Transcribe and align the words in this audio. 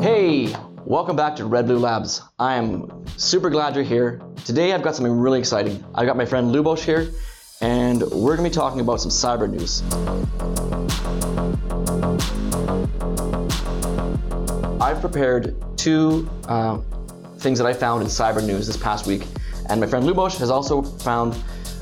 Hey, 0.00 0.54
welcome 0.84 1.16
back 1.16 1.34
to 1.36 1.44
Red 1.44 1.66
Blue 1.66 1.78
Labs. 1.78 2.22
I 2.38 2.54
am 2.54 3.04
super 3.16 3.50
glad 3.50 3.74
you're 3.74 3.82
here. 3.82 4.22
Today 4.44 4.72
I've 4.72 4.82
got 4.82 4.94
something 4.94 5.12
really 5.12 5.40
exciting. 5.40 5.84
I've 5.92 6.06
got 6.06 6.16
my 6.16 6.24
friend 6.24 6.54
Lubos 6.54 6.78
here, 6.78 7.10
and 7.60 8.02
we're 8.02 8.36
going 8.36 8.48
to 8.48 8.50
be 8.50 8.54
talking 8.54 8.78
about 8.78 9.00
some 9.00 9.10
cyber 9.10 9.50
news. 9.50 9.82
I've 14.80 15.00
prepared 15.00 15.56
two 15.76 16.30
uh, 16.46 16.78
things 17.38 17.58
that 17.58 17.66
I 17.66 17.72
found 17.72 18.02
in 18.02 18.08
cyber 18.08 18.44
news 18.46 18.68
this 18.68 18.76
past 18.76 19.04
week, 19.04 19.26
and 19.68 19.80
my 19.80 19.88
friend 19.88 20.06
Lubos 20.06 20.38
has 20.38 20.50
also 20.50 20.82
found 20.82 21.36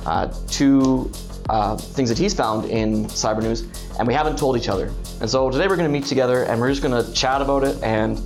uh, 0.07 0.33
two 0.49 1.11
uh, 1.49 1.77
things 1.77 2.09
that 2.09 2.19
he's 2.19 2.35
found 2.35 2.65
in 2.67 3.05
cyber 3.07 3.43
news, 3.43 3.63
and 3.99 4.07
we 4.07 4.15
haven't 4.15 4.39
told 4.39 4.57
each 4.57 4.69
other. 4.69 4.93
And 5.21 5.29
so 5.31 5.51
today 5.51 5.69
we're 5.69 5.77
going 5.77 5.89
to 5.89 5.93
meet 5.93 6.07
together, 6.07 6.45
and 6.45 6.61
we're 6.61 6.71
just 6.71 6.83
going 6.83 7.05
to 7.05 7.13
chat 7.13 7.41
about 7.41 7.65
it, 7.65 7.81
and 7.83 8.21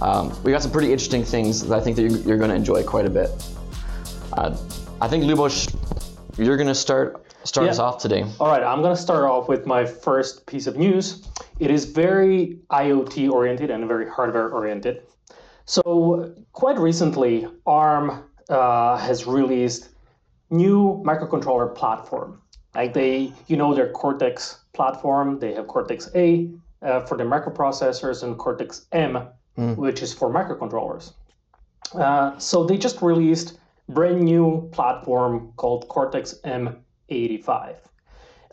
um, 0.00 0.36
we 0.42 0.52
got 0.52 0.62
some 0.62 0.70
pretty 0.70 0.92
interesting 0.92 1.24
things 1.24 1.66
that 1.66 1.76
I 1.76 1.80
think 1.80 1.96
that 1.96 2.02
you're, 2.02 2.18
you're 2.20 2.38
going 2.38 2.50
to 2.50 2.56
enjoy 2.56 2.82
quite 2.82 3.06
a 3.06 3.10
bit. 3.10 3.30
Uh, 4.32 4.56
I 5.00 5.08
think 5.08 5.24
Lubos, 5.24 5.74
you're 6.38 6.56
going 6.56 6.68
to 6.68 6.74
start 6.74 7.24
start 7.44 7.68
us 7.68 7.78
off 7.78 8.00
today. 8.00 8.24
All 8.40 8.48
right, 8.48 8.62
I'm 8.62 8.80
going 8.80 8.94
to 8.96 9.00
start 9.00 9.24
off 9.24 9.48
with 9.48 9.66
my 9.66 9.84
first 9.84 10.46
piece 10.46 10.66
of 10.66 10.76
news. 10.76 11.28
It 11.60 11.70
is 11.70 11.84
very 11.84 12.58
IoT 12.70 13.30
oriented 13.30 13.70
and 13.70 13.86
very 13.86 14.08
hardware 14.08 14.48
oriented. 14.48 15.02
So, 15.66 16.34
quite 16.52 16.78
recently, 16.78 17.46
ARM 17.66 18.24
uh, 18.48 18.96
has 18.96 19.26
released 19.26 19.90
new 20.50 21.02
microcontroller 21.06 21.74
platform. 21.74 22.40
Like 22.74 22.92
they, 22.92 23.32
you 23.46 23.56
know, 23.56 23.74
their 23.74 23.90
Cortex 23.90 24.58
platform. 24.72 25.38
They 25.38 25.54
have 25.54 25.68
Cortex 25.68 26.10
A 26.14 26.50
uh, 26.82 27.00
for 27.00 27.16
the 27.16 27.24
microprocessors 27.24 28.22
and 28.22 28.36
Cortex 28.38 28.86
M, 28.92 29.26
which 29.76 30.02
is 30.02 30.12
for 30.12 30.28
microcontrollers. 30.30 31.12
Uh, 31.94 32.36
so 32.38 32.64
they 32.64 32.76
just 32.76 33.02
released 33.02 33.58
brand 33.88 34.22
new 34.22 34.68
platform 34.72 35.52
called 35.56 35.88
Cortex 35.88 36.34
M85. 36.44 37.76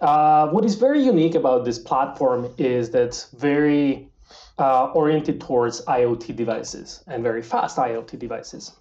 Uh, 0.01 0.49
what 0.49 0.65
is 0.65 0.75
very 0.75 1.01
unique 1.03 1.35
about 1.35 1.63
this 1.63 1.79
platform 1.79 2.53
is 2.57 2.89
that 2.91 3.03
it's 3.03 3.29
very 3.31 4.09
uh, 4.57 4.91
oriented 4.93 5.39
towards 5.39 5.85
IoT 5.85 6.35
devices 6.35 7.03
and 7.07 7.23
very 7.23 7.41
fast 7.41 7.77
IoT 7.77 8.17
devices. 8.19 8.73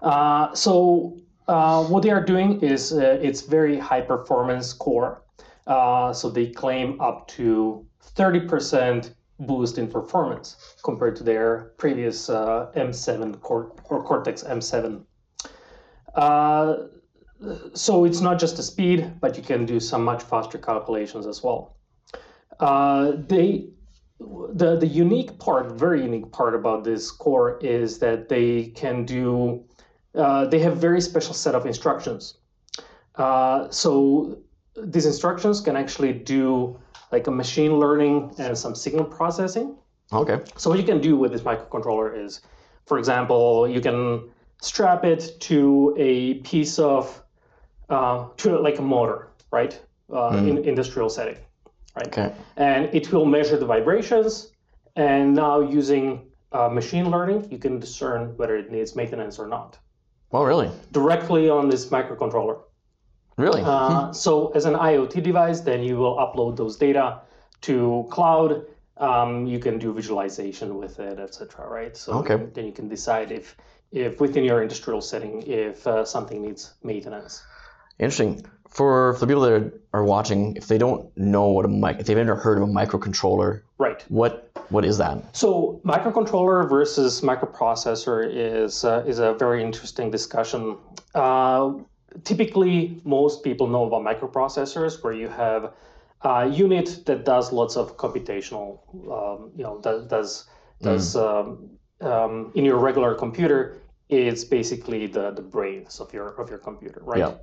Uh, 0.00 0.54
so 0.54 1.18
uh, 1.50 1.82
what 1.84 2.04
they 2.04 2.10
are 2.10 2.24
doing 2.24 2.60
is 2.60 2.92
uh, 2.92 3.18
it's 3.20 3.40
very 3.40 3.76
high 3.76 4.00
performance 4.00 4.72
core. 4.72 5.22
Uh, 5.66 6.12
so 6.12 6.30
they 6.30 6.46
claim 6.46 7.00
up 7.00 7.26
to 7.26 7.84
30% 8.16 9.12
boost 9.40 9.76
in 9.76 9.88
performance 9.88 10.76
compared 10.84 11.16
to 11.16 11.24
their 11.24 11.72
previous 11.76 12.30
uh, 12.30 12.70
M7 12.76 13.40
Cor- 13.40 13.72
or 13.88 14.04
Cortex 14.04 14.44
M7. 14.44 15.02
Uh, 16.14 16.74
so 17.74 18.04
it's 18.04 18.20
not 18.20 18.38
just 18.38 18.56
the 18.56 18.62
speed, 18.62 19.12
but 19.20 19.36
you 19.36 19.42
can 19.42 19.66
do 19.66 19.80
some 19.80 20.04
much 20.04 20.22
faster 20.22 20.58
calculations 20.58 21.26
as 21.26 21.42
well. 21.42 21.76
They 22.60 23.70
the 24.20 24.76
the 24.76 24.86
unique 24.86 25.38
part, 25.38 25.72
very 25.72 26.02
unique 26.02 26.30
part 26.30 26.54
about 26.54 26.84
this 26.84 27.10
core 27.10 27.58
is 27.60 27.98
that 28.00 28.28
they 28.28 28.66
can 28.76 29.04
do. 29.04 29.64
Uh, 30.14 30.46
they 30.46 30.58
have 30.58 30.76
very 30.76 31.00
special 31.00 31.34
set 31.34 31.54
of 31.54 31.66
instructions. 31.66 32.34
Uh, 33.14 33.70
so 33.70 34.38
these 34.76 35.06
instructions 35.06 35.60
can 35.60 35.76
actually 35.76 36.12
do 36.12 36.78
like 37.12 37.26
a 37.26 37.30
machine 37.30 37.78
learning 37.78 38.32
and 38.38 38.56
some 38.56 38.74
signal 38.74 39.04
processing. 39.04 39.76
Okay. 40.12 40.40
So 40.56 40.70
what 40.70 40.78
you 40.78 40.84
can 40.84 41.00
do 41.00 41.16
with 41.16 41.32
this 41.32 41.42
microcontroller 41.42 42.24
is, 42.24 42.40
for 42.86 42.98
example, 42.98 43.68
you 43.68 43.80
can 43.80 44.28
strap 44.60 45.04
it 45.04 45.36
to 45.40 45.94
a 45.96 46.34
piece 46.34 46.78
of, 46.78 47.22
uh, 47.88 48.28
to 48.38 48.58
like 48.58 48.78
a 48.78 48.82
motor, 48.82 49.28
right, 49.52 49.80
uh, 50.12 50.42
in 50.44 50.58
industrial 50.58 51.08
setting, 51.08 51.36
right? 51.94 52.08
Okay. 52.08 52.34
And 52.56 52.92
it 52.92 53.12
will 53.12 53.24
measure 53.24 53.56
the 53.56 53.66
vibrations, 53.66 54.52
and 54.96 55.34
now 55.34 55.60
using 55.60 56.26
uh, 56.52 56.68
machine 56.68 57.10
learning, 57.10 57.48
you 57.50 57.58
can 57.58 57.78
discern 57.78 58.36
whether 58.36 58.56
it 58.56 58.72
needs 58.72 58.96
maintenance 58.96 59.38
or 59.38 59.46
not 59.46 59.78
Well, 60.32 60.44
really, 60.44 60.70
directly 60.92 61.50
on 61.50 61.68
this 61.68 61.86
microcontroller. 61.86 62.58
really. 63.36 63.62
Uh, 63.64 64.12
so 64.12 64.50
as 64.54 64.64
an 64.64 64.74
IoT 64.74 65.22
device, 65.22 65.60
then 65.60 65.82
you 65.82 65.96
will 65.96 66.16
upload 66.16 66.56
those 66.56 66.76
data 66.76 67.20
to 67.62 68.06
cloud. 68.10 68.66
Um, 68.96 69.46
you 69.46 69.58
can 69.58 69.78
do 69.78 69.92
visualization 69.94 70.76
with 70.76 71.00
it, 71.00 71.18
etc. 71.18 71.66
Right? 71.66 71.96
So 71.96 72.12
Okay. 72.20 72.36
then 72.54 72.66
you 72.66 72.72
can 72.72 72.88
decide 72.88 73.32
if, 73.32 73.56
if 73.92 74.20
within 74.20 74.44
your 74.44 74.62
industrial 74.62 75.00
setting, 75.00 75.42
if 75.46 75.86
uh, 75.86 76.04
something 76.04 76.42
needs 76.42 76.74
maintenance. 76.84 77.42
Interesting. 77.98 78.44
For, 78.70 79.14
for 79.14 79.20
the 79.20 79.26
people 79.26 79.42
that 79.42 79.52
are, 79.52 79.72
are 79.92 80.04
watching, 80.04 80.54
if 80.56 80.68
they 80.68 80.78
don't 80.78 81.14
know 81.16 81.48
what 81.48 81.64
a 81.64 81.68
mic, 81.68 81.98
if 81.98 82.06
they've 82.06 82.16
never 82.16 82.36
heard 82.36 82.58
of 82.58 82.64
a 82.68 82.72
microcontroller, 82.72 83.62
Right. 83.78 84.02
what 84.08 84.50
what 84.68 84.84
is 84.84 84.98
that? 84.98 85.34
So 85.36 85.80
microcontroller 85.84 86.68
versus 86.68 87.20
microprocessor 87.22 88.30
is 88.32 88.84
uh, 88.84 89.02
is 89.06 89.18
a 89.18 89.34
very 89.34 89.64
interesting 89.64 90.10
discussion. 90.10 90.76
Uh, 91.14 91.72
typically, 92.22 93.00
most 93.04 93.42
people 93.42 93.66
know 93.66 93.84
about 93.86 94.02
microprocessors, 94.02 95.02
where 95.02 95.12
you 95.14 95.28
have 95.28 95.72
a 96.22 96.46
unit 96.46 97.02
that 97.06 97.24
does 97.24 97.52
lots 97.52 97.76
of 97.76 97.96
computational, 97.96 98.78
um, 99.10 99.50
you 99.56 99.64
know, 99.64 99.80
does 99.80 100.06
does, 100.06 100.46
does 100.80 101.16
um, 101.16 101.70
um, 102.02 102.52
in 102.54 102.64
your 102.64 102.78
regular 102.78 103.14
computer. 103.14 103.78
It's 104.08 104.44
basically 104.44 105.06
the 105.06 105.32
the 105.32 105.42
brains 105.42 105.98
of 106.00 106.12
your 106.12 106.28
of 106.40 106.50
your 106.50 106.58
computer, 106.58 107.00
right? 107.04 107.18
Yeah. 107.18 107.34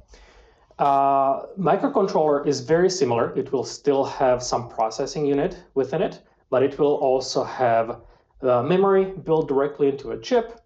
Uh, 0.80 1.48
microcontroller 1.58 2.46
is 2.46 2.62
very 2.62 2.90
similar. 2.90 3.36
It 3.38 3.52
will 3.52 3.64
still 3.64 4.04
have 4.06 4.44
some 4.44 4.70
processing 4.70 5.26
unit 5.26 5.64
within 5.74 6.02
it, 6.02 6.22
but 6.50 6.62
it 6.62 6.78
will 6.78 6.96
also 6.96 7.44
have 7.44 8.02
uh, 8.42 8.62
memory 8.62 9.06
built 9.06 9.48
directly 9.48 9.90
into 9.90 10.12
a 10.12 10.20
chip. 10.20 10.62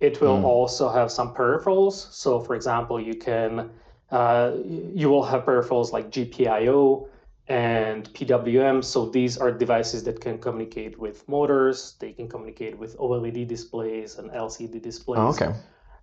It 0.00 0.20
will 0.20 0.44
also 0.44 0.90
have 0.90 1.10
some 1.10 1.34
peripherals. 1.34 2.12
So, 2.12 2.38
for 2.38 2.54
example, 2.54 3.00
you 3.00 3.14
can 3.14 3.70
uh, 4.10 4.52
you 4.94 5.08
will 5.08 5.24
have 5.24 5.44
peripherals 5.44 5.92
like 5.92 6.10
GPIO 6.10 7.08
and 7.48 8.12
PWM. 8.12 8.84
So 8.84 9.06
these 9.06 9.38
are 9.38 9.50
devices 9.50 10.04
that 10.04 10.20
can 10.20 10.38
communicate 10.38 10.98
with 10.98 11.26
motors. 11.28 11.96
They 11.98 12.12
can 12.12 12.28
communicate 12.28 12.78
with 12.78 12.96
OLED 12.98 13.46
displays 13.48 14.18
and 14.18 14.30
LCD 14.30 14.82
displays 14.82 15.18
Oh, 15.18 15.28
okay. 15.28 15.52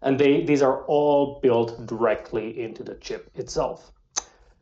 And 0.03 0.19
they 0.19 0.43
these 0.43 0.61
are 0.61 0.83
all 0.85 1.39
built 1.41 1.85
directly 1.85 2.61
into 2.61 2.83
the 2.83 2.95
chip 2.95 3.29
itself. 3.35 3.91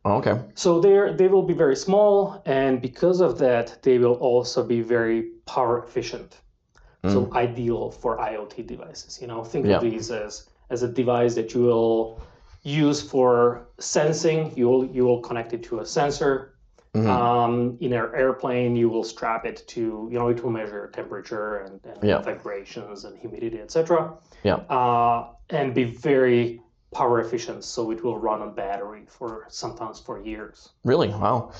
Oh, 0.03 0.15
okay. 0.17 0.39
So 0.55 0.79
they 0.79 1.13
they 1.13 1.27
will 1.27 1.43
be 1.43 1.53
very 1.53 1.75
small, 1.75 2.41
and 2.45 2.81
because 2.81 3.21
of 3.21 3.37
that, 3.39 3.81
they 3.83 3.97
will 3.97 4.15
also 4.15 4.63
be 4.63 4.81
very 4.81 5.31
power 5.45 5.83
efficient. 5.83 6.37
So 7.07 7.21
hmm. 7.21 7.35
ideal 7.35 7.89
for 7.89 8.17
IoT 8.17 8.67
devices. 8.67 9.19
You 9.19 9.27
know, 9.27 9.43
think 9.43 9.65
Yeah. 9.65 9.77
of 9.77 9.81
these 9.81 10.11
as 10.11 10.49
as 10.69 10.83
a 10.83 10.87
device 10.87 11.33
that 11.35 11.53
you 11.53 11.63
will 11.63 12.19
use 12.63 13.01
for 13.01 13.67
sensing. 13.79 14.53
You 14.55 14.69
will 14.69 14.85
you 14.85 15.03
will 15.05 15.21
connect 15.21 15.53
it 15.53 15.63
to 15.63 15.79
a 15.79 15.85
sensor. 15.85 16.53
Um, 16.93 17.77
in 17.79 17.93
an 17.93 18.09
airplane, 18.15 18.75
you 18.75 18.89
will 18.89 19.05
strap 19.05 19.45
it 19.45 19.63
to 19.69 20.09
you 20.11 20.19
know 20.19 20.27
it 20.27 20.43
will 20.43 20.51
measure 20.51 20.89
temperature 20.93 21.59
and, 21.59 21.79
and 21.85 22.03
Yeah. 22.03 22.21
vibrations 22.21 23.05
and 23.05 23.17
humidity, 23.17 23.61
etc 23.61 24.13
Yeah. 24.43 24.55
uh, 24.69 25.27
and 25.49 25.73
be 25.73 25.85
very 25.85 26.61
power 26.93 27.21
efficient. 27.21 27.63
So 27.63 27.91
it 27.91 28.03
will 28.03 28.17
run 28.17 28.41
on 28.41 28.53
battery 28.55 29.03
for 29.07 29.45
sometimes 29.47 30.01
for 30.01 30.19
years. 30.21 30.69
Really? 30.83 31.07
Wow. 31.07 31.51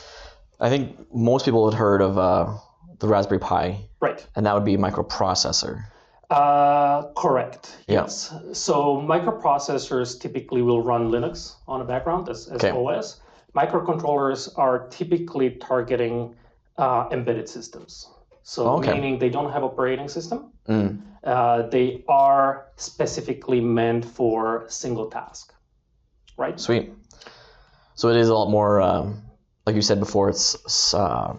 I 0.59 0.69
think 0.69 0.97
most 1.13 1.45
people 1.45 1.69
had 1.69 1.79
heard 1.79 2.01
of 2.01 2.17
uh, 2.17 2.53
the 2.99 3.07
Raspberry 3.07 3.39
Pi, 3.39 3.77
Right. 4.01 4.25
and 4.35 4.45
that 4.45 4.53
would 4.53 4.65
be 4.65 4.73
a 4.73 4.77
microprocessor. 4.77 5.85
Uh, 6.29 7.03
correct. 7.15 7.77
Yeah. 7.87 8.01
Yes. 8.01 8.33
So 8.51 8.97
microprocessors 8.97 10.19
typically 10.19 10.61
will 10.61 10.81
run 10.81 11.09
Linux 11.09 11.55
on 11.69 11.79
the 11.79 11.85
background 11.85 12.27
as, 12.27 12.47
as 12.47 12.61
Okay. 12.63 12.71
OS. 12.71 13.20
Microcontrollers 13.55 14.49
are 14.57 14.87
typically 14.87 15.51
targeting 15.51 16.35
uh, 16.77 17.07
embedded 17.11 17.49
systems. 17.49 18.07
So 18.43 18.67
Okay. 18.77 18.93
meaning 18.93 19.19
they 19.19 19.29
don't 19.29 19.51
have 19.51 19.63
operating 19.63 20.07
system. 20.07 20.53
Mm. 20.67 21.01
Uh, 21.23 21.67
they 21.69 22.03
are 22.07 22.67
specifically 22.77 23.61
meant 23.61 24.05
for 24.05 24.65
single 24.67 25.09
task. 25.09 25.53
Right. 26.37 26.59
Sweet. 26.59 26.93
So 27.95 28.09
it 28.09 28.17
is 28.17 28.29
a 28.29 28.33
lot 28.33 28.49
more, 28.49 28.81
um, 28.81 29.21
like 29.65 29.75
you 29.75 29.81
said 29.81 29.99
before. 29.99 30.29
It's 30.29 30.55
it's, 30.65 30.93
uh, 30.93 31.35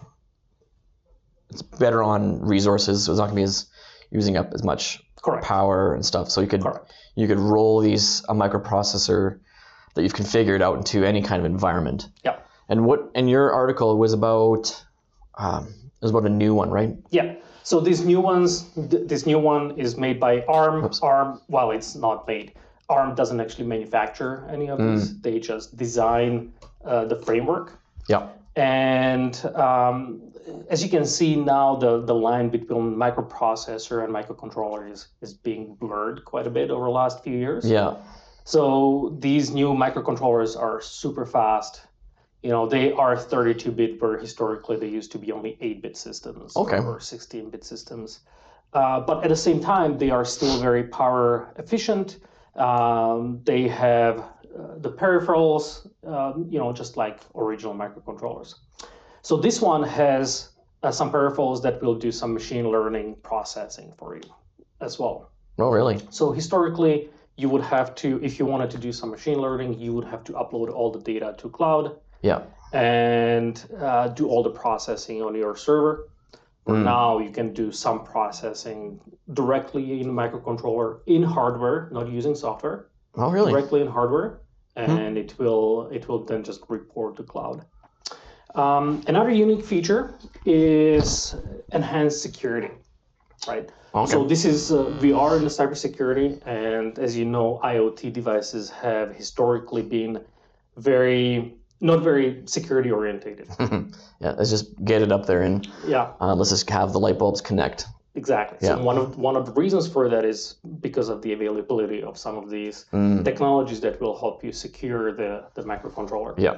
it's 1.49 1.61
better 1.61 2.01
on 2.01 2.41
resources. 2.41 3.05
So 3.05 3.11
it's 3.11 3.19
not 3.19 3.25
going 3.25 3.35
to 3.35 3.41
be 3.41 3.43
as 3.43 3.67
using 4.11 4.37
up 4.37 4.53
as 4.53 4.63
much 4.63 5.01
Correct. 5.21 5.43
power 5.43 5.93
and 5.93 6.05
stuff. 6.05 6.29
So 6.29 6.39
you 6.41 6.47
could 6.47 6.61
Correct. 6.61 6.93
you 7.15 7.27
could 7.27 7.39
roll 7.39 7.81
these 7.81 8.23
a 8.29 8.33
microprocessor 8.33 9.39
that 9.93 10.03
you've 10.03 10.13
configured 10.13 10.61
out 10.61 10.77
into 10.77 11.03
any 11.03 11.21
kind 11.21 11.39
of 11.39 11.45
environment. 11.45 12.09
Yeah. 12.23 12.37
And 12.69 12.85
what 12.85 13.11
and 13.15 13.29
your 13.29 13.51
article 13.51 13.97
was 13.97 14.13
about 14.13 14.83
um, 15.35 15.73
is 16.01 16.11
about 16.11 16.25
a 16.25 16.29
new 16.29 16.53
one, 16.53 16.69
right? 16.69 16.95
Yeah. 17.11 17.35
So 17.63 17.79
these 17.79 18.03
new 18.03 18.19
ones, 18.19 18.69
th- 18.89 19.07
this 19.07 19.25
new 19.25 19.39
one 19.39 19.71
is 19.79 19.97
made 19.97 20.19
by 20.19 20.41
ARM. 20.41 20.89
ARM, 21.01 21.41
well, 21.47 21.71
it's 21.71 21.95
not 21.95 22.27
made. 22.27 22.53
ARM 22.89 23.15
doesn't 23.15 23.39
actually 23.39 23.65
manufacture 23.65 24.45
any 24.51 24.69
of 24.69 24.79
these. 24.79 25.19
They 25.21 25.39
just 25.39 25.77
design 25.77 26.51
uh, 26.83 27.05
the 27.05 27.15
framework. 27.15 27.79
Yeah. 28.09 28.27
And 28.57 29.33
um, 29.55 30.21
as 30.69 30.83
you 30.83 30.89
can 30.89 31.05
see 31.05 31.37
now, 31.37 31.75
the, 31.75 32.01
the 32.01 32.13
line 32.13 32.49
between 32.49 32.95
microprocessor 32.95 34.03
and 34.03 34.13
microcontroller 34.13 34.91
is, 34.91 35.07
is 35.21 35.33
being 35.33 35.75
blurred 35.75 36.25
quite 36.25 36.45
a 36.45 36.49
bit 36.49 36.69
over 36.69 36.85
the 36.85 36.91
last 36.91 37.23
few 37.23 37.37
years. 37.37 37.65
Yeah. 37.65 37.95
So 38.43 39.15
these 39.19 39.51
new 39.51 39.69
microcontrollers 39.73 40.59
are 40.59 40.81
super 40.81 41.25
fast. 41.25 41.81
You 42.41 42.49
know, 42.49 42.67
they 42.67 42.91
are 42.91 43.15
32-bit, 43.15 44.01
where 44.01 44.17
historically 44.17 44.75
they 44.75 44.89
used 44.89 45.11
to 45.13 45.17
be 45.17 45.31
only 45.31 45.57
8-bit 45.61 45.95
systems 45.95 46.55
Okay. 46.57 46.77
or 46.77 46.99
16-bit 46.99 47.63
systems. 47.63 48.19
Uh, 48.73 48.99
but 48.99 49.23
at 49.23 49.29
the 49.29 49.35
same 49.35 49.61
time, 49.61 49.97
they 49.97 50.09
are 50.09 50.25
still 50.25 50.59
very 50.59 50.83
power 50.83 51.53
efficient. 51.57 52.19
Um, 52.55 53.39
they 53.45 53.67
have 53.67 54.19
uh, 54.19 54.77
the 54.77 54.91
peripherals, 54.91 55.87
um, 56.05 56.47
you 56.49 56.59
know, 56.59 56.73
just 56.73 56.97
like 56.97 57.21
original 57.35 57.73
microcontrollers. 57.73 58.55
So 59.21 59.37
this 59.37 59.61
one 59.61 59.83
has 59.83 60.49
uh, 60.83 60.91
some 60.91 61.11
peripherals 61.11 61.61
that 61.63 61.81
will 61.81 61.95
do 61.95 62.11
some 62.11 62.33
machine 62.33 62.67
learning 62.69 63.15
processing 63.23 63.93
for 63.97 64.15
you 64.17 64.23
as 64.81 64.99
well. 64.99 65.31
Oh, 65.59 65.69
really? 65.69 66.01
So 66.09 66.31
historically, 66.31 67.09
you 67.35 67.49
would 67.49 67.61
have 67.63 67.95
to, 67.95 68.19
if 68.23 68.37
you 68.39 68.45
wanted 68.45 68.69
to 68.71 68.77
do 68.77 68.91
some 68.91 69.09
machine 69.09 69.39
learning, 69.39 69.79
you 69.79 69.93
would 69.93 70.05
have 70.05 70.23
to 70.25 70.33
upload 70.33 70.71
all 70.71 70.91
the 70.91 70.99
data 70.99 71.35
to 71.39 71.49
cloud 71.49 71.95
Yeah. 72.21 72.41
and 72.73 73.63
uh, 73.79 74.09
do 74.09 74.27
all 74.27 74.43
the 74.43 74.51
processing 74.51 75.21
on 75.21 75.35
your 75.35 75.55
server. 75.55 76.09
Where 76.65 76.77
Now 76.77 77.19
you 77.19 77.29
can 77.31 77.51
do 77.53 77.73
some 77.73 78.05
processing 78.05 79.01
directly 79.33 79.99
in 79.99 80.07
the 80.07 80.13
microcontroller 80.13 80.99
in 81.07 81.21
hardware, 81.21 81.89
not 81.91 82.07
using 82.07 82.35
software, 82.35 82.87
Oh, 83.15 83.29
really? 83.29 83.51
directly 83.51 83.81
in 83.81 83.87
hardware, 83.87 84.39
and 84.77 85.17
it 85.17 85.37
will 85.37 85.89
it 85.91 86.07
will 86.07 86.23
then 86.23 86.41
just 86.41 86.61
report 86.69 87.17
to 87.17 87.23
cloud. 87.23 87.65
Um, 88.55 89.01
another 89.07 89.29
unique 89.29 89.65
feature 89.65 90.13
is 90.45 91.35
enhanced 91.73 92.21
security, 92.21 92.69
right? 93.47 93.69
Okay. 93.95 94.11
So 94.11 94.23
this 94.23 94.45
is 94.45 94.71
uh, 94.71 94.97
we 95.01 95.13
are 95.13 95.35
in 95.37 95.43
the 95.43 95.49
cybersecurity, 95.49 96.41
and 96.47 96.97
as 96.99 97.15
you 97.17 97.25
know, 97.25 97.59
IoT 97.63 98.11
devices 98.13 98.69
have 98.69 99.15
historically 99.15 99.81
been 99.81 100.19
very 100.77 101.53
not 101.81 102.01
very 102.01 102.41
security 102.45 102.91
orientated. 102.91 103.47
yeah. 103.59 104.31
Let's 104.37 104.49
just 104.49 104.83
get 104.85 105.01
it 105.01 105.11
up 105.11 105.25
there 105.25 105.41
and 105.41 105.67
yeah, 105.85 106.11
uh, 106.21 106.33
let's 106.33 106.49
just 106.49 106.69
have 106.69 106.93
the 106.93 106.99
light 106.99 107.19
bulbs 107.19 107.41
connect. 107.41 107.87
exactly. 108.15 108.57
Yeah. 108.61 108.75
So 108.75 108.83
one 108.83 108.97
of 108.97 109.17
one 109.17 109.35
of 109.35 109.45
the 109.45 109.51
reasons 109.51 109.87
for 109.87 110.07
that 110.09 110.23
is 110.23 110.55
because 110.79 111.09
of 111.09 111.21
the 111.21 111.33
availability 111.33 112.01
of 112.01 112.17
some 112.17 112.37
of 112.37 112.49
these 112.49 112.85
Mm. 112.93 113.23
technologies 113.25 113.81
that 113.81 113.99
will 114.01 114.17
help 114.17 114.43
you 114.43 114.51
secure 114.53 115.11
the 115.11 115.43
the 115.55 115.63
microcontroller. 115.63 116.33
Yeah. 116.37 116.55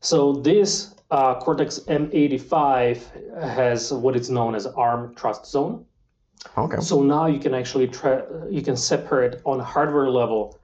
So 0.00 0.32
this 0.32 0.94
uh, 1.10 1.34
Cortex 1.40 1.80
M85 1.80 2.98
has 3.42 3.92
what 3.92 4.16
is 4.16 4.30
known 4.30 4.54
as 4.54 4.66
ARM 4.66 5.14
Trust 5.14 5.46
Zone. 5.46 5.84
Okay. 6.56 6.80
So 6.80 7.02
now 7.02 7.26
you 7.26 7.38
can 7.38 7.54
actually 7.54 7.88
tra- 7.88 8.46
you 8.50 8.62
can 8.62 8.76
separate 8.76 9.40
on 9.44 9.60
hardware 9.60 10.10
level 10.10 10.58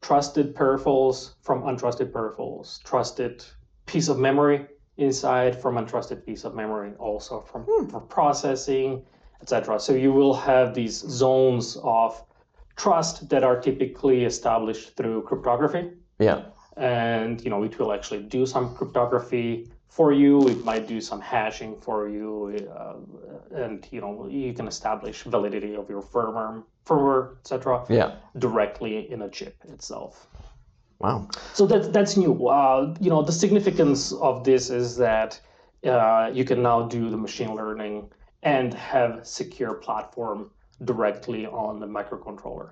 trusted 0.00 0.54
peripherals 0.54 1.34
from 1.42 1.62
untrusted 1.62 2.10
peripherals, 2.10 2.82
trusted 2.82 3.44
piece 3.86 4.08
of 4.08 4.18
memory 4.18 4.66
inside 4.96 5.60
from 5.60 5.76
untrusted 5.76 6.24
piece 6.26 6.44
of 6.44 6.54
memory, 6.54 6.92
also 6.98 7.40
from 7.40 7.62
hmm. 7.68 7.86
for 7.88 8.00
processing, 8.00 9.02
etc. 9.40 9.78
So 9.80 9.92
you 9.94 10.12
will 10.12 10.34
have 10.34 10.74
these 10.74 10.98
zones 10.98 11.76
of 11.82 12.22
trust 12.76 13.28
that 13.28 13.44
are 13.44 13.60
typically 13.60 14.24
established 14.24 14.96
through 14.96 15.22
cryptography 15.22 15.90
Yeah. 16.18 16.42
and 16.76 17.42
you 17.44 17.50
know 17.50 17.62
it 17.64 17.78
will 17.78 17.92
actually 17.92 18.22
do 18.22 18.46
some 18.46 18.74
cryptography 18.74 19.70
for 19.96 20.10
you 20.12 20.48
it 20.48 20.64
might 20.64 20.86
do 20.88 21.00
some 21.00 21.20
hashing 21.20 21.72
for 21.86 22.08
you 22.08 22.26
uh, 22.80 22.96
and 23.64 23.86
you 23.90 24.00
know 24.00 24.26
you 24.28 24.52
can 24.58 24.66
establish 24.66 25.22
validity 25.24 25.74
of 25.80 25.90
your 25.94 26.02
firmware 26.12 26.62
firmware 26.86 27.24
etc 27.40 27.84
Yeah. 27.98 28.10
directly 28.38 28.94
in 29.12 29.22
a 29.22 29.30
chip 29.38 29.56
itself 29.74 30.28
Wow. 31.04 31.28
so 31.52 31.66
that's 31.66 31.88
that's 31.88 32.16
new 32.16 32.32
uh, 32.48 32.94
you 33.00 33.10
know 33.10 33.22
the 33.22 33.32
significance 33.44 34.12
of 34.28 34.44
this 34.44 34.70
is 34.70 34.96
that 34.96 35.40
uh, 35.84 36.30
you 36.32 36.44
can 36.50 36.62
now 36.62 36.78
do 36.96 37.10
the 37.10 37.16
machine 37.26 37.54
learning 37.60 37.96
and 38.42 38.72
have 38.74 39.26
secure 39.26 39.74
platform 39.74 40.50
directly 40.84 41.42
on 41.46 41.80
the 41.80 41.86
microcontroller 41.98 42.70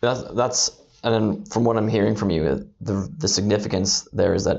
That's 0.00 0.22
that's 0.40 0.60
and 1.04 1.14
then 1.14 1.44
from 1.52 1.62
what 1.64 1.76
I'm 1.76 1.88
hearing 1.96 2.16
from 2.16 2.30
you, 2.30 2.42
the 2.88 2.96
the 3.22 3.28
significance 3.28 3.90
there 4.20 4.34
is 4.34 4.44
that 4.44 4.58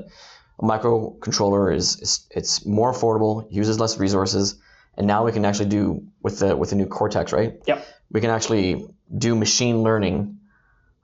a 0.60 0.64
microcontroller 0.64 1.74
is, 1.74 2.00
is 2.02 2.28
it's 2.32 2.66
more 2.66 2.92
affordable, 2.92 3.48
uses 3.50 3.80
less 3.80 3.98
resources, 3.98 4.60
and 4.98 5.08
now 5.08 5.26
we 5.26 5.32
can 5.32 5.46
actually 5.46 5.70
do 5.70 6.04
with 6.22 6.40
the 6.40 6.56
with 6.56 6.72
the 6.72 6.76
new 6.76 6.86
Cortex, 6.86 7.32
right? 7.32 7.62
yep 7.66 7.86
We 8.12 8.22
can 8.22 8.30
actually 8.30 8.86
do 9.18 9.36
machine 9.36 9.84
learning, 9.84 10.40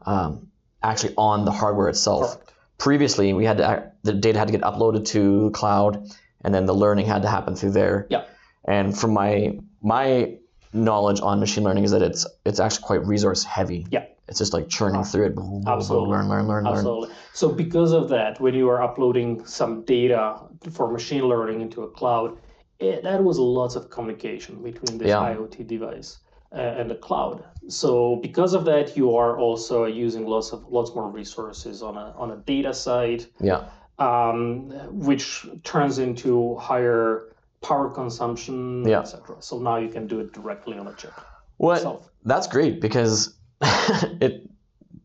um, 0.05 0.49
actually 0.83 1.13
on 1.17 1.45
the 1.45 1.51
hardware 1.51 1.87
itself. 1.87 2.37
Previously, 2.77 3.31
we 3.33 3.45
had 3.45 3.57
to 3.57 3.65
act, 3.65 4.03
the 4.03 4.13
data 4.13 4.37
had 4.37 4.47
to 4.49 4.51
get 4.51 4.61
uploaded 4.61 5.05
to 5.07 5.45
the 5.45 5.51
cloud, 5.51 6.05
and 6.41 6.53
then 6.53 6.65
the 6.65 6.75
learning 6.75 7.05
had 7.05 7.21
to 7.21 7.29
happen 7.29 7.55
through 7.55 7.71
there. 7.71 8.07
Yeah. 8.09 8.25
And 8.65 8.97
from 8.97 9.13
my 9.13 9.59
my 9.81 10.37
knowledge 10.73 11.21
on 11.21 11.39
machine 11.39 11.63
learning 11.63 11.85
is 11.85 11.91
that 11.91 12.01
it's 12.01 12.27
it's 12.45 12.59
actually 12.59 12.83
quite 12.83 13.05
resource 13.05 13.43
heavy. 13.45 13.87
Yeah. 13.89 14.05
It's 14.27 14.39
just 14.39 14.53
like 14.53 14.69
churning 14.69 15.03
through 15.03 15.25
it. 15.27 15.33
Absolutely. 15.67 16.09
Learn, 16.09 16.27
learn, 16.29 16.47
learn, 16.47 16.63
learn. 16.63 16.73
Absolutely. 16.73 17.09
So 17.33 17.49
because 17.49 17.91
of 17.91 18.09
that, 18.09 18.39
when 18.39 18.55
you 18.55 18.69
are 18.69 18.81
uploading 18.81 19.45
some 19.45 19.83
data 19.83 20.39
for 20.71 20.91
machine 20.91 21.25
learning 21.25 21.61
into 21.61 21.83
a 21.83 21.89
cloud, 21.89 22.37
it, 22.79 23.03
that 23.03 23.23
was 23.23 23.37
lots 23.37 23.75
of 23.75 23.89
communication 23.89 24.63
between 24.63 24.97
this 24.97 25.09
Yeah. 25.09 25.19
IoT 25.19 25.67
device 25.67 26.19
uh, 26.51 26.55
and 26.57 26.89
the 26.89 26.95
cloud. 26.95 27.43
So 27.67 28.15
because 28.17 28.53
of 28.53 28.65
that, 28.65 28.97
you 28.97 29.15
are 29.15 29.37
also 29.37 29.85
using 29.85 30.25
lots 30.25 30.51
of 30.51 30.65
lots 30.69 30.93
more 30.95 31.09
resources 31.09 31.83
on 31.83 31.95
a 31.95 32.13
on 32.17 32.31
a 32.31 32.37
data 32.37 32.73
side, 32.73 33.25
Yeah. 33.39 33.65
um, 33.99 34.71
which 34.91 35.45
turns 35.63 35.99
into 35.99 36.55
higher 36.55 37.35
power 37.61 37.89
consumption, 37.91 38.87
Yeah. 38.87 39.01
etc. 39.01 39.37
So 39.39 39.59
now 39.59 39.77
you 39.77 39.89
can 39.89 40.07
do 40.07 40.19
it 40.19 40.33
directly 40.33 40.77
on 40.79 40.87
a 40.87 40.93
chip 40.93 41.13
What? 41.57 41.77
itself. 41.77 42.09
That's 42.23 42.47
great 42.47 42.81
because 42.81 43.34
it 44.21 44.49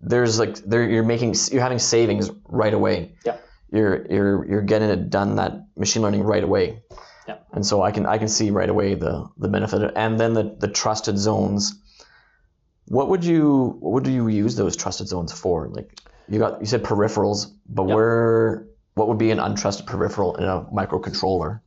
there's 0.01 0.39
like 0.39 0.57
there 0.59 0.89
you're 0.89 1.03
making 1.05 1.35
you're 1.53 1.63
having 1.63 1.79
savings 1.79 2.31
right 2.49 2.75
away. 2.75 3.13
Yeah. 3.25 3.37
You're 3.73 4.07
you're 4.11 4.47
you're 4.51 4.63
getting 4.63 4.89
it 4.91 5.11
done 5.11 5.37
that 5.37 5.67
machine 5.77 6.03
learning 6.03 6.23
right 6.25 6.43
away. 6.43 6.83
Yeah. 7.29 7.37
And 7.53 7.65
so 7.65 7.83
I 7.83 7.91
can 7.93 8.07
I 8.07 8.19
can 8.19 8.29
see 8.29 8.51
right 8.51 8.69
away 8.69 8.95
the 8.95 9.29
the 9.37 9.49
benefit 9.49 9.93
and 9.97 10.19
then 10.19 10.35
the 10.35 10.57
the 10.59 10.69
trusted 10.69 11.19
zones. 11.19 11.75
What 12.89 13.09
would 13.09 13.25
you 13.25 13.77
what 13.81 13.93
would 13.93 14.07
you 14.07 14.29
use 14.29 14.57
those 14.57 14.77
trusted 14.77 15.07
zones 15.09 15.33
for? 15.33 15.69
Like 15.69 16.01
you 16.29 16.39
got 16.39 16.61
you 16.61 16.67
said 16.67 16.83
peripherals, 16.83 17.53
but 17.69 17.87
Yeah. 17.87 17.95
where 17.95 18.67
what 18.95 19.07
would 19.09 19.19
be 19.19 19.31
an 19.31 19.39
untrusted 19.39 19.87
peripheral 19.87 20.35
in 20.37 20.45
a 20.45 20.63
microcontroller? 20.73 21.61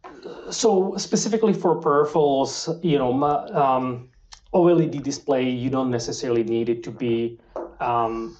so 0.49 0.93
specifically 0.97 1.53
for 1.53 1.79
peripherals, 1.81 2.67
you 2.83 2.97
know, 2.97 3.11
um, 3.53 4.09
OLED 4.53 5.01
display, 5.03 5.49
you 5.49 5.69
don't 5.69 5.89
necessarily 5.89 6.43
need 6.43 6.69
it 6.69 6.83
to 6.83 6.91
be 6.91 7.39
um, 7.79 8.37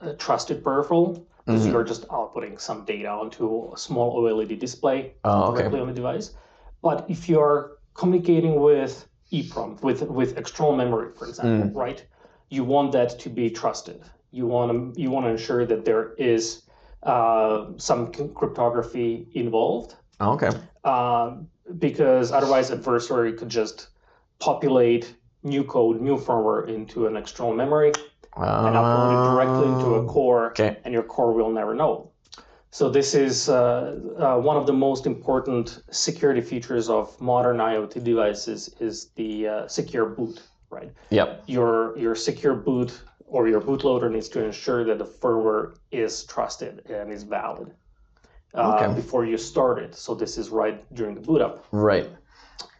a 0.00 0.12
trusted 0.14 0.62
peripheral 0.62 1.26
because 1.44 1.66
Mhm. 1.66 1.72
you're 1.72 1.84
just 1.84 2.06
outputting 2.08 2.60
some 2.60 2.84
data 2.84 3.08
onto 3.08 3.72
a 3.72 3.78
small 3.78 4.16
OLED 4.20 4.58
display 4.58 5.14
Oh, 5.24 5.44
okay. 5.52 5.62
directly 5.62 5.80
on 5.80 5.86
the 5.86 5.92
device. 5.92 6.34
But 6.82 7.04
if 7.08 7.28
you're 7.28 7.78
communicating 7.94 8.60
with 8.60 9.08
EEPROM, 9.32 9.82
with 9.82 10.02
with 10.02 10.36
external 10.38 10.76
memory, 10.76 11.10
for 11.14 11.26
example, 11.26 11.70
Mm. 11.70 11.74
right, 11.74 12.04
you 12.50 12.62
want 12.64 12.92
that 12.92 13.18
to 13.18 13.28
be 13.30 13.50
trusted. 13.50 14.00
You 14.30 14.46
want 14.46 14.94
to 14.94 15.00
you 15.00 15.10
want 15.10 15.24
to 15.26 15.30
ensure 15.30 15.64
that 15.66 15.84
there 15.84 16.12
is 16.18 16.62
uh, 17.02 17.66
some 17.76 18.10
cryptography 18.34 19.28
involved 19.34 19.94
Oh, 20.20 20.32
okay. 20.32 20.50
um, 20.84 21.48
because 21.78 22.32
otherwise 22.32 22.70
adversary 22.72 23.32
could 23.32 23.48
just 23.48 23.88
populate 24.40 25.14
new 25.46 25.64
code, 25.64 26.00
new 26.00 26.16
firmware 26.18 26.68
into 26.68 27.06
an 27.06 27.16
external 27.16 27.54
memory 27.54 27.92
and 28.36 28.76
upload 28.76 29.12
it 29.12 29.22
directly 29.22 29.66
into 29.68 29.94
a 29.94 30.00
Oh, 30.02 30.06
core, 30.06 30.50
Okay. 30.50 30.76
and 30.84 30.92
your 30.92 31.02
core 31.04 31.32
will 31.32 31.50
never 31.50 31.74
know. 31.74 32.10
So 32.70 32.90
this 32.90 33.14
is 33.14 33.48
uh, 33.48 33.98
uh, 34.18 34.36
one 34.38 34.58
of 34.58 34.66
the 34.66 34.72
most 34.74 35.06
important 35.06 35.82
security 35.90 36.42
features 36.42 36.90
of 36.90 37.18
modern 37.20 37.56
IoT 37.56 38.04
devices 38.04 38.74
is 38.80 39.06
the 39.14 39.48
uh, 39.48 39.68
secure 39.68 40.04
boot, 40.04 40.42
right? 40.68 40.90
Yep. 41.10 41.44
Your 41.46 41.96
your 41.96 42.14
secure 42.14 42.54
boot 42.54 43.00
or 43.26 43.48
your 43.48 43.62
bootloader 43.62 44.10
needs 44.10 44.28
to 44.30 44.44
ensure 44.44 44.84
that 44.84 44.98
the 44.98 45.06
firmware 45.06 45.76
is 45.90 46.24
trusted 46.24 46.82
and 46.90 47.10
is 47.10 47.22
valid 47.22 47.72
uh, 48.54 48.74
Okay. 48.74 48.94
before 48.94 49.24
you 49.24 49.38
start 49.38 49.78
it. 49.78 49.94
So 49.94 50.14
this 50.14 50.36
is 50.36 50.50
right 50.50 50.78
during 50.94 51.14
the 51.14 51.20
boot 51.22 51.40
up. 51.40 51.64
Right. 51.72 52.10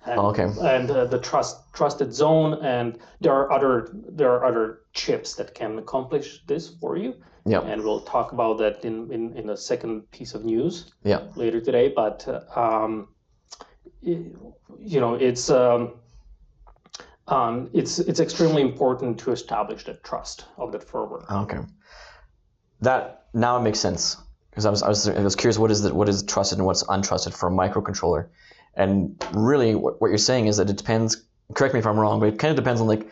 And, 0.07 0.19
Oh, 0.21 0.27
okay. 0.29 0.45
and 0.61 0.91
uh, 0.91 1.05
the 1.07 1.19
trust 1.19 1.73
trusted 1.73 2.13
zone, 2.15 2.55
and 2.65 2.99
there 3.21 3.33
are 3.33 3.51
other 3.53 3.89
there 3.93 4.31
are 4.33 4.45
other 4.45 4.81
chips 4.93 5.35
that 5.35 5.55
can 5.55 5.79
accomplish 5.79 6.43
this 6.47 6.69
for 6.81 6.97
you. 6.97 7.15
Yeah. 7.49 7.61
And 7.61 7.83
we'll 7.85 8.01
talk 8.01 8.33
about 8.33 8.59
that 8.59 8.85
in, 8.85 9.13
in, 9.13 9.37
in 9.37 9.51
a 9.51 9.57
second 9.57 10.11
piece 10.11 10.35
of 10.35 10.45
news 10.45 10.93
Yeah. 11.05 11.21
later 11.37 11.61
today. 11.61 11.93
But 11.95 12.27
uh, 12.27 12.41
um, 12.61 13.09
you 14.03 15.01
know, 15.01 15.15
it's 15.15 15.49
um, 15.51 15.93
um, 17.29 17.71
it's 17.73 17.99
it's 17.99 18.21
extremely 18.21 18.63
important 18.63 19.19
to 19.21 19.33
establish 19.33 19.85
that 19.85 20.03
trust 20.05 20.45
of 20.57 20.73
that 20.73 20.87
firmware. 20.87 21.29
Okay. 21.45 21.59
That 22.81 23.27
now 23.33 23.57
it 23.59 23.63
makes 23.63 23.81
sense 23.81 24.17
because 24.51 24.67
I 24.67 24.71
was, 24.71 24.83
I 24.83 24.89
was 24.89 25.09
I 25.09 25.21
was 25.23 25.37
curious 25.37 25.59
what 25.59 25.71
is 25.71 25.83
the, 25.83 25.95
what 25.95 26.09
is 26.09 26.23
trusted 26.23 26.59
and 26.59 26.67
what's 26.67 26.83
untrusted 26.85 27.33
for 27.35 27.49
a 27.49 27.53
microcontroller, 27.53 28.29
and 28.76 29.23
really 29.33 29.75
what, 29.75 30.00
what 30.00 30.09
you're 30.09 30.18
saying 30.18 30.47
is 30.47 30.56
that 30.59 30.68
it 30.71 30.76
depends. 30.76 31.23
Correct 31.54 31.75
me 31.75 31.80
if 31.80 31.87
I'm 31.87 31.99
wrong, 31.99 32.21
but 32.21 32.28
it 32.28 32.38
kind 32.38 32.50
of 32.50 32.56
depends 32.56 32.80
on 32.80 32.87
like 32.87 33.09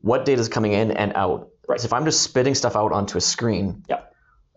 what 0.00 0.24
data 0.24 0.40
is 0.40 0.48
coming 0.48 0.72
in 0.72 0.90
and 0.92 1.12
out. 1.14 1.50
Right. 1.68 1.80
So 1.80 1.86
if 1.86 1.92
I'm 1.92 2.04
just 2.04 2.22
spitting 2.22 2.54
stuff 2.54 2.76
out 2.76 2.92
onto 2.92 3.18
a 3.18 3.20
screen, 3.20 3.84
Yeah. 3.88 4.00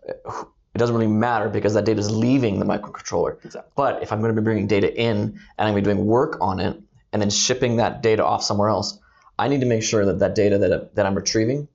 it 0.06 0.78
doesn't 0.78 0.94
really 0.94 1.10
matter 1.10 1.48
because 1.48 1.74
that 1.74 1.84
data 1.84 2.00
is 2.00 2.10
leaving 2.10 2.58
the 2.58 2.64
microcontroller. 2.64 3.44
Exactly. 3.44 3.70
But 3.76 4.02
if 4.02 4.12
I'm 4.12 4.20
going 4.20 4.34
to 4.34 4.40
be 4.40 4.44
bringing 4.44 4.66
data 4.66 4.92
in 4.94 5.16
and 5.16 5.38
I'm 5.58 5.72
going 5.74 5.84
to 5.84 5.90
be 5.90 5.94
doing 5.94 6.06
work 6.06 6.38
on 6.40 6.60
it 6.60 6.80
and 7.12 7.20
then 7.20 7.30
shipping 7.30 7.76
that 7.76 8.02
data 8.02 8.24
off 8.24 8.42
somewhere 8.42 8.68
else, 8.68 8.98
I 9.38 9.48
need 9.48 9.60
to 9.60 9.66
make 9.66 9.82
sure 9.82 10.04
that 10.06 10.20
that 10.20 10.34
data 10.34 10.58
that, 10.58 10.94
that 10.94 11.06
I'm 11.06 11.14
retrieving 11.14 11.68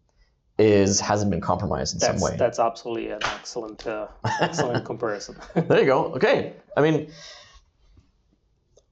is 0.58 1.01
hasn't 1.01 1.29
been 1.32 1.41
compromised 1.41 1.96
in 1.96 2.00
That's 2.00 2.22
some 2.22 2.32
way. 2.32 2.38
that's 2.38 2.60
absolutely 2.60 3.10
an 3.10 3.20
excellent 3.24 3.86
uh, 3.86 4.08
excellent 4.39 4.86
comparison. 4.86 5.36
There 5.53 5.79
you 5.82 5.86
go. 5.86 6.05
Okay. 6.15 6.53
I 6.77 6.82
mean, 6.82 7.12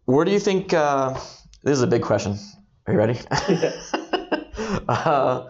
where 0.05 0.25
do 0.25 0.31
you 0.31 0.39
think? 0.39 0.73
Uh, 0.73 1.13
this 1.63 1.77
is 1.77 1.81
a 1.81 1.87
big 1.87 2.01
question. 2.01 2.37
Are 2.87 2.93
you 2.93 2.99
ready? 2.99 3.19
uh, 4.87 5.49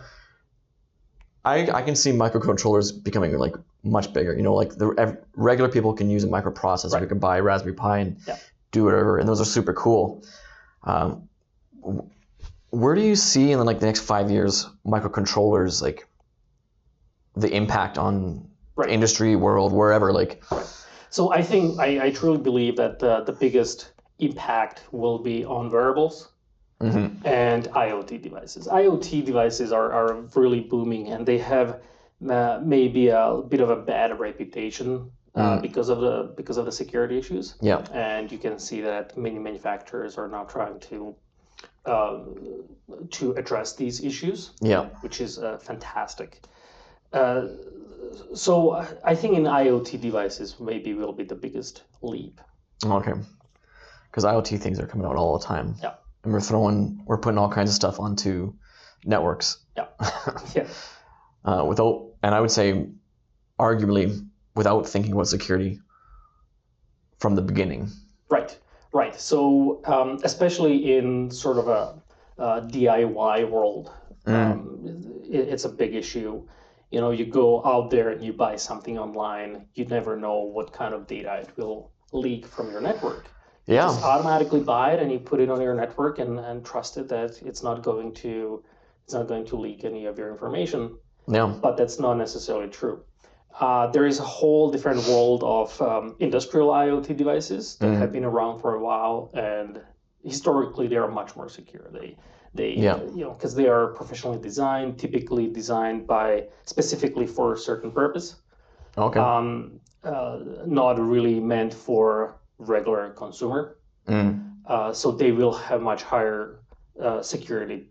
I 1.45 1.69
I 1.71 1.81
can 1.81 1.95
see 1.95 2.11
microcontrollers 2.11 3.03
becoming 3.03 3.37
like 3.37 3.55
much 3.83 4.13
bigger. 4.13 4.35
You 4.35 4.43
know, 4.43 4.53
like 4.53 4.75
the 4.75 4.89
ev- 4.97 5.17
regular 5.35 5.69
people 5.69 5.93
can 5.93 6.09
use 6.09 6.23
a 6.23 6.27
microprocessor. 6.27 6.93
Right. 6.93 7.01
We 7.01 7.07
can 7.07 7.19
buy 7.19 7.37
a 7.37 7.41
Raspberry 7.43 7.73
Pi 7.75 7.97
and 7.99 8.17
Yeah. 8.27 8.37
do 8.71 8.83
whatever, 8.85 9.17
and 9.19 9.27
those 9.27 9.41
are 9.41 9.45
super 9.45 9.73
cool. 9.73 10.23
Um, 10.83 11.29
where 12.69 12.95
do 12.95 13.01
you 13.01 13.15
see 13.15 13.51
in 13.51 13.59
like 13.65 13.79
the 13.79 13.85
next 13.85 14.01
five 14.01 14.31
years 14.31 14.67
microcontrollers 14.85 15.81
like 15.81 16.07
the 17.35 17.49
impact 17.53 17.97
on 17.97 18.47
Right. 18.75 18.89
industry, 18.89 19.35
world, 19.35 19.71
wherever? 19.71 20.11
Like, 20.11 20.43
So 21.11 21.31
I 21.31 21.43
think 21.43 21.79
I, 21.79 22.05
I 22.05 22.09
truly 22.11 22.39
believe 22.39 22.77
that 22.77 22.97
the, 22.99 23.21
the 23.23 23.31
biggest 23.33 23.91
impact 24.19 24.83
will 24.91 25.19
be 25.19 25.43
on 25.45 25.69
wearables 25.69 26.29
mhm. 26.81 27.25
and 27.25 27.65
IoT 27.65 28.21
devices. 28.21 28.67
IoT 28.67 29.25
devices 29.25 29.71
are, 29.71 29.91
are 29.91 30.13
really 30.35 30.61
booming 30.61 31.09
and 31.09 31.25
they 31.25 31.37
have 31.37 31.81
uh, 32.29 32.59
maybe 32.63 33.09
a 33.09 33.41
bit 33.47 33.59
of 33.59 33.69
a 33.69 33.75
bad 33.75 34.19
reputation 34.19 35.11
uh, 35.35 35.57
Mm. 35.57 35.61
because 35.63 35.89
of 35.89 35.99
the 35.99 36.31
because 36.37 36.57
of 36.57 36.65
the 36.65 36.71
security 36.71 37.17
issues. 37.17 37.55
yeah, 37.59 37.83
And 37.91 38.31
you 38.31 38.37
can 38.37 38.59
see 38.59 38.81
that 38.81 39.17
many 39.17 39.39
manufacturers 39.39 40.15
are 40.19 40.27
now 40.27 40.43
trying 40.43 40.79
to 40.91 41.15
uh, 41.85 42.19
to 43.09 43.31
address 43.33 43.75
these 43.75 44.03
issues 44.03 44.51
yeah, 44.61 44.89
which 45.01 45.19
is 45.21 45.39
uh, 45.39 45.57
fantastic. 45.57 46.39
Uh, 47.11 47.47
so 48.33 48.85
I 49.03 49.15
think 49.15 49.35
in 49.35 49.43
IoT 49.45 49.99
devices 50.01 50.59
maybe 50.59 50.93
will 50.93 51.13
be 51.13 51.23
the 51.23 51.35
biggest 51.35 51.83
leap. 52.01 52.39
okay. 52.85 53.13
Because 54.13 54.25
IoT 54.25 54.59
things 54.59 54.79
are 54.79 54.85
coming 54.85 55.07
out 55.07 55.15
all 55.15 55.39
the 55.39 55.43
time. 55.43 55.73
Yeah. 55.81 55.93
and 56.23 56.31
we're 56.31 56.39
throwing, 56.39 57.01
we're 57.07 57.17
putting 57.17 57.39
all 57.39 57.49
kinds 57.49 57.71
of 57.71 57.75
stuff 57.75 57.99
onto 57.99 58.53
networks. 59.03 59.57
Yeah. 59.75 59.87
Yeah. 60.55 60.67
uh, 61.43 61.65
without, 61.67 62.11
and 62.21 62.35
I 62.35 62.39
would 62.39 62.51
say, 62.51 62.85
arguably, 63.59 64.23
without 64.55 64.87
thinking 64.87 65.13
about 65.13 65.27
security 65.29 65.79
from 67.17 67.33
the 67.33 67.41
beginning. 67.41 67.89
Right, 68.29 68.55
right. 68.93 69.19
So 69.19 69.81
um, 69.85 70.19
especially 70.23 70.95
in 70.95 71.31
sort 71.31 71.57
of 71.57 71.67
a, 71.67 71.99
uh 72.37 72.61
DIY 72.61 73.49
world, 73.49 73.91
um, 74.27 74.79
it, 75.23 75.49
it's 75.49 75.65
a 75.65 75.69
big 75.69 75.95
issue. 75.95 76.47
You 76.91 77.01
know, 77.01 77.09
you 77.09 77.25
go 77.25 77.65
out 77.65 77.89
there 77.89 78.09
and 78.09 78.23
you 78.23 78.33
buy 78.33 78.57
something 78.57 78.99
online, 78.99 79.65
you 79.73 79.85
never 79.85 80.15
know 80.17 80.37
what 80.41 80.71
kind 80.71 80.93
of 80.93 81.07
data 81.07 81.39
it 81.41 81.49
will 81.57 81.91
leak 82.11 82.45
from 82.45 82.69
your 82.71 82.81
network. 82.81 83.25
Yeah, 83.65 83.87
just 83.87 84.03
automatically 84.03 84.59
buy 84.59 84.91
it 84.93 85.01
and 85.01 85.11
you 85.11 85.19
put 85.19 85.39
it 85.39 85.49
on 85.49 85.61
your 85.61 85.73
network 85.73 86.19
and, 86.19 86.37
and 86.39 86.65
trust 86.65 86.97
it 86.97 87.07
that 87.09 87.41
it's 87.43 87.63
not 87.63 87.81
going 87.81 88.13
to 88.15 88.61
it's 89.05 89.13
not 89.13 89.27
going 89.27 89.45
to 89.45 89.55
leak 89.55 89.85
any 89.85 90.05
of 90.05 90.17
your 90.17 90.31
information 90.31 90.97
yeah, 91.27 91.47
but 91.61 91.77
that's 91.77 91.97
not 91.99 92.15
necessarily 92.17 92.67
true 92.69 93.03
uh, 93.59 93.87
there 93.87 94.05
is 94.05 94.19
a 94.19 94.23
whole 94.23 94.69
different 94.71 95.05
world 95.07 95.43
of 95.43 95.81
um, 95.81 96.15
industrial 96.19 96.69
iot 96.69 97.15
devices 97.15 97.77
that 97.77 97.87
Mhm. 97.87 97.99
have 97.99 98.11
been 98.11 98.25
around 98.25 98.59
for 98.59 98.75
a 98.75 98.81
while 98.83 99.29
and 99.33 99.79
historically 100.23 100.87
they 100.87 100.97
are 100.97 101.09
much 101.09 101.35
more 101.37 101.47
secure 101.47 101.87
they 101.91 102.17
they 102.53 102.71
Yeah. 102.71 102.97
you 103.15 103.23
know 103.23 103.31
because 103.31 103.55
they 103.55 103.67
are 103.69 103.87
professionally 103.93 104.39
designed 104.39 104.99
typically 104.99 105.47
designed 105.47 106.05
by 106.05 106.47
specifically 106.65 107.27
for 107.27 107.53
a 107.53 107.57
certain 107.57 107.91
purpose 107.91 108.35
okay. 108.97 109.21
um, 109.21 109.79
uh, 110.03 110.39
not 110.65 110.99
really 110.99 111.39
meant 111.39 111.73
for 111.73 112.39
regular 112.69 113.09
consumer 113.11 113.77
Mm, 114.07 114.57
uh, 114.67 114.91
so 114.91 115.11
they 115.11 115.31
will 115.31 115.53
have 115.53 115.81
much 115.81 116.03
higher 116.03 116.59
uh, 117.01 117.21
security 117.21 117.89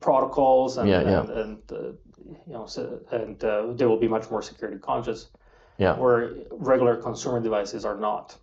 protocols 0.00 0.78
and 0.78 0.88
Yeah, 0.88 1.02
yeah. 1.02 1.20
and, 1.20 1.30
and 1.30 1.72
uh, 1.72 1.76
you 2.46 2.52
know 2.52 2.66
so, 2.66 3.00
and 3.10 3.42
uh, 3.42 3.72
they 3.72 3.86
will 3.86 3.98
be 3.98 4.06
much 4.08 4.30
more 4.30 4.40
security 4.42 4.78
conscious 4.78 5.28
yeah, 5.78 5.96
where 5.96 6.34
regular 6.50 6.96
consumer 6.96 7.40
devices 7.40 7.84
are 7.84 7.96
not 7.98 8.36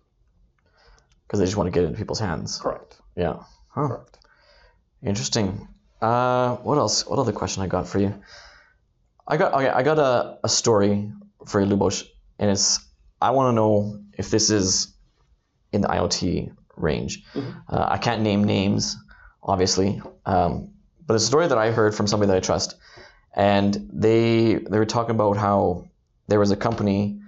because 1.26 1.40
they 1.40 1.46
just 1.46 1.56
want 1.56 1.66
to 1.68 1.70
get 1.70 1.84
it 1.84 1.88
in 1.88 1.96
people's 1.96 2.20
hands. 2.20 2.58
correct 2.58 3.00
Yeah. 3.16 3.36
Huh. 3.68 3.88
correct 3.88 4.18
Interesting. 5.02 5.68
Uh, 6.00 6.56
what 6.56 6.78
else? 6.78 7.06
What 7.06 7.18
other 7.18 7.32
question 7.32 7.62
I 7.62 7.66
got 7.66 7.88
for 7.88 7.98
you? 7.98 8.14
I 9.26 9.36
got 9.36 9.54
okay. 9.54 9.68
I 9.68 9.82
got 9.82 9.98
a, 9.98 10.38
a 10.44 10.48
story 10.48 11.12
for 11.46 11.60
you, 11.60 11.66
Lubos, 11.66 12.04
and 12.38 12.50
it's 12.50 12.80
I 13.20 13.30
want 13.30 13.50
to 13.50 13.54
know 13.54 14.00
if 14.18 14.30
this 14.30 14.50
is 14.50 14.95
in 15.72 15.80
the 15.80 15.88
IoT 15.88 16.52
range. 16.76 17.24
Mhm. 17.34 17.54
Uh, 17.68 17.86
I 17.88 17.98
can't 17.98 18.22
name 18.22 18.44
names, 18.44 18.96
obviously, 19.42 20.02
um, 20.24 20.70
but 21.06 21.14
it's 21.14 21.24
a 21.24 21.26
story 21.26 21.46
that 21.48 21.58
I 21.58 21.70
heard 21.70 21.94
from 21.94 22.06
somebody 22.06 22.28
that 22.30 22.36
I 22.36 22.40
trust, 22.40 22.76
and 23.34 23.88
they 23.92 24.54
they 24.54 24.78
were 24.78 24.86
talking 24.86 25.14
about 25.14 25.36
how 25.36 25.84
there 26.28 26.38
was 26.38 26.50
a 26.50 26.56
company 26.56 27.20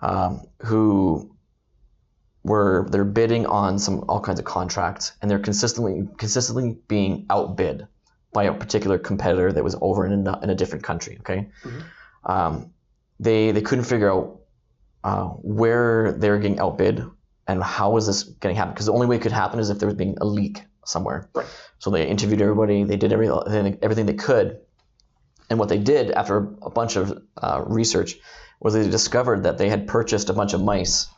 um, 0.00 0.42
who 0.60 1.34
were 2.44 2.86
they're 2.90 3.04
bidding 3.04 3.46
on 3.46 3.78
some 3.78 4.04
all 4.08 4.20
kinds 4.20 4.38
of 4.38 4.44
contracts 4.44 5.12
and 5.20 5.30
they're 5.30 5.38
consistently 5.40 6.08
consistently 6.16 6.76
being 6.86 7.26
outbid 7.30 7.86
by 8.32 8.44
a 8.44 8.54
particular 8.54 8.96
competitor 8.98 9.52
that 9.52 9.64
was 9.64 9.74
over 9.80 10.06
in 10.06 10.26
a, 10.26 10.40
in 10.42 10.50
a 10.50 10.54
different 10.54 10.84
country 10.84 11.16
okay 11.20 11.48
Mhm. 11.64 11.82
um, 12.24 12.70
they 13.20 13.50
they 13.50 13.60
couldn't 13.60 13.84
figure 13.84 14.10
out 14.10 14.40
uh, 15.04 15.24
where 15.42 16.12
they 16.12 16.30
were 16.30 16.38
getting 16.38 16.60
outbid 16.60 17.04
and 17.48 17.62
how 17.62 17.90
was 17.90 18.06
this 18.06 18.22
getting 18.24 18.56
happen 18.56 18.72
because 18.74 18.86
the 18.86 18.92
only 18.92 19.06
way 19.06 19.16
it 19.16 19.22
could 19.22 19.32
happen 19.32 19.58
is 19.58 19.70
if 19.70 19.78
there 19.78 19.88
was 19.88 19.96
being 19.96 20.16
a 20.20 20.24
leak 20.24 20.62
somewhere 20.84 21.28
Right. 21.34 21.46
so 21.78 21.90
they 21.90 22.06
interviewed 22.06 22.40
everybody 22.40 22.84
they 22.84 22.96
did 22.96 23.12
everything 23.12 23.78
everything 23.82 24.06
they 24.06 24.14
could 24.14 24.60
and 25.50 25.58
what 25.58 25.68
they 25.68 25.78
did 25.78 26.10
after 26.12 26.36
a 26.62 26.70
bunch 26.70 26.96
of 26.96 27.22
uh, 27.42 27.62
research 27.66 28.16
was 28.60 28.74
they 28.74 28.88
discovered 28.88 29.44
that 29.44 29.58
they 29.58 29.68
had 29.68 29.86
purchased 29.88 30.28
a 30.30 30.32
bunch 30.32 30.52
of 30.52 30.62
mice 30.62 31.08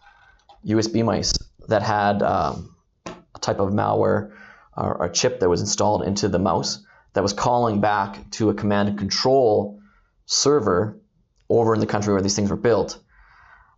USB 0.66 1.04
mice 1.04 1.32
that 1.68 1.82
had 1.82 2.22
um, 2.22 2.74
a 3.06 3.38
type 3.40 3.60
of 3.60 3.70
malware 3.70 4.32
or 4.76 5.04
a 5.04 5.12
chip 5.12 5.40
that 5.40 5.48
was 5.48 5.60
installed 5.60 6.02
into 6.04 6.28
the 6.28 6.38
mouse 6.38 6.84
that 7.12 7.22
was 7.22 7.32
calling 7.32 7.80
back 7.80 8.30
to 8.30 8.50
a 8.50 8.54
command 8.54 8.88
and 8.88 8.98
control 8.98 9.80
server 10.26 11.00
over 11.48 11.74
in 11.74 11.80
the 11.80 11.86
country 11.86 12.12
where 12.12 12.22
these 12.22 12.36
things 12.36 12.50
were 12.50 12.56
built. 12.56 12.98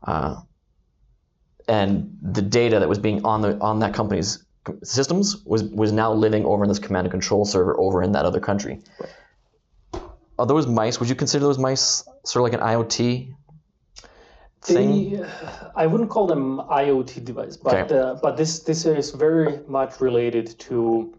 Uh, 0.02 0.36
and 1.68 2.16
the 2.22 2.42
data 2.42 2.80
that 2.80 2.88
was 2.88 2.98
being 2.98 3.24
on 3.24 3.40
the 3.42 3.58
on 3.60 3.80
that 3.80 3.94
company's 3.94 4.44
systems 4.82 5.42
was 5.44 5.64
was 5.64 5.92
now 5.92 6.12
living 6.12 6.44
over 6.44 6.62
in 6.64 6.68
this 6.68 6.78
command 6.78 7.06
and 7.06 7.10
control 7.10 7.44
server 7.44 7.78
over 7.78 8.02
in 8.02 8.12
that 8.12 8.24
other 8.24 8.40
country. 8.40 8.80
Are 10.38 10.46
those 10.46 10.66
mice? 10.66 10.98
Would 11.00 11.08
you 11.08 11.14
consider 11.14 11.44
those 11.44 11.58
mice 11.58 12.04
sort 12.24 12.40
of 12.40 12.52
like 12.52 12.60
an 12.60 12.66
IoT 12.66 13.34
thing? 14.62 15.10
They, 15.10 15.24
I 15.76 15.86
wouldn't 15.86 16.10
call 16.10 16.26
them 16.26 16.58
IoT 16.58 17.24
device, 17.24 17.56
but 17.56 17.74
Okay. 17.74 17.98
uh, 17.98 18.14
but 18.22 18.36
this 18.36 18.60
this 18.60 18.86
is 18.86 19.10
very 19.10 19.60
much 19.66 20.00
related 20.00 20.58
to 20.60 21.14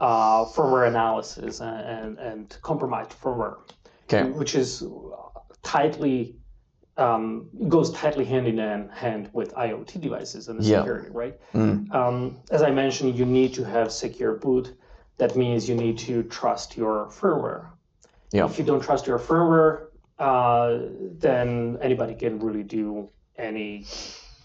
uh, 0.00 0.44
firmware 0.46 0.88
analysis 0.88 1.60
and, 1.60 1.80
and, 1.80 2.18
and 2.18 2.58
compromised 2.62 3.10
firmware, 3.20 3.56
Okay. 4.04 4.30
which 4.30 4.54
is 4.54 4.84
tightly 5.62 6.37
um, 6.98 7.48
goes 7.68 7.92
tightly 7.92 8.24
hand 8.24 8.46
in 8.48 8.88
hand 8.88 9.30
with 9.32 9.54
IoT 9.54 10.00
devices 10.00 10.48
and 10.48 10.58
the 10.60 10.64
Yeah. 10.64 10.78
security, 10.78 11.10
right? 11.10 11.38
Mm. 11.54 11.94
Um, 11.94 12.36
as 12.50 12.62
I 12.62 12.70
mentioned, 12.70 13.14
you 13.16 13.24
need 13.24 13.54
to 13.54 13.64
have 13.64 13.92
secure 13.92 14.34
boot. 14.34 14.74
That 15.18 15.36
means 15.36 15.68
you 15.68 15.74
need 15.76 15.98
to 15.98 16.22
trust 16.24 16.76
your 16.76 17.06
firmware. 17.06 17.66
Yeah. 18.32 18.46
If 18.46 18.58
you 18.58 18.64
don't 18.64 18.82
trust 18.82 19.06
your 19.06 19.18
firmware, 19.18 19.86
uh, 20.18 20.78
then 21.18 21.78
anybody 21.80 22.14
can 22.14 22.38
really 22.40 22.64
do 22.64 23.08
any 23.36 23.86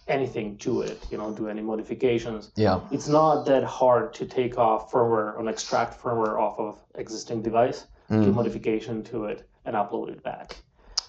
anything 0.07 0.57
to 0.57 0.81
it. 0.81 0.99
You 1.09 1.17
know, 1.17 1.31
do 1.31 1.47
any 1.47 1.61
modifications. 1.61 2.51
Yeah. 2.55 2.81
It's 2.91 3.07
not 3.07 3.45
that 3.45 3.63
hard 3.63 4.13
to 4.15 4.25
take 4.25 4.57
off 4.57 4.91
firmware 4.91 5.39
and 5.39 5.47
extract 5.47 6.01
firmware 6.01 6.37
off 6.37 6.59
of 6.59 6.77
existing 6.95 7.41
device, 7.41 7.87
do 8.09 8.15
Mm. 8.17 8.33
modification 8.33 9.01
to 9.05 9.25
it, 9.25 9.47
and 9.65 9.75
upload 9.77 10.09
it 10.09 10.21
back. 10.21 10.57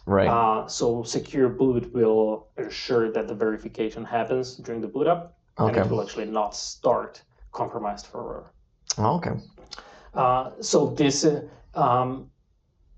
Right. 0.07 0.29
Uh, 0.29 0.67
so 0.69 1.03
secure 1.03 1.49
boot 1.49 1.93
will 1.95 2.49
ensure 2.59 3.11
that 3.11 3.27
the 3.27 3.35
verification 3.35 4.05
happens 4.05 4.57
during 4.57 4.81
the 4.81 4.89
boot 4.89 5.07
up, 5.07 5.39
and 5.59 5.75
it 5.77 5.89
will 5.89 6.03
actually 6.03 6.27
not 6.27 6.55
start 6.55 7.23
compromised 7.53 8.11
firmware. 8.13 8.45
Oh, 8.99 9.17
okay. 9.17 9.31
Uh, 10.13 10.51
so 10.61 10.91
this, 10.91 11.25
uh, 11.25 11.43
um, 11.75 12.31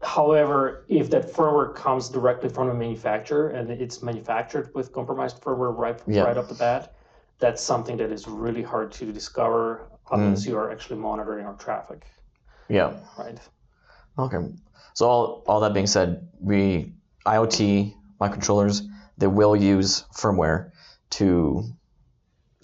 however, 0.03 0.85
if 0.89 1.09
that 1.11 1.33
firmware 1.33 1.75
comes 1.75 2.09
directly 2.09 2.49
from 2.49 2.69
the 2.69 2.75
manufacturer 2.75 3.49
and 3.51 3.71
it's 3.71 4.03
manufactured 4.03 4.71
with 4.75 4.93
compromised 4.93 5.41
firmware 5.41 5.77
right 5.77 6.03
Yeah. 6.07 6.25
right 6.25 6.37
off 6.37 6.49
the 6.49 6.55
bat, 6.55 6.95
that's 7.39 7.63
something 7.63 7.97
that 7.99 8.11
is 8.11 8.27
really 8.27 8.63
hard 8.63 8.91
to 8.93 9.13
discover 9.13 9.89
unless 10.11 10.47
you 10.47 10.57
are 10.57 10.71
actually 10.71 10.99
monitoring 10.99 11.47
our 11.47 11.55
traffic, 11.55 12.07
Yeah. 12.69 12.95
right? 13.19 13.39
Okay. 14.19 14.39
So 14.95 15.07
all, 15.09 15.45
all 15.47 15.61
that 15.61 15.75
being 15.75 15.87
said, 15.87 16.29
we 16.41 16.93
IoT 17.27 17.95
microcontrollers 18.21 18.83
they 19.19 19.27
will 19.27 19.57
use 19.57 20.05
firmware 20.15 20.71
to 21.11 21.65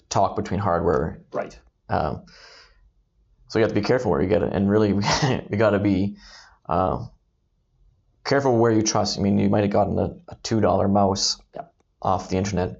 talk 0.09 0.35
between 0.35 0.59
hardware. 0.59 1.21
Right. 1.31 1.57
Um, 1.89 2.25
so 3.47 3.59
you 3.59 3.63
have 3.63 3.71
to 3.73 3.79
be 3.79 3.85
careful 3.85 4.11
where 4.11 4.21
you 4.21 4.27
get 4.29 4.43
it, 4.43 4.53
and 4.53 4.69
really 4.69 4.93
we, 4.93 5.03
we 5.49 5.57
got 5.57 5.71
to 5.71 5.79
be 5.79 6.17
uh, 6.67 7.05
careful 8.23 8.57
where 8.57 8.71
you 8.71 8.81
trust. 8.81 9.17
I 9.19 9.21
mean, 9.21 9.37
you 9.37 9.49
might 9.49 9.61
have 9.63 9.71
gotten 9.71 9.97
a, 9.99 10.15
a 10.27 10.35
two 10.43 10.61
dollar 10.61 10.87
mouse 10.87 11.39
Yeah. 11.55 11.63
off 12.01 12.29
the 12.29 12.37
internet, 12.37 12.79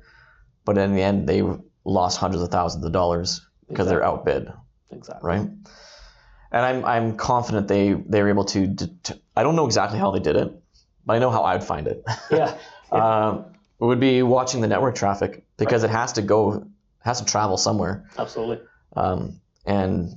but 0.66 0.78
in 0.78 0.96
the 0.96 1.02
end 1.02 1.28
they 1.28 1.44
lost 1.86 2.18
hundreds 2.18 2.42
of 2.44 2.50
thousands 2.50 2.86
of 2.86 2.92
dollars 2.92 3.42
because 3.68 3.88
they're 3.88 4.04
outbid 4.04 4.52
Exactly. 4.92 5.28
right? 5.28 5.50
And 6.52 6.66
I'm 6.66 6.86
I'm 6.86 7.18
confident 7.18 7.68
they 7.68 7.94
they 7.94 8.22
were 8.22 8.30
able 8.30 8.46
to. 8.46 8.68
Det- 8.68 9.20
I 9.36 9.42
don't 9.44 9.56
know 9.56 9.66
exactly 9.66 9.98
how 10.00 10.12
they 10.12 10.20
did 10.20 10.36
it, 10.36 10.63
but 11.06 11.16
I 11.16 11.20
know 11.20 11.30
how 11.32 11.44
I'd 11.44 11.64
find 11.64 11.88
it. 11.88 12.04
Yeah. 12.32 12.58
um, 12.92 13.46
it 13.80 13.86
would 13.86 14.00
be 14.00 14.24
watching 14.24 14.62
the 14.62 14.68
network 14.68 14.96
traffic 14.96 15.44
because 15.58 15.84
it 15.84 15.90
has 15.90 16.14
to 16.14 16.22
go 16.22 16.66
has 17.00 17.20
to 17.20 17.26
travel 17.26 17.58
somewhere, 17.58 18.06
Absolutely. 18.18 18.60
um, 18.96 19.42
and 19.66 20.16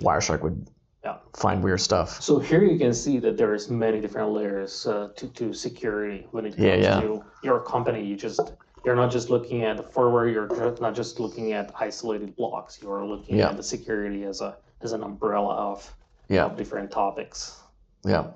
Wireshark 0.00 0.40
would 0.42 0.66
Yeah. 1.04 1.16
find 1.36 1.62
weird 1.62 1.80
stuff. 1.82 2.22
So 2.22 2.38
here 2.38 2.64
you 2.64 2.78
can 2.78 2.94
see 2.94 3.18
that 3.18 3.36
there's 3.36 3.68
many 3.70 4.00
different 4.00 4.30
layers 4.32 4.86
uh, 4.86 5.10
to, 5.16 5.28
to 5.28 5.52
security 5.52 6.26
when 6.30 6.46
it 6.46 6.50
comes 6.56 6.62
Yeah, 6.62 6.74
yeah. 6.76 7.00
to 7.02 7.22
your 7.42 7.60
company. 7.60 8.02
You 8.02 8.16
just 8.16 8.40
you're 8.84 8.96
not 8.96 9.10
just 9.10 9.28
looking 9.30 9.62
at 9.64 9.76
the 9.76 9.82
firmware. 9.82 10.32
You're 10.32 10.76
not 10.80 10.94
just 10.94 11.20
looking 11.20 11.52
at 11.52 11.72
isolated 11.78 12.34
blocks. 12.36 12.78
You 12.82 12.90
are 12.90 13.04
looking 13.04 13.36
Yeah. 13.36 13.50
at 13.50 13.56
the 13.58 13.62
security 13.62 14.24
as 14.24 14.40
a 14.40 14.56
as 14.80 14.92
an 14.92 15.02
umbrella 15.02 15.54
of, 15.54 15.94
Yeah, 16.28 16.44
of 16.46 16.56
different 16.56 16.90
topics. 16.90 17.60
yeah, 18.06 18.26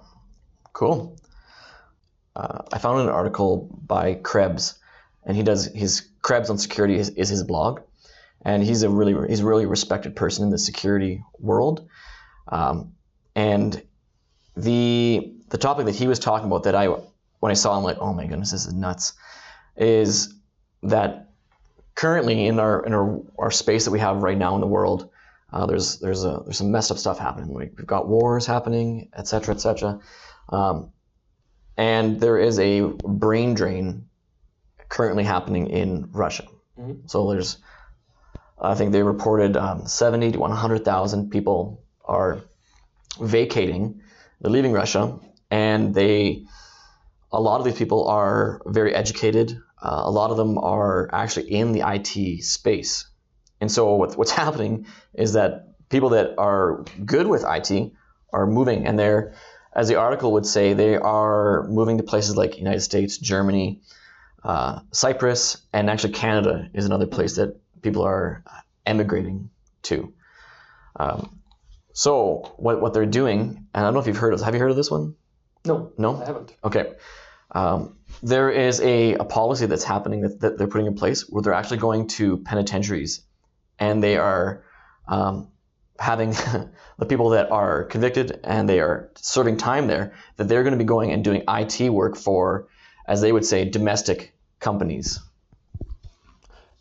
cool. 0.79 1.17
Uh, 2.37 2.63
I 2.73 2.79
found 2.79 3.01
an 3.01 3.09
article 3.09 3.69
by 3.85 4.15
Krebs, 4.15 4.79
and 5.25 5.37
he 5.37 5.43
does 5.43 5.67
his 5.67 6.09
Krebs 6.23 6.51
on 6.51 6.59
security 6.59 6.95
is, 6.95 7.11
is 7.11 7.29
his 7.29 7.43
blog, 7.43 7.81
and 8.43 8.63
he's 8.63 8.85
a 8.85 8.89
really 8.89 9.29
he's 9.29 9.41
a 9.41 9.47
really 9.47 9.67
respected 9.67 10.15
person 10.15 10.45
in 10.45 10.51
the 10.51 10.59
security 10.59 11.25
world. 11.41 11.89
Um, 12.47 12.93
and 13.35 13.83
the 14.57 15.35
the 15.49 15.59
topic 15.59 15.87
that 15.87 15.97
he 15.97 16.07
was 16.07 16.21
talking 16.21 16.47
about 16.47 16.63
that 16.63 16.77
I 16.77 16.87
when 17.41 17.51
I 17.51 17.55
saw 17.55 17.77
him 17.77 17.83
like 17.83 17.99
oh 17.99 18.15
my 18.15 18.27
goodness 18.27 18.53
this 18.53 18.67
is 18.67 18.73
nuts 18.73 19.15
is 19.77 20.33
that 20.85 21.31
currently 21.97 22.47
in 22.47 22.61
our 22.61 22.85
in 22.87 22.95
our, 22.95 23.21
our 23.37 23.51
space 23.51 23.85
that 23.85 23.91
we 23.91 23.99
have 23.99 24.23
right 24.23 24.39
now 24.39 24.55
in 24.55 24.61
the 24.61 24.67
world 24.67 25.11
uh, 25.53 25.67
there's 25.67 25.99
there's 25.99 26.25
a 26.25 26.41
there's 26.45 26.59
some 26.59 26.71
messed 26.71 26.91
up 26.91 26.99
stuff 26.99 27.19
happening 27.19 27.53
we've 27.55 27.87
got 27.87 28.09
wars 28.09 28.47
happening 28.47 29.09
et 29.13 29.27
cetera, 29.27 29.55
et 29.55 29.61
cetera. 29.61 30.01
Um, 30.49 30.93
and 31.77 32.21
there 32.21 32.39
is 32.39 32.59
a 32.59 32.81
brain 32.83 33.55
drain 33.55 34.07
currently 34.89 35.25
happening 35.25 35.69
in 35.69 36.09
Russia 36.13 36.47
Mhm. 36.79 37.11
so 37.11 37.29
there's 37.31 37.59
I 38.61 38.75
think 38.75 38.93
they 38.93 39.03
reported 39.03 39.57
um, 39.57 39.87
70 39.87 40.33
to 40.33 40.39
100,000 40.41 41.31
people 41.31 41.83
are 42.05 42.41
vacating, 43.21 44.01
they're 44.41 44.51
leaving 44.51 44.73
Russia, 44.73 45.19
and 45.51 45.95
they, 45.95 46.45
a 47.31 47.41
lot 47.41 47.59
of 47.61 47.65
these 47.65 47.77
people 47.77 48.09
are 48.09 48.61
very 48.67 48.95
educated. 48.95 49.61
Uh, 49.81 50.03
a 50.05 50.11
lot 50.11 50.31
of 50.33 50.37
them 50.37 50.59
are 50.59 51.09
actually 51.13 51.53
in 51.53 51.71
the 51.73 51.83
IT 51.87 52.43
space, 52.43 53.07
and 53.61 53.71
so 53.71 53.95
what, 53.95 54.17
what's 54.19 54.31
happening 54.45 54.87
is 55.15 55.35
that 55.35 55.69
people 55.89 56.11
that 56.11 56.35
are 56.39 56.85
good 57.05 57.27
with 57.29 57.45
IT 57.47 57.93
are 58.33 58.47
moving, 58.47 58.87
and 58.87 58.99
they're, 58.99 59.35
as 59.75 59.89
the 59.89 59.97
article 59.97 60.33
would 60.33 60.47
say, 60.47 60.73
they 60.73 60.97
are 60.97 61.67
moving 61.69 61.99
to 61.99 62.03
places 62.03 62.37
like 62.37 62.59
United 62.59 62.81
States, 62.81 63.19
Germany, 63.19 63.81
uh, 64.45 64.81
Cyprus, 64.93 65.59
and 65.73 65.91
actually 65.91 66.13
Canada 66.13 66.71
is 66.73 66.87
another 66.87 67.07
place 67.07 67.37
that 67.37 67.57
people 67.83 68.03
are 68.03 68.43
emigrating 68.87 69.51
to. 69.83 70.13
Um, 70.97 71.41
so 71.93 72.55
what, 72.57 72.81
what 72.81 72.95
they're 72.95 73.07
doing, 73.07 73.41
and 73.41 73.67
I 73.75 73.83
don't 73.83 73.95
know 73.95 74.01
if 74.01 74.07
you've 74.07 74.17
heard 74.17 74.33
of 74.33 74.39
this, 74.39 74.45
have 74.45 74.55
you 74.55 74.61
heard 74.61 74.71
of 74.71 74.77
this 74.77 74.91
one? 74.91 75.15
No, 75.65 75.93
No? 75.99 76.21
I 76.21 76.27
haven't. 76.27 76.55
Okay. 76.65 76.95
Um, 77.51 77.97
there 78.23 78.51
is 78.51 78.81
a, 78.81 79.15
a 79.15 79.25
policy 79.25 79.67
that's 79.67 79.85
happening 79.85 80.23
that, 80.23 80.41
that 80.41 80.59
they're 80.59 80.67
putting 80.67 80.87
in 80.87 80.95
place 80.95 81.29
where 81.29 81.43
they're 81.43 81.55
actually 81.55 81.79
going 81.79 82.07
to 82.09 82.39
penitentiaries 82.39 83.23
and 83.79 84.03
they 84.03 84.17
are 84.17 84.65
um, 85.07 85.49
having 85.99 86.31
the 86.99 87.07
people 87.07 87.31
that 87.31 87.51
are 87.51 87.85
convicted 87.85 88.41
and 88.45 88.69
they 88.69 88.81
are 88.81 89.11
serving 89.17 89.57
time 89.57 89.87
there, 89.87 90.15
that 90.37 90.49
they're 90.49 90.63
going 90.63 90.73
to 90.73 90.79
be 90.79 90.85
going 90.85 91.13
and 91.13 91.25
doing 91.25 91.43
IT 91.49 91.91
work 91.91 92.17
for, 92.17 92.69
as 93.07 93.21
they 93.21 93.33
would 93.33 93.45
say, 93.45 93.69
domestic 93.69 94.35
companies. 94.61 95.21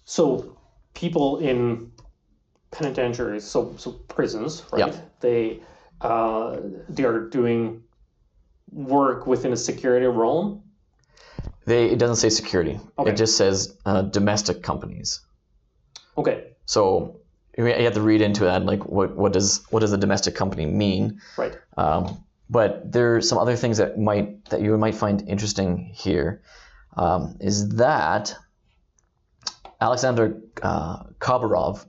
So 0.06 0.58
people 0.94 1.40
in 1.40 1.92
penitentiaries, 2.72 3.44
so 3.44 3.76
so 3.78 3.92
prisons, 3.92 4.64
right? 4.72 4.88
Yeah. 4.88 5.02
They 5.20 5.60
uh, 6.02 6.58
they 6.90 7.04
are 7.04 7.28
doing 7.28 7.84
work 8.72 9.28
within 9.28 9.54
a 9.54 9.58
security 9.58 10.06
realm. 10.06 10.64
They, 11.66 11.88
it 11.88 12.00
doesn't 12.00 12.18
say 12.18 12.30
security. 12.30 12.80
Okay. 12.98 13.12
It 13.12 13.18
just 13.18 13.36
says 13.36 13.78
uh, 13.86 14.04
domestic 14.04 14.64
companies. 14.64 15.22
Okay, 16.18 16.54
So 16.66 17.20
you 17.58 17.66
have 17.66 17.94
to 17.94 18.02
read 18.02 18.22
into 18.22 18.44
that, 18.46 18.64
like 18.66 18.86
what, 18.86 19.16
what 19.16 19.34
does 19.34 19.64
what 19.70 19.80
does 19.80 19.92
a 19.92 19.98
domestic 19.98 20.36
company 20.36 20.66
mean? 20.66 21.22
right. 21.38 21.58
Um, 21.76 22.24
but 22.50 22.92
there's 22.92 23.28
some 23.28 23.38
other 23.38 23.56
things 23.56 23.78
that 23.78 24.00
might 24.00 24.46
that 24.46 24.62
you 24.62 24.78
might 24.78 24.96
find 24.96 25.28
interesting 25.28 25.92
here. 25.94 26.42
Um, 26.96 27.38
is 27.40 27.70
that 27.78 28.34
Alexander 29.80 30.42
uh, 30.62 31.04
Khabarov, 31.20 31.86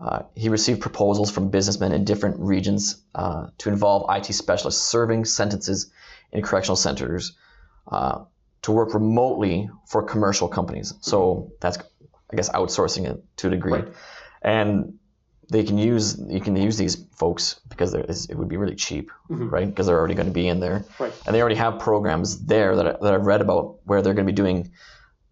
uh, 0.00 0.22
he 0.34 0.48
received 0.48 0.80
proposals 0.80 1.30
from 1.30 1.50
businessmen 1.50 1.92
in 1.92 2.04
different 2.04 2.38
regions 2.38 3.02
uh, 3.14 3.48
to 3.58 3.68
involve 3.68 4.06
IT 4.14 4.32
specialists 4.32 4.82
serving 4.82 5.24
sentences 5.24 5.90
in 6.32 6.42
correctional 6.42 6.76
centers 6.76 7.32
uh, 7.88 8.24
to 8.62 8.72
work 8.72 8.94
remotely 8.94 9.68
for 9.86 10.02
commercial 10.02 10.48
companies. 10.48 10.94
So 11.00 11.52
that's, 11.60 11.78
I 11.78 12.36
guess, 12.36 12.48
outsourcing 12.50 13.06
it 13.08 13.22
to 13.38 13.48
a 13.48 13.50
degree. 13.50 13.72
Right. 13.72 13.88
And 14.42 14.98
they 15.48 15.62
can 15.62 15.78
use 15.78 16.18
you 16.28 16.40
can 16.40 16.56
use 16.56 16.76
these 16.76 16.96
folks 17.16 17.60
because 17.68 17.94
it 17.94 18.34
would 18.36 18.48
be 18.48 18.56
really 18.56 18.74
cheap, 18.74 19.10
Mhm. 19.30 19.50
right? 19.52 19.66
Because 19.68 19.86
they're 19.86 19.98
already 19.98 20.14
going 20.14 20.26
to 20.28 20.32
be 20.34 20.48
in 20.48 20.58
there, 20.60 20.84
Right. 20.98 21.12
and 21.24 21.34
they 21.34 21.40
already 21.40 21.54
have 21.56 21.78
programs 21.78 22.44
there 22.46 22.74
that, 22.76 22.86
I, 22.86 22.92
that 23.02 23.14
I've 23.14 23.26
read 23.26 23.40
about 23.40 23.78
where 23.84 24.02
they're 24.02 24.14
going 24.14 24.26
to 24.26 24.32
be 24.32 24.36
doing 24.36 24.70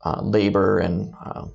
uh, 0.05 0.21
labor 0.23 0.79
and 0.79 1.15
uh, 1.25 1.47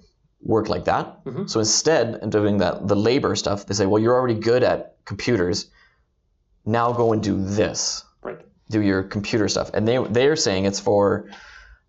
work 0.41 0.69
like 0.69 0.85
that. 0.85 1.23
Mhm. 1.25 1.49
So 1.49 1.59
instead 1.59 2.15
of 2.15 2.29
doing 2.31 2.57
that 2.57 2.87
the 2.87 2.95
labor 2.95 3.35
stuff, 3.35 3.65
they 3.65 3.75
say, 3.75 3.85
well, 3.85 4.01
you're 4.01 4.15
already 4.15 4.39
good 4.39 4.63
at 4.63 4.95
computers. 5.05 5.67
Now 6.65 6.91
go 6.91 7.13
and 7.13 7.21
do 7.23 7.41
this. 7.41 8.03
Right. 8.23 8.39
Do 8.69 8.81
your 8.81 9.03
computer 9.03 9.47
stuff, 9.47 9.71
and 9.73 9.87
they 9.87 9.97
they're 10.03 10.35
saying 10.35 10.65
it's 10.65 10.79
for 10.79 11.29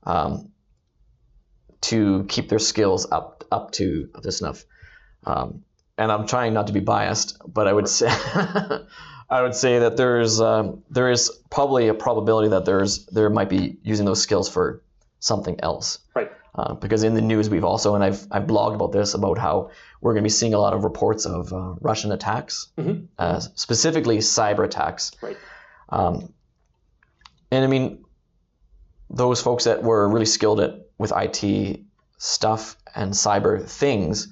um, 0.04 0.50
to 1.83 2.24
keep 2.28 2.48
their 2.48 2.59
skills 2.59 3.11
up 3.11 3.44
up 3.50 3.70
to 3.72 4.09
to 4.22 4.30
snuff. 4.33 4.64
Um, 5.24 5.64
and 6.00 6.10
I'm 6.12 6.26
trying 6.26 6.52
not 6.54 6.66
to 6.68 6.72
be 6.72 6.80
biased, 6.80 7.28
but 7.46 7.64
I 7.68 7.72
would 7.72 7.88
say 7.88 8.08
I 9.36 9.42
would 9.42 9.54
say 9.54 9.78
that 9.80 9.96
there's 9.96 10.40
um, 10.40 10.82
there 10.90 11.10
is 11.10 11.30
probably 11.50 11.88
a 11.88 11.94
probability 11.94 12.48
that 12.48 12.64
there's 12.64 13.06
there 13.16 13.30
might 13.30 13.48
be 13.48 13.62
using 13.82 14.06
those 14.06 14.22
skills 14.22 14.48
for 14.48 14.82
something 15.20 15.56
else. 15.62 15.98
Right. 16.16 16.30
Uh, 16.54 16.74
because 16.74 17.04
in 17.04 17.14
the 17.14 17.20
news 17.32 17.48
we've 17.48 17.64
also 17.72 17.94
and 17.94 18.02
I've 18.02 18.26
I've 18.32 18.46
blogged 18.52 18.74
about 18.74 18.92
this 18.92 19.14
about 19.14 19.38
how 19.38 19.70
we're 20.00 20.14
going 20.14 20.24
to 20.24 20.30
be 20.32 20.36
seeing 20.40 20.54
a 20.54 20.58
lot 20.58 20.72
of 20.74 20.82
reports 20.84 21.26
of 21.26 21.52
uh, 21.52 21.74
Russian 21.80 22.10
attacks, 22.12 22.68
Mhm. 22.78 23.06
uh, 23.18 23.38
specifically 23.54 24.18
cyber 24.18 24.64
attacks. 24.64 25.12
Right. 25.22 25.36
Um, 25.90 26.32
and 27.52 27.64
I 27.64 27.68
mean, 27.68 28.04
those 29.10 29.40
folks 29.42 29.64
that 29.64 29.82
were 29.82 30.08
really 30.08 30.26
skilled 30.26 30.60
at 30.60 30.72
with 30.98 31.12
IT 31.14 31.80
stuff 32.18 32.76
and 32.94 33.12
cyber 33.12 33.64
things, 33.68 34.28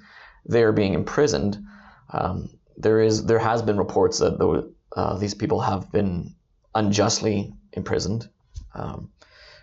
they're 0.48 0.72
being 0.72 0.94
imprisoned. 0.94 1.62
Um, 2.10 2.50
there 2.76 3.00
is 3.00 3.26
there 3.26 3.38
has 3.38 3.62
been 3.62 3.76
reports 3.76 4.18
that 4.18 4.38
though, 4.38 4.70
uh, 4.96 5.18
these 5.18 5.34
people 5.34 5.60
have 5.60 5.92
been 5.92 6.34
unjustly 6.74 7.52
imprisoned, 7.72 8.28
um, 8.74 9.12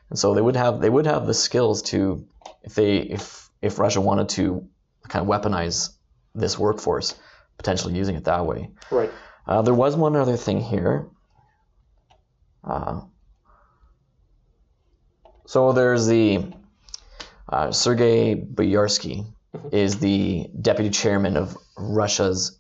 and 0.10 0.18
so 0.18 0.34
they 0.34 0.42
would 0.42 0.56
have 0.56 0.80
they 0.80 0.90
would 0.90 1.08
have 1.08 1.26
the 1.26 1.34
skills 1.34 1.82
to 1.84 2.28
if 2.64 2.76
they 2.76 2.98
if 2.98 3.50
if 3.62 3.80
Russia 3.80 4.00
wanted 4.00 4.30
to 4.30 4.68
kind 5.08 5.28
of 5.28 5.30
weaponize 5.30 5.90
this 6.36 6.60
workforce, 6.60 7.16
potentially 7.58 7.96
using 7.96 8.16
it 8.16 8.26
that 8.26 8.46
way. 8.46 8.70
Right. 8.92 9.12
Uh, 9.48 9.62
there 9.62 9.74
was 9.74 9.96
one 9.96 10.16
other 10.16 10.38
thing 10.38 10.60
here. 10.60 11.08
Uh, 12.64 13.02
so 15.46 15.72
there's 15.72 16.08
the 16.08 16.52
uh, 17.48 17.72
Sergei 17.72 18.36
Boyarsky 18.36 19.26
is 19.72 20.00
the 20.00 20.48
deputy 20.62 20.90
chairman 20.90 21.38
of 21.38 21.58
Russia's 21.78 22.58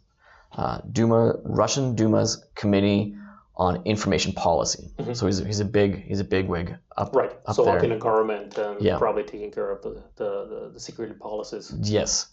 uh, 0.58 0.79
Duma, 0.91 1.36
Russian 1.43 1.95
Duma's 1.95 2.45
Committee 2.55 3.15
on 3.58 3.84
Information 3.86 4.34
Policy. 4.34 4.91
Mhm. 4.97 5.15
So 5.15 5.25
he's, 5.27 5.38
he's 5.39 5.60
a 5.62 5.65
big 5.65 6.03
he's 6.05 6.19
a 6.19 6.25
big 6.25 6.47
wig 6.47 6.75
up 6.97 7.15
Right. 7.15 7.31
up 7.45 7.55
so 7.55 7.63
there. 7.65 7.77
up 7.77 7.84
in 7.84 7.89
the 7.91 7.97
government 7.97 8.58
and 8.58 8.81
Yeah. 8.81 8.97
probably 8.97 9.23
taking 9.23 9.51
care 9.51 9.71
of 9.71 9.81
the, 9.81 10.01
the, 10.17 10.47
the, 10.47 10.69
the 10.73 10.79
security 10.79 11.15
policies. 11.15 11.73
Yes. 11.81 12.27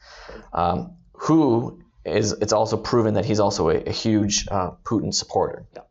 Um, 0.53 0.97
who 1.13 1.81
is, 2.05 2.33
it's 2.33 2.53
also 2.53 2.77
proven 2.77 3.15
that 3.15 3.25
he's 3.25 3.39
also 3.41 3.69
a, 3.71 3.77
a 3.85 3.93
huge 3.93 4.49
uh, 4.51 4.73
Putin 4.85 5.15
supporter. 5.15 5.65
Yeah. 5.75 5.83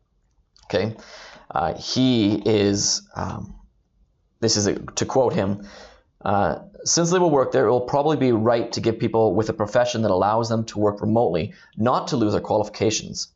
Okay. 0.66 0.96
Uh, 1.50 1.74
he 1.74 2.34
is, 2.34 3.08
um, 3.14 3.54
this 4.40 4.56
is 4.58 4.66
a, 4.66 4.74
to 4.74 5.06
quote 5.06 5.32
him, 5.32 5.66
uh, 6.24 6.58
since 6.84 7.10
they 7.10 7.18
will 7.18 7.30
work 7.30 7.52
there, 7.52 7.66
it 7.66 7.70
will 7.70 7.80
probably 7.80 8.16
be 8.16 8.32
right 8.32 8.70
to 8.72 8.80
give 8.80 8.98
people 8.98 9.34
with 9.34 9.48
a 9.48 9.52
profession 9.52 10.02
that 10.02 10.10
allows 10.10 10.48
them 10.48 10.64
to 10.64 10.78
work 10.78 11.00
remotely 11.00 11.54
not 11.76 12.08
to 12.08 12.16
lose 12.16 12.32
their 12.32 12.40
qualifications. 12.40 13.28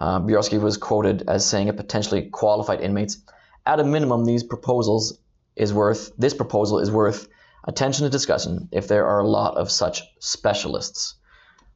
Uh, 0.00 0.20
was 0.20 0.76
quoted 0.76 1.22
as 1.28 1.46
saying 1.46 1.68
of 1.68 1.76
potentially 1.76 2.28
qualified 2.30 2.80
inmates, 2.80 3.18
at 3.66 3.80
a 3.80 3.84
minimum, 3.84 4.24
these 4.24 4.42
proposals 4.42 5.18
is 5.56 5.72
worth 5.72 6.12
this 6.18 6.34
proposal 6.34 6.80
is 6.80 6.90
worth 6.90 7.28
attention 7.64 8.04
and 8.04 8.12
discussion 8.12 8.68
if 8.72 8.88
there 8.88 9.06
are 9.06 9.20
a 9.20 9.26
lot 9.26 9.56
of 9.56 9.70
such 9.70 10.02
specialists. 10.18 11.14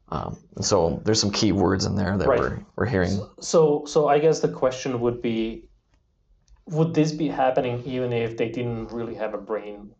Um, 0.09 0.37
so 0.61 1.01
there's 1.05 1.21
some 1.21 1.31
key 1.31 1.51
words 1.51 1.85
in 1.85 1.95
there 1.95 2.17
that 2.17 2.27
Right. 2.27 2.39
we're, 2.39 2.65
we're 2.75 2.85
hearing. 2.85 3.19
So, 3.39 3.85
so 3.85 4.07
I 4.07 4.19
guess 4.19 4.39
the 4.39 4.49
question 4.49 4.99
would 5.01 5.21
be, 5.21 5.69
would 6.67 6.93
this 6.93 7.11
be 7.11 7.27
happening 7.27 7.83
even 7.85 8.11
if 8.11 8.37
they 8.37 8.49
didn't 8.49 8.91
really 8.91 9.15
have 9.15 9.33
a 9.33 9.37
brain? 9.37 9.91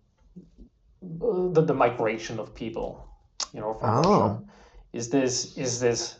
The, 1.01 1.61
the 1.61 1.73
migration 1.73 2.39
of 2.39 2.53
people, 2.53 3.07
you 3.53 3.61
know, 3.61 3.73
from 3.73 3.89
Oh. 3.89 4.19
Russia. 4.21 4.43
Is 4.91 5.09
this 5.09 5.55
is 5.57 5.79
this 5.79 6.19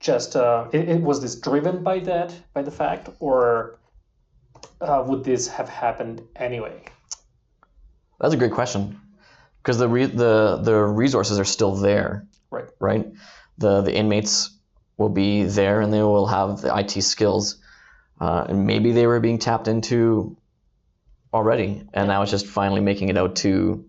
just 0.00 0.34
uh, 0.36 0.68
it, 0.72 0.88
it, 0.88 1.00
was 1.00 1.22
this 1.22 1.36
driven 1.36 1.82
by 1.82 2.00
that 2.00 2.34
by 2.52 2.62
the 2.62 2.70
fact, 2.70 3.08
or 3.20 3.78
uh, 4.80 5.04
would 5.06 5.24
this 5.24 5.46
have 5.48 5.68
happened 5.68 6.20
anyway? 6.34 6.82
That's 8.20 8.34
a 8.34 8.36
great 8.36 8.52
question 8.52 9.00
because 9.62 9.78
the 9.78 9.88
re- 9.88 10.06
the 10.06 10.58
the 10.62 10.74
resources 10.74 11.38
are 11.38 11.44
still 11.44 11.76
there. 11.76 12.26
Right. 12.50 12.68
Right. 12.80 13.06
The 13.58 13.82
the 13.82 13.94
inmates 13.94 14.50
will 14.96 15.08
be 15.08 15.44
there 15.44 15.80
and 15.80 15.92
they 15.92 16.02
will 16.02 16.26
have 16.26 16.60
the 16.60 16.76
IT 16.76 17.02
skills, 17.02 17.58
uh, 18.20 18.46
and 18.48 18.66
maybe 18.66 18.92
they 18.92 19.06
were 19.06 19.20
being 19.20 19.38
tapped 19.38 19.68
into 19.68 20.36
already, 21.32 21.84
and 21.94 22.08
now 22.08 22.22
it's 22.22 22.30
just 22.30 22.46
finally 22.46 22.80
making 22.80 23.10
it 23.10 23.16
out 23.16 23.36
to 23.36 23.85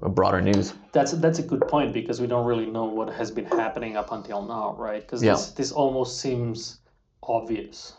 broader 0.00 0.40
news. 0.40 0.74
That's 0.92 1.12
that's 1.12 1.38
a 1.38 1.42
good 1.42 1.66
point 1.68 1.92
because 1.92 2.20
we 2.20 2.26
don't 2.26 2.46
really 2.46 2.66
know 2.66 2.84
what 2.84 3.08
has 3.12 3.30
been 3.30 3.46
happening 3.46 3.96
up 3.96 4.12
until 4.12 4.42
now, 4.42 4.74
right? 4.78 5.00
Because 5.02 5.22
Yeah. 5.22 5.32
this 5.32 5.50
this 5.52 5.72
almost 5.72 6.20
seems 6.20 6.80
obvious, 7.22 7.94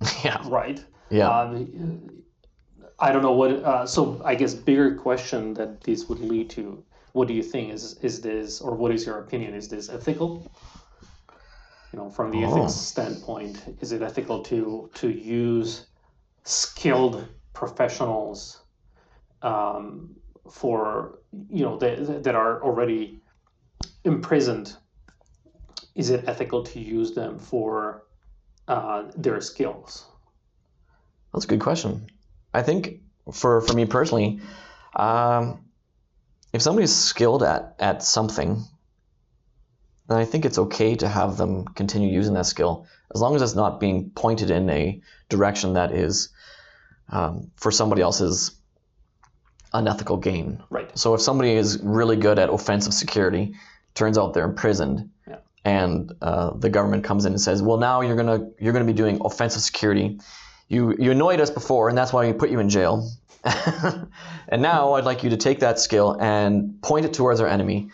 yeah. 0.24 0.40
right? 0.48 0.84
Yeah. 1.10 1.28
Um, 1.28 2.22
I 2.98 3.12
don't 3.12 3.22
know 3.22 3.32
what. 3.32 3.50
Uh, 3.50 3.86
so 3.86 4.20
I 4.24 4.34
guess 4.34 4.54
bigger 4.54 4.94
question 4.94 5.54
that 5.54 5.80
this 5.82 6.08
would 6.08 6.20
lead 6.20 6.50
to. 6.50 6.84
What 7.12 7.26
do 7.26 7.34
you 7.34 7.42
think 7.42 7.72
is 7.72 7.98
is 8.02 8.20
this, 8.20 8.60
or 8.60 8.74
what 8.76 8.92
is 8.92 9.04
your 9.06 9.18
opinion? 9.18 9.54
Is 9.54 9.68
this 9.68 9.88
ethical? 9.88 10.50
You 11.92 11.98
know, 11.98 12.08
from 12.10 12.30
the 12.30 12.44
Oh. 12.44 12.50
ethics 12.56 12.74
standpoint, 12.74 13.76
is 13.80 13.90
it 13.90 14.00
ethical 14.02 14.42
to 14.44 14.88
to 14.94 15.08
use 15.10 15.86
skilled 16.44 17.26
professionals 17.52 18.62
um, 19.42 20.14
for 20.50 21.18
you 21.48 21.64
know 21.64 21.76
that 21.78 22.24
that 22.24 22.34
are 22.34 22.62
already 22.62 23.20
imprisoned? 24.04 24.76
Is 25.94 26.10
it 26.10 26.24
ethical 26.26 26.62
to 26.64 26.80
use 26.80 27.12
them 27.12 27.38
for 27.38 28.04
uh, 28.68 29.10
their 29.16 29.40
skills? 29.40 30.06
That's 31.32 31.44
a 31.44 31.48
good 31.48 31.60
question. 31.60 32.10
I 32.54 32.62
think 32.62 33.00
for 33.32 33.60
for 33.60 33.74
me 33.74 33.86
personally, 33.86 34.40
um, 34.96 35.64
if 36.52 36.62
somebody's 36.62 36.94
skilled 36.94 37.42
at 37.42 37.76
at 37.78 38.02
something, 38.02 38.62
then 40.08 40.18
I 40.18 40.24
think 40.24 40.44
it's 40.44 40.58
okay 40.58 40.94
to 40.96 41.08
have 41.08 41.36
them 41.36 41.66
continue 41.66 42.08
using 42.08 42.34
that 42.34 42.46
skill 42.46 42.86
as 43.14 43.20
long 43.20 43.34
as 43.34 43.42
it's 43.42 43.54
not 43.54 43.80
being 43.80 44.10
pointed 44.10 44.50
in 44.50 44.68
a 44.70 45.00
direction 45.28 45.74
that 45.74 45.92
is 45.92 46.28
um, 47.08 47.50
for 47.56 47.70
somebody 47.70 48.02
else's 48.02 48.52
unethical 49.72 50.16
gain. 50.16 50.62
Right. 50.70 50.90
So 50.98 51.14
if 51.14 51.20
somebody 51.20 51.52
is 51.52 51.78
really 51.82 52.16
good 52.16 52.38
at 52.38 52.48
offensive 52.50 52.94
security, 52.94 53.54
turns 53.94 54.18
out 54.18 54.34
they're 54.34 54.44
imprisoned, 54.44 55.10
Yeah. 55.28 55.36
and 55.64 56.12
uh, 56.22 56.50
the 56.56 56.70
government 56.70 57.04
comes 57.04 57.24
in 57.24 57.32
and 57.32 57.40
says, 57.40 57.62
"Well, 57.62 57.76
now 57.78 58.00
you're 58.00 58.16
gonna 58.16 58.50
you're 58.58 58.72
gonna 58.72 58.84
be 58.84 58.92
doing 58.92 59.20
offensive 59.24 59.62
security. 59.62 60.18
You 60.68 60.94
you 60.98 61.10
annoyed 61.10 61.40
us 61.40 61.50
before, 61.50 61.88
and 61.88 61.96
that's 61.98 62.12
why 62.12 62.26
we 62.26 62.32
put 62.32 62.50
you 62.50 62.60
in 62.60 62.68
jail. 62.68 63.08
and 64.48 64.60
now 64.62 64.92
I'd 64.94 65.04
like 65.04 65.24
you 65.24 65.30
to 65.30 65.36
take 65.36 65.60
that 65.60 65.78
skill 65.78 66.16
and 66.20 66.80
point 66.82 67.04
it 67.06 67.12
towards 67.12 67.40
our 67.40 67.48
enemy." 67.48 67.90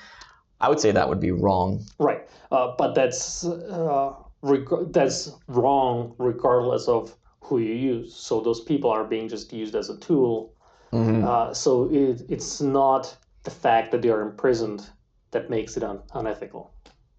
I 0.58 0.70
would 0.70 0.80
say 0.80 0.90
that 0.90 1.06
would 1.06 1.20
be 1.20 1.32
wrong. 1.32 1.84
Right, 1.98 2.26
uh, 2.50 2.72
but 2.78 2.94
that's 2.94 3.44
uh, 3.44 4.14
reg- 4.40 4.90
that's 4.90 5.32
wrong 5.48 6.14
regardless 6.16 6.88
of 6.88 7.14
who 7.42 7.58
you 7.58 7.74
use. 7.74 8.14
So 8.14 8.40
those 8.40 8.62
people 8.62 8.90
are 8.90 9.04
being 9.04 9.28
just 9.28 9.52
used 9.52 9.74
as 9.74 9.90
a 9.90 9.98
tool. 9.98 10.54
Mhm. 10.92 11.24
Uh, 11.24 11.52
so 11.54 11.88
it, 11.92 12.22
it's 12.28 12.60
not 12.60 13.16
the 13.42 13.50
fact 13.50 13.92
that 13.92 14.02
they 14.02 14.10
are 14.10 14.22
imprisoned 14.22 14.88
that 15.32 15.50
makes 15.50 15.76
it 15.76 15.82
un- 15.82 16.02
unethical. 16.14 16.70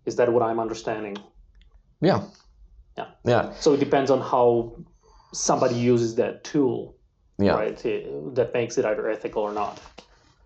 Is 0.06 0.16
that 0.16 0.32
what 0.32 0.42
I'm 0.44 0.60
understanding? 0.60 1.18
Yeah. 2.02 2.22
Yeah. 2.98 3.08
Yeah. 3.26 3.54
So 3.60 3.74
it 3.74 3.80
depends 3.80 4.10
on 4.10 4.22
how 4.22 4.76
somebody 5.34 5.76
uses 5.76 6.16
that 6.16 6.44
tool, 6.44 6.96
Yeah. 7.38 7.54
right? 7.56 7.86
It- 7.86 8.36
that 8.36 8.54
makes 8.54 8.78
it 8.78 8.86
either 8.86 9.10
ethical 9.10 9.44
or 9.44 9.54
not. 9.54 9.80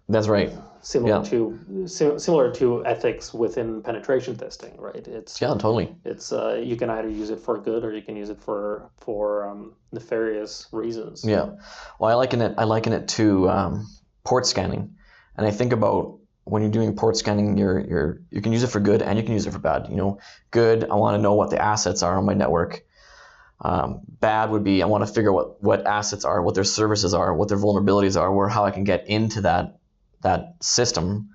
That's 0.09 0.27
right. 0.27 0.51
Similar 0.83 1.17
Yeah. 1.17 1.29
to 1.29 1.87
si- 1.87 2.17
similar 2.19 2.51
to 2.53 2.83
ethics 2.85 3.33
within 3.33 3.81
penetration 3.83 4.35
testing, 4.35 4.75
right? 4.79 5.07
It's 5.07 5.39
Yeah. 5.39 5.49
Totally. 5.49 5.95
it's 6.05 6.31
uh, 6.33 6.59
you 6.63 6.75
can 6.75 6.89
either 6.89 7.07
use 7.09 7.29
it 7.29 7.39
for 7.39 7.57
good 7.59 7.83
or 7.83 7.93
you 7.93 8.01
can 8.01 8.15
use 8.15 8.29
it 8.29 8.39
for 8.41 8.89
for 8.97 9.47
um, 9.47 9.73
nefarious 9.91 10.67
reasons. 10.71 11.23
Yeah. 11.23 11.51
Well, 11.99 12.09
I 12.11 12.15
liken 12.15 12.41
it. 12.41 12.55
I 12.57 12.63
liken 12.63 12.93
it 12.93 13.07
to 13.09 13.47
um, 13.49 13.87
port 14.23 14.45
scanning, 14.47 14.95
and 15.37 15.45
I 15.45 15.51
think 15.51 15.71
about 15.71 16.17
when 16.45 16.63
you're 16.63 16.71
doing 16.71 16.95
port 16.95 17.15
scanning, 17.15 17.57
you're 17.57 17.79
you're 17.79 18.21
you 18.31 18.41
can 18.41 18.51
use 18.51 18.63
it 18.63 18.71
for 18.71 18.79
good 18.79 19.03
and 19.03 19.17
you 19.19 19.23
can 19.23 19.33
use 19.33 19.45
it 19.45 19.51
for 19.53 19.59
bad. 19.59 19.87
You 19.89 19.95
know, 19.97 20.17
good. 20.49 20.89
I 20.89 20.95
want 20.95 21.15
to 21.15 21.21
know 21.21 21.35
what 21.35 21.51
the 21.51 21.61
assets 21.61 22.01
are 22.01 22.17
on 22.17 22.25
my 22.25 22.33
network. 22.33 22.83
Um, 23.63 24.01
bad 24.19 24.49
would 24.49 24.63
be 24.63 24.81
I 24.81 24.87
want 24.87 25.05
to 25.05 25.13
figure 25.13 25.31
what 25.31 25.61
what 25.61 25.85
assets 25.85 26.25
are, 26.25 26.41
what 26.41 26.55
their 26.55 26.63
services 26.63 27.13
are, 27.13 27.31
what 27.35 27.47
their 27.49 27.59
vulnerabilities 27.59 28.19
are, 28.19 28.33
where 28.33 28.49
how 28.49 28.65
I 28.65 28.71
can 28.71 28.83
get 28.83 29.07
into 29.07 29.41
that 29.41 29.77
that 30.21 30.55
system. 30.61 31.29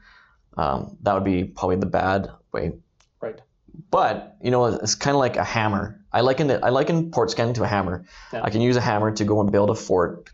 Um, 0.56 0.96
that 1.02 1.14
would 1.14 1.24
be 1.24 1.44
probably 1.44 1.76
the 1.76 1.86
bad 1.86 2.30
way. 2.52 2.72
Right. 3.20 3.40
But 3.90 4.36
you 4.42 4.50
know, 4.50 4.66
it's 4.66 4.94
kind 4.94 5.14
of 5.14 5.18
like 5.18 5.36
a 5.36 5.44
hammer. 5.44 6.00
I 6.12 6.22
liken 6.22 6.48
it. 6.50 6.60
I 6.62 6.70
liken 6.70 7.10
port 7.10 7.30
scanning 7.30 7.54
to 7.54 7.62
a 7.64 7.66
hammer. 7.66 8.04
Yeah. 8.32 8.42
I 8.42 8.50
can 8.50 8.60
use 8.62 8.76
a 8.76 8.80
hammer 8.80 9.10
to 9.12 9.24
go 9.24 9.40
and 9.40 9.52
build 9.52 9.68
a 9.70 9.74
fort, 9.74 10.30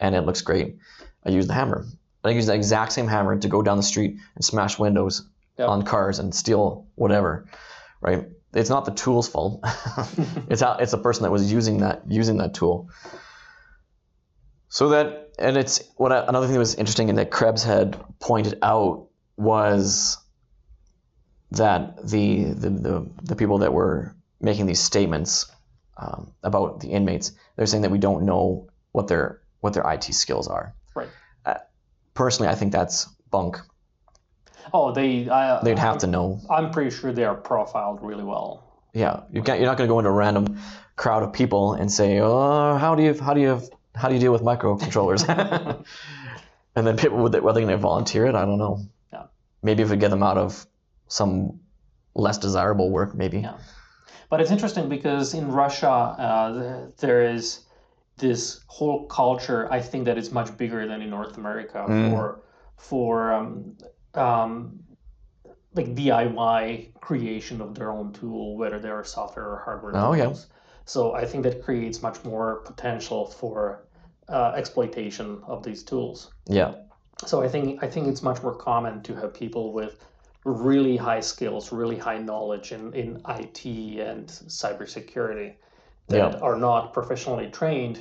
and 0.00 0.14
it 0.14 0.22
looks 0.22 0.42
great. 0.42 0.78
I 1.24 1.30
use 1.30 1.46
the 1.46 1.54
hammer. 1.54 1.86
I 2.24 2.30
use 2.30 2.46
the 2.46 2.54
exact 2.54 2.92
same 2.92 3.06
hammer 3.06 3.38
to 3.38 3.48
go 3.48 3.62
down 3.62 3.76
the 3.76 3.82
street 3.82 4.16
and 4.34 4.44
smash 4.44 4.78
windows 4.78 5.26
Yeah. 5.58 5.66
on 5.66 5.84
cars 5.84 6.18
and 6.18 6.34
steal 6.34 6.86
whatever, 6.96 7.46
right? 8.00 8.26
it's 8.52 8.68
not 8.68 8.84
the 8.84 8.90
tool's 8.90 9.28
fault. 9.28 9.60
it's 10.50 10.60
how 10.60 10.72
it's 10.80 10.90
the 10.90 10.98
person 10.98 11.22
that 11.22 11.30
was 11.30 11.52
using 11.52 11.78
that 11.78 12.02
using 12.08 12.38
that 12.38 12.52
tool. 12.52 12.90
So 14.68 14.88
that 14.90 15.29
and 15.40 15.56
it's 15.56 15.82
what 15.96 16.12
I, 16.12 16.24
another 16.26 16.46
thing 16.46 16.54
that 16.54 16.60
was 16.60 16.74
interesting 16.74 17.08
and 17.08 17.18
that 17.18 17.30
Krebs 17.30 17.64
had 17.64 17.98
pointed 18.20 18.58
out 18.62 19.08
was 19.36 20.18
that 21.52 22.06
the 22.06 22.44
the, 22.44 22.70
the, 22.70 23.10
the 23.22 23.36
people 23.36 23.58
that 23.58 23.72
were 23.72 24.14
making 24.40 24.66
these 24.66 24.80
statements 24.80 25.50
um, 25.96 26.32
about 26.42 26.80
the 26.80 26.88
inmates, 26.88 27.32
they're 27.56 27.66
saying 27.66 27.82
that 27.82 27.90
we 27.90 27.98
don't 27.98 28.24
know 28.24 28.68
what 28.92 29.08
their 29.08 29.40
what 29.60 29.74
their 29.74 29.90
IT 29.90 30.04
skills 30.14 30.48
are. 30.48 30.74
Right. 30.94 31.08
Uh, 31.44 31.54
personally, 32.14 32.50
I 32.50 32.54
think 32.54 32.72
that's 32.72 33.06
bunk. 33.30 33.58
Oh, 34.72 34.92
they. 34.92 35.28
I, 35.28 35.62
They'd 35.62 35.78
have 35.78 35.94
I'm, 35.94 36.00
to 36.00 36.06
know. 36.06 36.40
I'm 36.50 36.70
pretty 36.70 36.90
sure 36.90 37.12
they 37.12 37.24
are 37.24 37.34
profiled 37.34 38.00
really 38.02 38.24
well. 38.24 38.64
Yeah, 38.92 39.20
you 39.32 39.42
can't. 39.42 39.58
You're 39.58 39.68
not 39.68 39.78
going 39.78 39.88
to 39.88 39.92
go 39.92 39.98
into 39.98 40.10
a 40.10 40.14
random 40.14 40.60
crowd 40.96 41.22
of 41.22 41.32
people 41.32 41.74
and 41.74 41.90
say, 41.90 42.18
"Oh, 42.20 42.76
how 42.76 42.94
do 42.94 43.02
you 43.02 43.14
how 43.14 43.34
do 43.34 43.40
you 43.40 43.62
how 43.94 44.08
do 44.08 44.14
you 44.14 44.20
deal 44.20 44.32
with 44.32 44.42
microcontrollers?" 44.42 45.24
and 46.76 46.86
then 46.86 46.96
people 46.96 47.18
would 47.18 47.32
they, 47.32 47.40
were 47.40 47.52
they 47.52 47.60
going 47.60 47.70
to 47.72 47.76
volunteer 47.78 48.26
it? 48.26 48.34
I 48.34 48.44
don't 48.44 48.58
know. 48.58 48.80
Yeah. 49.12 49.24
Maybe 49.62 49.82
if 49.82 49.90
we 49.90 49.96
get 49.96 50.10
them 50.10 50.22
out 50.22 50.38
of 50.38 50.66
some 51.08 51.60
less 52.14 52.38
desirable 52.38 52.90
work, 52.90 53.14
maybe. 53.14 53.40
Yeah. 53.40 53.58
But 54.28 54.40
it's 54.40 54.50
interesting 54.52 54.88
because 54.88 55.34
in 55.34 55.50
Russia, 55.50 55.90
uh, 55.90 56.86
there 56.98 57.24
is 57.24 57.60
this 58.16 58.60
whole 58.68 59.06
culture. 59.06 59.72
I 59.72 59.80
think 59.80 60.04
that 60.04 60.18
is 60.18 60.30
much 60.30 60.56
bigger 60.56 60.86
than 60.86 61.02
in 61.02 61.10
North 61.10 61.36
America 61.36 61.84
Mm. 61.88 62.10
for 62.10 62.42
for 62.76 63.32
um, 63.32 63.76
um, 64.14 64.80
like 65.74 65.94
DIY 65.94 66.94
creation 67.00 67.60
of 67.60 67.74
their 67.74 67.90
own 67.90 68.12
tool, 68.12 68.56
whether 68.56 68.78
they 68.78 68.88
are 68.88 69.04
software 69.04 69.46
or 69.46 69.62
hardware 69.64 69.92
Oh, 69.96 70.12
yeah. 70.14 70.32
So 70.90 71.14
I 71.14 71.24
think 71.24 71.44
that 71.44 71.62
creates 71.62 72.02
much 72.02 72.24
more 72.24 72.62
potential 72.64 73.24
for 73.24 73.86
uh, 74.28 74.54
exploitation 74.56 75.40
of 75.46 75.62
these 75.62 75.84
tools. 75.84 76.32
Yeah. 76.48 76.74
So 77.26 77.42
I 77.42 77.48
think 77.48 77.84
I 77.84 77.86
think 77.86 78.08
it's 78.08 78.22
much 78.22 78.42
more 78.42 78.56
common 78.56 79.00
to 79.02 79.14
have 79.14 79.32
people 79.32 79.72
with 79.72 80.04
really 80.44 80.96
high 80.96 81.20
skills, 81.20 81.70
really 81.70 81.96
high 81.96 82.18
knowledge 82.18 82.72
in, 82.72 82.92
in 82.94 83.22
IT 83.28 83.64
and 84.10 84.26
cybersecurity 84.62 85.54
that 86.08 86.32
Yeah. 86.32 86.40
are 86.40 86.56
not 86.56 86.92
professionally 86.92 87.48
trained 87.50 87.98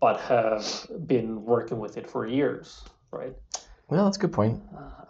but 0.00 0.16
have 0.22 0.66
been 1.06 1.44
working 1.44 1.78
with 1.78 1.96
it 1.96 2.10
for 2.10 2.26
years, 2.26 2.82
right? 3.12 3.34
Well, 3.88 4.04
that's 4.04 4.16
a 4.16 4.20
good 4.20 4.32
point. 4.32 4.60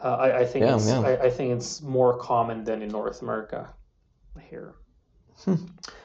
Uh, 0.04 0.16
I, 0.26 0.40
I 0.40 0.44
think 0.44 0.66
Yeah, 0.66 0.76
it's, 0.76 0.86
yeah. 0.86 1.00
I, 1.00 1.12
I 1.28 1.30
think 1.30 1.56
it's 1.56 1.80
more 1.80 2.18
common 2.18 2.62
than 2.64 2.82
in 2.82 2.90
North 2.90 3.22
America 3.22 3.72
here. 4.50 4.74
Hmm. 5.44 5.64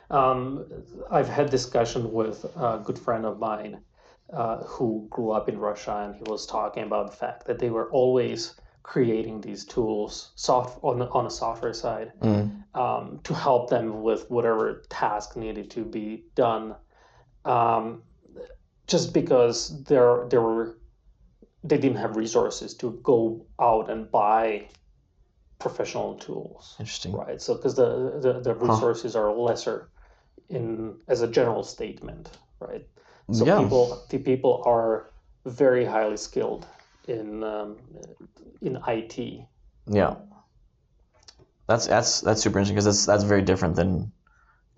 Um, 0.09 0.65
I've 1.11 1.27
had 1.29 1.49
discussion 1.49 2.11
with 2.13 2.45
a 2.55 2.81
good 2.83 2.97
friend 2.97 3.25
of 3.25 3.39
mine 3.39 3.81
uh, 4.31 4.63
who 4.63 5.07
grew 5.09 5.31
up 5.31 5.49
in 5.49 5.57
Russia, 5.57 6.03
and 6.05 6.15
he 6.15 6.23
was 6.29 6.45
talking 6.45 6.83
about 6.83 7.11
the 7.11 7.17
fact 7.17 7.45
that 7.45 7.59
they 7.59 7.69
were 7.69 7.89
always 7.91 8.55
creating 8.83 9.41
these 9.41 9.65
tools 9.65 10.31
soft 10.35 10.79
on 10.81 10.99
the, 10.99 11.09
on 11.09 11.25
the 11.25 11.29
software 11.29 11.73
side 11.73 12.13
Mm. 12.21 12.63
um, 12.73 13.19
to 13.23 13.33
help 13.33 13.69
them 13.69 14.01
with 14.01 14.29
whatever 14.31 14.83
task 14.89 15.35
needed 15.35 15.69
to 15.71 15.83
be 15.83 16.23
done. 16.35 16.75
Um, 17.43 18.03
just 18.87 19.13
because 19.13 19.83
there 19.83 20.25
there 20.29 20.41
were 20.41 20.77
they 21.63 21.77
didn't 21.77 21.97
have 21.97 22.15
resources 22.15 22.75
to 22.75 22.99
go 23.03 23.45
out 23.59 23.89
and 23.89 24.09
buy 24.09 24.69
professional 25.59 26.15
tools, 26.15 26.75
Interesting. 26.79 27.13
right? 27.13 27.41
So 27.41 27.55
because 27.55 27.75
the, 27.75 28.19
the 28.21 28.39
the 28.41 28.55
resources 28.55 29.15
are 29.15 29.31
lesser 29.33 29.89
in 30.49 30.95
as 31.07 31.21
a 31.21 31.27
general 31.27 31.63
statement, 31.63 32.37
right? 32.59 32.85
So 33.31 33.45
yeah. 33.45 33.59
people 33.59 34.03
the 34.09 34.19
people 34.19 34.63
are 34.65 35.11
very 35.45 35.85
highly 35.85 36.17
skilled 36.17 36.65
in 37.07 37.43
um, 37.43 37.77
in 38.61 38.79
IT. 38.87 39.45
Yeah. 39.89 40.15
That's 41.67 41.87
that's 41.87 42.21
that's 42.21 42.41
super 42.41 42.59
interesting 42.59 42.75
because 42.75 42.85
that's 42.85 43.05
that's 43.05 43.23
very 43.23 43.41
different 43.41 43.75
than 43.75 44.11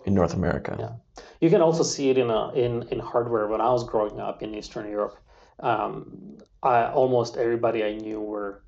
in 0.04 0.14
North 0.14 0.34
America. 0.34 0.76
Yeah. 0.78 1.22
You 1.40 1.50
can 1.50 1.62
also 1.62 1.82
see 1.82 2.10
it 2.10 2.18
in 2.18 2.30
a, 2.30 2.52
in 2.52 2.82
in 2.90 2.98
hardware. 2.98 3.46
When 3.46 3.60
I 3.60 3.70
was 3.70 3.84
growing 3.84 4.20
up 4.20 4.42
in 4.42 4.54
Eastern 4.54 4.90
Europe, 4.90 5.16
um, 5.60 6.38
I, 6.62 6.86
almost 6.86 7.36
everybody 7.36 7.84
I 7.84 7.94
knew 7.94 8.20
were 8.20 8.62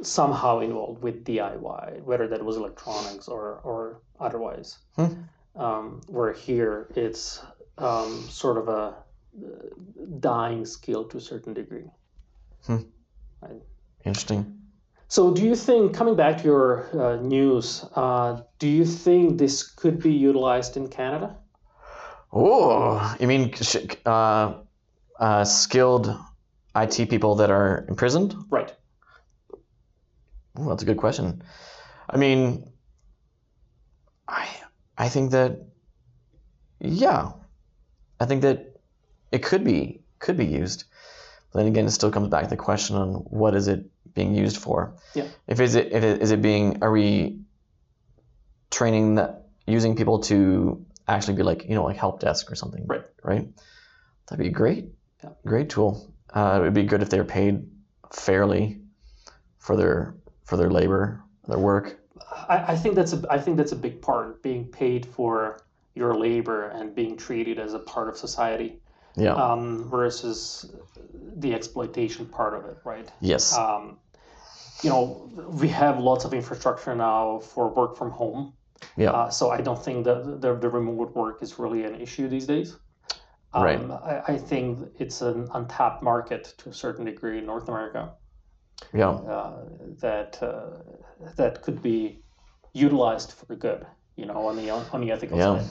somehow 0.00 0.60
involved 0.60 1.02
with 1.02 1.24
DIY, 1.24 2.02
whether 2.02 2.28
that 2.28 2.44
was 2.44 2.56
electronics 2.56 3.28
or 3.28 3.60
or 3.64 4.00
otherwise. 4.20 4.78
Hmm. 4.96 5.22
Um, 5.58 6.00
where 6.06 6.32
here 6.32 6.86
it's 6.94 7.42
um, 7.78 8.22
sort 8.28 8.58
of 8.58 8.68
a 8.68 8.72
uh, 8.72 8.94
dying 10.20 10.64
skill 10.64 11.04
to 11.06 11.16
a 11.16 11.20
certain 11.20 11.52
degree. 11.52 11.90
Interesting. 14.04 14.58
So, 15.08 15.32
do 15.32 15.42
you 15.42 15.56
think, 15.56 15.94
coming 15.94 16.16
back 16.16 16.38
to 16.38 16.44
your 16.44 16.88
uh, 16.92 17.16
news, 17.16 17.84
uh, 17.96 18.42
do 18.58 18.68
you 18.68 18.84
think 18.84 19.38
this 19.38 19.62
could 19.62 20.02
be 20.02 20.12
utilized 20.12 20.76
in 20.76 20.88
Canada? 20.88 21.36
Oh, 22.32 23.16
you 23.18 23.26
mean 23.26 23.54
uh, 24.04 24.54
uh, 25.18 25.44
skilled 25.44 26.14
IT 26.76 27.08
people 27.08 27.36
that 27.36 27.50
are 27.50 27.86
imprisoned? 27.88 28.36
Right. 28.50 28.74
Ooh, 30.58 30.68
that's 30.68 30.82
a 30.82 30.86
good 30.86 30.98
question. 30.98 31.42
I 32.10 32.18
mean, 32.18 32.70
I 34.28 34.46
I 34.98 35.08
think 35.08 35.30
that 35.30 35.64
yeah, 36.80 37.32
I 38.20 38.26
think 38.26 38.42
that 38.42 38.80
it 39.32 39.42
could 39.42 39.64
be 39.64 40.00
could 40.18 40.36
be 40.36 40.46
used. 40.46 40.84
But 41.52 41.60
then 41.60 41.68
again, 41.68 41.86
it 41.86 41.92
still 41.92 42.10
comes 42.10 42.28
back 42.28 42.44
to 42.44 42.50
the 42.50 42.56
question 42.56 42.96
on 42.96 43.14
what 43.14 43.54
is 43.54 43.68
it 43.68 43.86
being 44.14 44.34
used 44.34 44.58
for. 44.58 44.94
Yeah. 45.14 45.28
If 45.46 45.60
is 45.60 45.74
it 45.76 45.92
if 45.92 46.02
it 46.04 46.20
is 46.20 46.30
it 46.30 46.42
being 46.42 46.82
are 46.82 46.90
we 46.90 47.40
training 48.70 49.14
that 49.14 49.46
using 49.66 49.96
people 49.96 50.18
to 50.20 50.84
actually 51.06 51.34
be 51.34 51.42
like 51.42 51.64
you 51.64 51.74
know 51.74 51.84
like 51.84 51.96
help 51.96 52.20
desk 52.20 52.50
or 52.50 52.54
something 52.54 52.86
Right. 52.86 53.02
right 53.22 53.48
that'd 54.26 54.42
be 54.42 54.48
a 54.48 54.52
great 54.52 54.90
Yeah. 55.24 55.30
great 55.46 55.70
tool 55.70 56.12
uh, 56.34 56.58
it 56.60 56.64
would 56.64 56.74
be 56.74 56.82
good 56.84 57.00
if 57.02 57.08
they 57.08 57.18
were 57.18 57.24
paid 57.24 57.66
fairly 58.12 58.80
for 59.58 59.74
their 59.76 60.14
for 60.44 60.56
their 60.58 60.70
labor 60.70 61.22
their 61.46 61.58
work 61.58 61.97
I, 62.48 62.72
I 62.72 62.76
think 62.76 62.94
that's 62.94 63.12
a 63.12 63.22
I 63.30 63.38
think 63.38 63.56
that's 63.56 63.72
a 63.72 63.76
big 63.76 64.00
part 64.02 64.42
being 64.42 64.64
paid 64.66 65.06
for 65.06 65.60
your 65.94 66.14
labor 66.16 66.68
and 66.68 66.94
being 66.94 67.16
treated 67.16 67.58
as 67.58 67.74
a 67.74 67.78
part 67.80 68.08
of 68.08 68.16
society 68.16 68.80
yeah 69.16 69.34
um, 69.34 69.88
versus 69.90 70.74
the 71.36 71.54
exploitation 71.54 72.26
part 72.26 72.54
of 72.54 72.64
it, 72.66 72.78
right? 72.84 73.10
yes 73.20 73.56
Um, 73.56 73.98
you 74.82 74.90
know, 74.90 75.28
we 75.60 75.68
have 75.68 75.98
lots 75.98 76.24
of 76.24 76.32
infrastructure 76.32 76.94
now 76.94 77.40
for 77.40 77.68
work 77.68 77.96
from 77.96 78.10
home, 78.10 78.52
yeah 78.96 79.10
uh, 79.10 79.30
so 79.30 79.50
I 79.50 79.60
don't 79.60 79.82
think 79.82 80.04
that 80.04 80.40
the, 80.40 80.54
the 80.54 80.68
remote 80.68 81.14
work 81.16 81.42
is 81.42 81.58
really 81.58 81.84
an 81.84 82.00
issue 82.00 82.28
these 82.28 82.46
days. 82.46 82.76
Um, 83.52 83.64
Right. 83.64 83.80
I, 83.90 84.34
I 84.34 84.36
think 84.36 84.88
it's 84.98 85.20
an 85.22 85.48
untapped 85.54 86.02
market 86.02 86.54
to 86.58 86.68
a 86.68 86.72
certain 86.72 87.06
degree 87.06 87.38
in 87.38 87.46
North 87.46 87.68
America 87.68 88.12
yeah 88.94 89.10
uh, 89.10 89.64
that 90.00 90.42
uh, 90.42 90.70
that 91.36 91.62
could 91.62 91.82
be 91.82 92.22
utilized 92.72 93.32
for 93.32 93.54
good. 93.56 93.86
You 94.16 94.26
know, 94.26 94.46
on 94.48 94.56
the 94.56 94.70
on 94.70 95.00
the 95.00 95.12
ethical 95.12 95.38
Yeah. 95.38 95.58
side. 95.58 95.68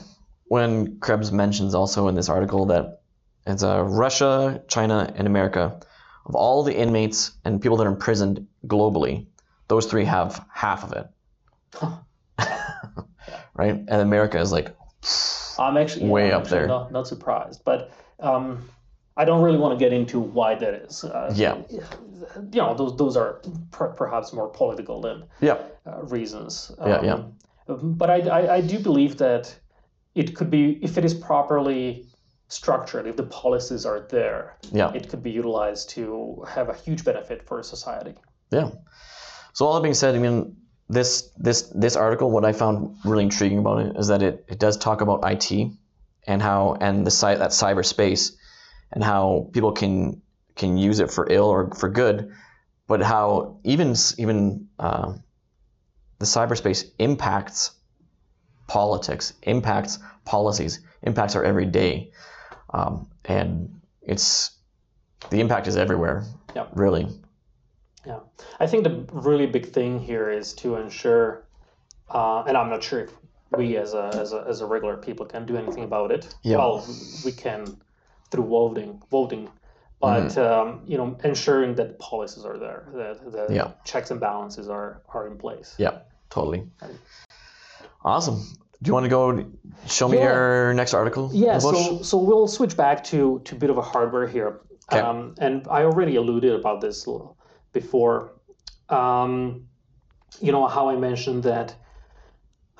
when 0.50 0.98
Krebs 1.00 1.30
mentions 1.30 1.74
also 1.74 2.08
in 2.08 2.14
this 2.14 2.30
article 2.30 2.64
that 2.66 3.02
it's 3.46 3.62
uh, 3.62 3.82
Russia, 3.84 4.62
China, 4.68 5.12
and 5.16 5.26
America, 5.26 5.78
of 6.24 6.34
all 6.34 6.62
the 6.62 6.74
inmates 6.74 7.32
and 7.44 7.60
people 7.60 7.76
that 7.78 7.86
are 7.86 7.90
imprisoned 7.90 8.46
globally, 8.66 9.26
those 9.68 9.86
three 9.86 10.04
have 10.04 10.44
half 10.52 10.84
of 10.84 10.92
it. 10.92 11.06
right? 13.54 13.74
And 13.74 13.90
America 13.90 14.38
is 14.40 14.52
like, 14.52 14.74
I'm 15.58 15.76
actually 15.76 16.08
Way 16.08 16.28
I'm 16.28 16.34
up 16.36 16.42
actually 16.42 16.58
there. 16.58 16.66
Not, 16.68 16.92
not 16.92 17.06
surprised, 17.06 17.62
but 17.64 17.90
um, 18.20 18.68
I 19.20 19.24
don't 19.24 19.42
really 19.42 19.58
want 19.58 19.78
to 19.78 19.84
get 19.84 19.92
into 19.92 20.20
why 20.20 20.54
that 20.54 20.74
is. 20.86 21.04
Uh, 21.04 21.32
Yeah. 21.34 21.56
You 22.52 22.60
know, 22.62 22.74
those 22.74 22.96
those 22.96 23.16
are 23.16 23.40
per- 23.70 23.92
perhaps 23.94 24.32
more 24.32 24.48
political 24.48 25.00
than 25.00 25.24
yeah, 25.40 25.58
uh, 25.86 26.02
reasons. 26.16 26.72
Yeah, 26.86 27.02
yeah. 27.04 27.18
Um, 27.68 27.94
But 28.00 28.08
I, 28.10 28.18
I, 28.38 28.54
I 28.56 28.60
do 28.60 28.78
believe 28.78 29.16
that 29.18 29.54
it 30.14 30.34
could 30.36 30.50
be, 30.50 30.78
if 30.82 30.98
it 30.98 31.04
is 31.04 31.14
properly 31.14 32.06
structured, 32.48 33.06
if 33.06 33.16
the 33.16 33.24
policies 33.42 33.84
are 33.86 34.00
there, 34.08 34.56
yeah, 34.72 34.92
it 34.94 35.08
could 35.10 35.22
be 35.22 35.30
utilized 35.30 35.90
to 35.96 36.44
have 36.48 36.68
a 36.70 36.74
huge 36.74 37.04
benefit 37.04 37.42
for 37.46 37.62
society. 37.62 38.14
yeah. 38.50 38.70
So 39.52 39.66
all 39.66 39.74
that 39.74 39.82
being 39.82 39.94
said, 39.94 40.14
I 40.14 40.18
mean, 40.18 40.56
this 40.88 41.30
this 41.36 41.62
this 41.74 41.96
article, 41.96 42.30
what 42.30 42.44
I 42.44 42.52
found 42.52 42.96
really 43.04 43.24
intriguing 43.24 43.58
about 43.58 43.78
it 43.86 43.96
is 43.96 44.06
that 44.08 44.22
it, 44.22 44.44
it 44.48 44.58
does 44.58 44.76
talk 44.76 45.00
about 45.00 45.20
IT 45.32 45.50
and 46.26 46.42
how 46.42 46.76
and 46.80 47.06
the 47.06 47.10
site 47.10 47.38
that 47.38 47.50
cyberspace 47.50 48.32
and 48.92 49.02
how 49.02 49.50
people 49.52 49.72
can 49.72 50.20
can 50.56 50.76
use 50.76 51.00
it 51.00 51.10
for 51.10 51.26
ill 51.30 51.46
or 51.46 51.70
for 51.74 51.88
good, 51.88 52.32
but 52.86 53.02
how 53.02 53.58
even 53.64 53.94
even 54.18 54.68
uh, 54.78 55.14
the 56.18 56.26
cyberspace 56.26 56.84
impacts 56.98 57.72
politics, 58.66 59.34
impacts 59.42 59.98
policies, 60.24 60.80
impacts 61.02 61.36
our 61.36 61.44
everyday, 61.44 62.10
um, 62.74 63.08
and 63.24 63.80
it's 64.02 64.50
the 65.30 65.40
impact 65.40 65.66
is 65.66 65.76
everywhere. 65.76 66.24
Yep. 66.54 66.70
Really. 66.74 67.08
Yeah, 68.06 68.20
I 68.58 68.66
think 68.66 68.84
the 68.84 69.04
really 69.12 69.46
big 69.46 69.66
thing 69.66 70.00
here 70.00 70.30
is 70.30 70.54
to 70.54 70.76
ensure, 70.76 71.44
uh, 72.08 72.42
and 72.46 72.56
I'm 72.56 72.70
not 72.70 72.82
sure 72.82 73.00
if 73.00 73.12
we 73.56 73.76
as 73.76 73.92
a, 73.94 74.10
as 74.14 74.32
a 74.32 74.44
as 74.48 74.60
a 74.60 74.66
regular 74.66 74.96
people 74.96 75.26
can 75.26 75.46
do 75.46 75.56
anything 75.56 75.84
about 75.84 76.10
it. 76.10 76.34
Yeah. 76.42 76.56
Well, 76.56 76.86
we 77.24 77.32
can 77.32 77.76
through 78.30 78.46
voting, 78.46 79.02
voting, 79.10 79.48
but 80.00 80.36
um, 80.38 80.82
you 80.86 80.96
know, 80.98 81.16
ensuring 81.24 81.74
that 81.76 81.98
policies 81.98 82.44
are 82.44 82.58
there, 82.58 82.88
that 82.94 83.32
the 83.48 83.54
Yeah. 83.54 83.72
checks 83.84 84.10
and 84.10 84.20
balances 84.20 84.68
are 84.68 85.02
are 85.14 85.26
in 85.26 85.36
place. 85.38 85.74
Yeah, 85.78 85.98
totally. 86.30 86.68
Awesome. 88.04 88.36
Do 88.80 88.88
you 88.88 88.94
want 88.94 89.04
to 89.04 89.10
go 89.10 89.44
show 89.86 90.08
me 90.08 90.18
Yeah. 90.18 90.24
your 90.32 90.74
next 90.74 90.94
article? 90.94 91.30
Yeah, 91.32 91.58
so 91.58 92.02
so 92.02 92.18
we'll 92.18 92.46
switch 92.48 92.76
back 92.76 93.02
to 93.04 93.40
to 93.44 93.56
a 93.56 93.58
bit 93.58 93.70
of 93.70 93.78
a 93.78 93.82
hardware 93.82 94.26
here, 94.26 94.60
Okay. 94.92 95.00
um, 95.00 95.34
and 95.38 95.66
I 95.68 95.82
already 95.84 96.16
alluded 96.16 96.52
about 96.54 96.80
this 96.80 97.06
before. 97.72 98.32
Um, 98.88 99.66
you 100.40 100.52
know 100.52 100.66
how 100.66 100.88
I 100.88 100.96
mentioned 100.96 101.42
that 101.42 101.74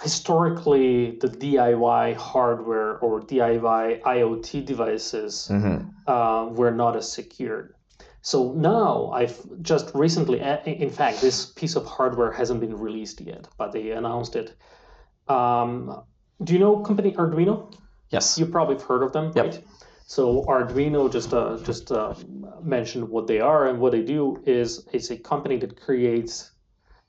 historically 0.01 1.19
the 1.21 1.29
DIY 1.29 2.15
hardware 2.17 2.99
or 2.99 3.21
DIY 3.21 4.01
IoT 4.03 4.65
devices 4.65 5.49
Mhm. 5.51 5.91
uh, 6.07 6.49
were 6.53 6.71
not 6.71 6.97
as 6.97 7.11
secured. 7.11 7.75
So 8.23 8.53
now 8.53 9.11
I've 9.13 9.39
just 9.63 9.95
recently, 9.95 10.41
in 10.41 10.91
fact, 10.91 11.21
this 11.21 11.47
piece 11.47 11.77
of 11.77 11.87
hardware 11.87 12.31
hasn't 12.33 12.61
been 12.61 12.77
released 12.79 13.21
yet, 13.21 13.49
but 13.57 13.73
they 13.73 13.91
announced 13.93 14.37
it. 14.37 14.55
Um, 15.29 16.03
do 16.43 16.53
you 16.53 16.59
know 16.59 16.77
company 16.81 17.13
Arduino? 17.13 17.73
Yes. 18.11 18.39
You 18.39 18.47
probably 18.47 18.77
have 18.77 18.85
heard 18.85 19.03
of 19.03 19.13
them, 19.13 19.33
Yep. 19.35 19.45
right? 19.45 19.65
So 20.07 20.43
Arduino 20.45 21.11
just 21.11 21.35
uh, 21.35 21.59
just 21.59 21.93
uh, 21.93 22.15
mentioned 22.63 23.09
what 23.09 23.27
they 23.27 23.41
are 23.41 23.67
and 23.69 23.79
what 23.81 23.93
they 23.93 24.03
do 24.03 24.41
is 24.47 24.87
it's 24.93 25.11
a 25.11 25.17
company 25.19 25.59
that 25.59 25.79
creates 25.81 26.51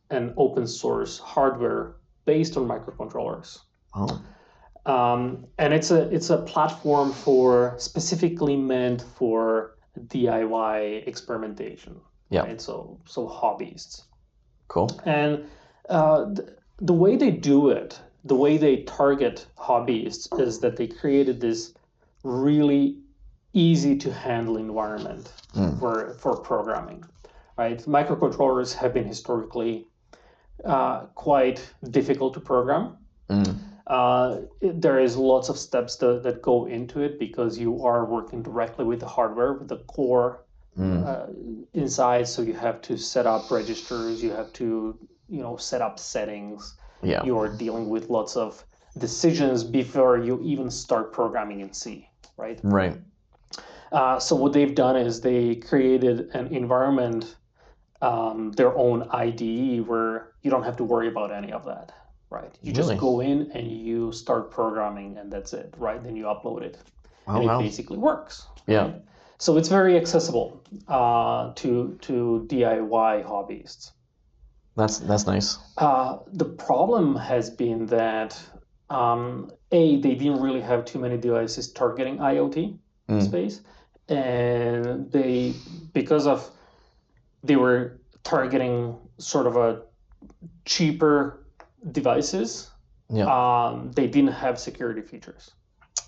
an 0.10 0.34
open 0.38 0.68
source 0.68 1.18
hardware 1.20 1.96
based 2.34 2.58
on 2.58 2.64
microcontrollers. 2.68 3.50
Oh. 3.96 4.22
Um, 4.86 5.22
and 5.58 5.74
it's 5.78 5.92
a 5.98 6.02
it's 6.16 6.30
a 6.30 6.38
platform 6.54 7.08
for 7.26 7.48
specifically 7.78 8.56
meant 8.56 9.02
for 9.18 9.76
DIY 10.14 11.08
experimentation. 11.12 11.94
Yeah. 12.30 12.44
Right? 12.46 12.62
So 12.62 13.00
so 13.06 13.20
hobbyists. 13.28 14.04
Cool. 14.68 14.90
And 15.06 15.32
uh, 15.98 16.20
th- 16.36 16.50
the 16.90 16.94
way 17.04 17.14
they 17.24 17.32
do 17.32 17.70
it, 17.70 18.00
the 18.24 18.36
way 18.36 18.58
they 18.66 18.76
target 18.84 19.48
hobbyists, 19.58 20.28
is 20.48 20.60
that 20.60 20.76
they 20.78 20.88
created 21.02 21.42
this 21.42 21.74
really 22.24 22.84
easy 23.54 23.98
to 23.98 24.10
handle 24.14 24.56
environment 24.58 25.26
Mm. 25.56 25.80
for 25.80 25.94
for 26.22 26.34
programming. 26.52 27.02
Right, 27.58 27.80
microcontrollers 27.98 28.70
have 28.82 28.92
been 28.94 29.08
historically 29.16 29.74
uh, 30.66 31.02
quite 31.16 31.74
difficult 31.92 32.34
to 32.34 32.40
program. 32.40 32.98
Mm. 33.30 33.56
Uh, 33.88 34.42
it- 34.62 34.82
there 34.82 35.00
is 35.00 35.16
lots 35.18 35.50
of 35.50 35.58
steps 35.58 35.96
that, 35.98 36.24
that 36.24 36.42
go 36.42 36.66
into 36.68 37.02
it 37.02 37.20
because 37.20 37.58
you 37.58 37.84
are 37.86 38.06
working 38.06 38.42
directly 38.44 38.86
with 38.86 39.00
the 39.00 39.08
hardware, 39.08 39.54
with 39.54 39.68
the 39.68 39.78
core 39.88 40.46
Mm. 40.78 41.04
uh, 41.06 41.26
inside. 41.74 42.28
So 42.28 42.42
you 42.42 42.54
have 42.54 42.80
to 42.84 42.96
set 42.98 43.26
up 43.26 43.50
registers, 43.52 44.24
you 44.24 44.30
have 44.32 44.54
to, 44.54 44.98
you 45.28 45.42
know, 45.42 45.58
set 45.58 45.82
up 45.82 46.00
settings. 46.00 46.76
Yeah. 47.02 47.24
You 47.26 47.38
are 47.40 47.50
dealing 47.50 47.90
with 47.90 48.10
lots 48.10 48.38
of 48.38 48.64
decisions 48.98 49.64
before 49.64 50.18
you 50.20 50.40
even 50.42 50.70
start 50.70 51.12
programming 51.12 51.60
in 51.62 51.74
C, 51.74 52.08
right? 52.38 52.60
Right. 52.64 52.96
Uh, 53.92 54.20
so 54.20 54.36
what 54.36 54.54
they've 54.54 54.76
done 54.76 54.96
is 54.96 55.22
they 55.22 55.56
created 55.56 56.30
an 56.34 56.48
environment, 56.48 57.36
um, 58.02 58.52
their 58.54 58.76
own 58.78 59.08
IDE, 59.12 59.82
where 59.88 60.32
you 60.42 60.50
don't 60.52 60.64
have 60.64 60.78
to 60.78 60.84
worry 60.84 61.08
about 61.08 61.32
any 61.32 61.52
of 61.52 61.66
that, 61.66 61.92
right? 62.30 62.58
You 62.62 62.72
Really? 62.74 62.96
just 62.96 62.98
go 63.00 63.20
in 63.20 63.52
and 63.52 63.70
you 63.72 64.12
start 64.12 64.52
programming, 64.52 65.18
and 65.18 65.32
that's 65.32 65.54
it, 65.54 65.74
right? 65.78 66.02
Then 66.04 66.16
you 66.16 66.26
upload 66.26 66.62
it, 66.64 66.78
Oh 67.28 67.36
and 67.36 67.46
wow. 67.46 67.60
it 67.60 67.64
basically 67.64 67.98
works. 67.98 68.48
Yeah. 68.68 68.82
right? 68.84 69.02
So 69.38 69.58
it's 69.58 69.70
very 69.70 69.96
accessible 69.98 70.64
uh, 70.88 71.54
to 71.56 71.98
to 72.02 72.46
DIY 72.50 73.24
hobbyists. 73.26 73.92
That's 74.76 75.00
that's 75.00 75.26
nice. 75.28 75.58
Uh, 75.78 76.20
the 76.34 76.46
problem 76.46 77.16
has 77.16 77.50
been 77.50 77.86
that 77.88 78.42
um, 78.90 79.52
a 79.72 79.98
they 80.02 80.16
didn't 80.16 80.42
really 80.42 80.62
have 80.62 80.86
too 80.86 81.00
many 81.00 81.18
devices 81.18 81.72
targeting 81.72 82.18
IoT 82.18 82.78
Mm. 83.10 83.24
space, 83.24 83.62
and 84.08 85.12
they 85.12 85.54
because 85.94 86.28
of 86.28 86.50
they 87.44 87.56
were 87.56 88.00
targeting 88.24 88.98
sort 89.18 89.48
of 89.48 89.56
a 89.56 89.82
cheaper 90.66 91.46
devices. 91.92 92.70
Yeah. 93.10 93.26
Um, 93.26 93.92
they 93.94 94.08
didn't 94.08 94.34
have 94.34 94.60
security 94.60 95.02
features 95.02 95.52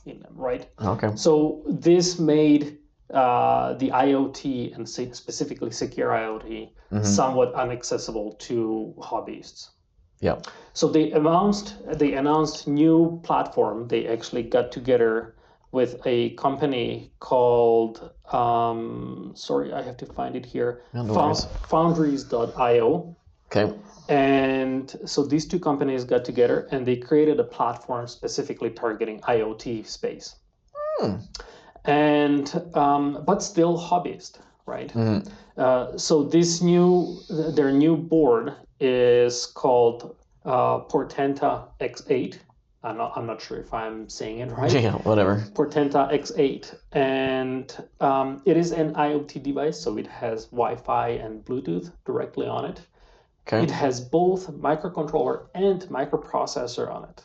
in 0.05 0.19
them, 0.19 0.33
right? 0.35 0.67
Okay. 0.81 1.11
So 1.15 1.63
this 1.67 2.19
made 2.19 2.77
uh, 3.13 3.73
the 3.73 3.89
IoT 3.89 4.75
and 4.75 4.87
specifically 4.87 5.71
secure 5.71 6.09
IoT 6.09 6.69
Mhm. 6.91 7.05
somewhat 7.05 7.53
inaccessible 7.61 8.33
to 8.47 8.93
hobbyists. 8.99 9.69
Yeah. 10.19 10.39
So 10.73 10.87
they 10.87 11.11
announced 11.11 11.75
they 11.97 12.13
announced 12.13 12.67
new 12.67 13.19
platform. 13.23 13.87
They 13.87 14.07
actually 14.07 14.43
got 14.43 14.71
together 14.71 15.35
with 15.71 16.01
a 16.05 16.31
company 16.31 17.11
called 17.19 18.11
um, 18.33 19.31
sorry, 19.35 19.73
I 19.73 19.81
have 19.81 19.97
to 19.97 20.05
find 20.05 20.35
it 20.35 20.45
here. 20.45 20.81
No 20.93 21.13
Found- 21.13 21.47
Foundries.io. 21.69 23.15
Okay. 23.53 23.73
And 24.07 24.95
so 25.05 25.23
these 25.25 25.45
two 25.45 25.59
companies 25.59 26.03
got 26.03 26.23
together 26.25 26.67
and 26.71 26.85
they 26.85 26.95
created 26.95 27.39
a 27.39 27.43
platform 27.43 28.07
specifically 28.07 28.69
targeting 28.69 29.19
IoT 29.21 29.85
space. 29.87 30.35
Hmm. 30.99 31.15
And 31.85 32.61
um, 32.75 33.23
but 33.25 33.41
still 33.41 33.77
hobbyist, 33.77 34.39
right? 34.65 34.91
Mhm. 34.93 35.29
Uh, 35.57 35.97
so 35.97 36.23
this 36.23 36.61
new 36.61 37.17
their 37.29 37.71
new 37.71 37.97
board 37.97 38.53
is 38.79 39.45
called 39.47 40.15
uh, 40.45 40.79
Portenta 40.81 41.65
X8. 41.79 42.37
I'm 42.83 42.97
not, 42.97 43.13
I'm 43.15 43.27
not 43.27 43.39
sure 43.41 43.59
if 43.59 43.73
I'm 43.73 44.09
saying 44.09 44.39
it 44.39 44.51
right. 44.51 44.71
Yeah. 44.73 44.93
Whatever. 44.93 45.43
Portenta 45.53 46.11
X8, 46.11 46.75
and 46.93 47.87
um, 47.99 48.41
it 48.45 48.57
is 48.57 48.71
an 48.71 48.93
IoT 48.95 49.43
device, 49.43 49.79
so 49.79 49.97
it 49.97 50.07
has 50.07 50.45
Wi-Fi 50.45 51.09
and 51.09 51.45
Bluetooth 51.45 51.91
directly 52.05 52.47
on 52.47 52.65
it. 52.65 52.81
Okay. 53.47 53.63
It 53.63 53.71
has 53.71 54.01
both 54.01 54.51
microcontroller 54.51 55.45
and 55.53 55.81
microprocessor 55.83 56.91
on 56.91 57.03
it. 57.05 57.23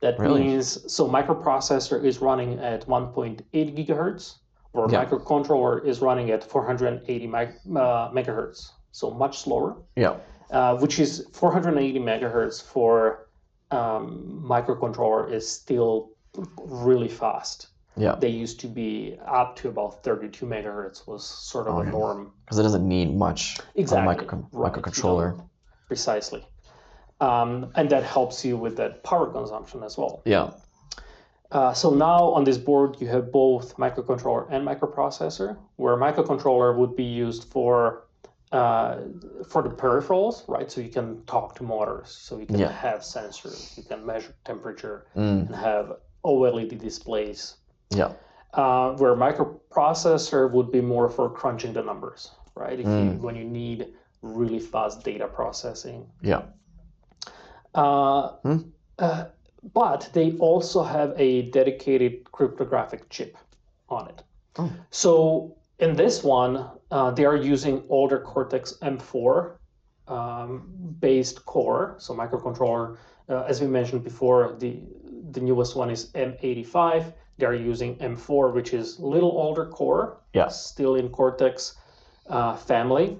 That 0.00 0.18
Really? 0.18 0.42
means 0.42 0.92
so 0.92 1.08
microprocessor 1.08 2.04
is 2.04 2.20
running 2.20 2.58
at 2.58 2.86
1.8 2.86 3.42
gigahertz, 3.74 4.36
or 4.74 4.90
Yeah. 4.90 5.04
microcontroller 5.04 5.84
is 5.86 6.00
running 6.02 6.30
at 6.30 6.44
480 6.44 7.26
mic- 7.26 7.54
uh, 7.76 8.10
megahertz, 8.10 8.72
so 8.90 9.10
much 9.10 9.38
slower. 9.38 9.76
Yeah. 9.96 10.16
Uh, 10.50 10.76
which 10.76 10.98
is 10.98 11.26
480 11.32 11.98
megahertz 12.00 12.62
for 12.62 13.28
um, 13.72 14.44
microcontroller 14.46 15.30
is 15.32 15.48
still 15.48 16.10
really 16.64 17.08
fast. 17.08 17.68
Yeah. 17.96 18.14
They 18.14 18.28
used 18.28 18.58
to 18.60 18.66
be 18.68 19.18
up 19.26 19.56
to 19.56 19.68
about 19.68 20.02
32 20.02 20.46
megahertz 20.46 21.06
was 21.06 21.24
sort 21.26 21.66
of 21.68 21.74
Oh, 21.74 21.80
a 21.80 21.84
yeah. 21.84 21.90
norm. 21.90 22.32
Because 22.44 22.58
it 22.58 22.62
doesn't 22.62 22.86
need 22.88 23.14
much 23.14 23.58
Exactly. 23.74 24.02
a 24.02 24.16
micro- 24.16 24.48
Right. 24.52 24.72
microcontroller. 24.72 25.40
Precisely. 25.88 26.46
Um, 27.20 27.70
and 27.74 27.90
that 27.90 28.02
helps 28.02 28.44
you 28.44 28.56
with 28.56 28.76
that 28.78 29.04
power 29.04 29.26
consumption 29.30 29.82
as 29.82 29.98
well. 29.98 30.22
Yeah. 30.24 30.50
Uh, 31.50 31.74
so 31.74 31.90
now 31.90 32.30
on 32.30 32.44
this 32.44 32.56
board, 32.56 32.96
you 32.98 33.06
have 33.08 33.30
both 33.30 33.76
microcontroller 33.76 34.46
and 34.50 34.66
microprocessor, 34.66 35.56
where 35.76 35.96
microcontroller 35.96 36.74
would 36.78 36.96
be 36.96 37.04
used 37.04 37.44
for 37.44 38.04
uh, 38.52 38.98
for 39.48 39.62
the 39.62 39.70
peripherals, 39.70 40.46
right? 40.46 40.70
So 40.70 40.80
you 40.80 40.90
can 40.90 41.24
talk 41.24 41.54
to 41.56 41.62
motors, 41.62 42.10
so 42.10 42.38
you 42.38 42.46
can 42.46 42.58
Yeah. 42.58 42.70
have 42.70 43.00
sensors, 43.00 43.76
you 43.76 43.82
can 43.82 44.04
measure 44.04 44.34
temperature, 44.44 45.06
Mm. 45.16 45.46
and 45.46 45.54
have 45.56 45.96
OLED 46.24 46.78
displays. 46.78 47.56
Yeah. 47.90 48.12
Uh, 48.52 48.92
where 48.96 49.14
microprocessor 49.16 50.50
would 50.52 50.70
be 50.70 50.80
more 50.82 51.08
for 51.08 51.30
crunching 51.30 51.72
the 51.72 51.82
numbers, 51.82 52.30
right? 52.54 52.78
If 52.78 52.86
you, 52.86 52.92
Mm. 52.92 53.20
when 53.20 53.36
you 53.36 53.44
need 53.44 53.94
really 54.20 54.60
fast 54.60 55.02
data 55.02 55.26
processing. 55.26 56.06
Yeah. 56.20 56.42
Uh, 57.74 58.28
Hmm. 58.42 58.58
uh, 58.98 59.24
but 59.72 60.10
they 60.12 60.36
also 60.38 60.82
have 60.82 61.14
a 61.18 61.42
dedicated 61.50 62.30
cryptographic 62.32 63.08
chip 63.08 63.36
on 63.88 64.08
it. 64.08 64.22
Oh. 64.58 64.70
So 64.90 65.56
in 65.78 65.94
this 65.96 66.22
one, 66.22 66.70
uh, 66.90 67.10
they 67.10 67.24
are 67.24 67.36
using 67.36 67.82
older 67.88 68.18
Cortex 68.20 68.74
M4 68.82 69.56
um, 70.08 70.68
based 71.00 71.44
core, 71.46 71.94
so 71.98 72.14
microcontroller. 72.14 72.96
Uh, 73.28 73.42
as 73.48 73.60
we 73.60 73.66
mentioned 73.66 74.04
before, 74.04 74.56
the 74.58 74.80
the 75.30 75.40
newest 75.40 75.76
one 75.76 75.88
is 75.90 76.10
M85. 76.12 77.12
They 77.38 77.46
are 77.46 77.54
using 77.54 77.96
M4, 77.96 78.52
which 78.52 78.74
is 78.74 78.98
little 79.00 79.30
older 79.30 79.66
core, 79.66 80.18
Yeah. 80.34 80.48
still 80.48 80.96
in 80.96 81.08
Cortex 81.08 81.76
uh, 82.28 82.56
family. 82.56 83.18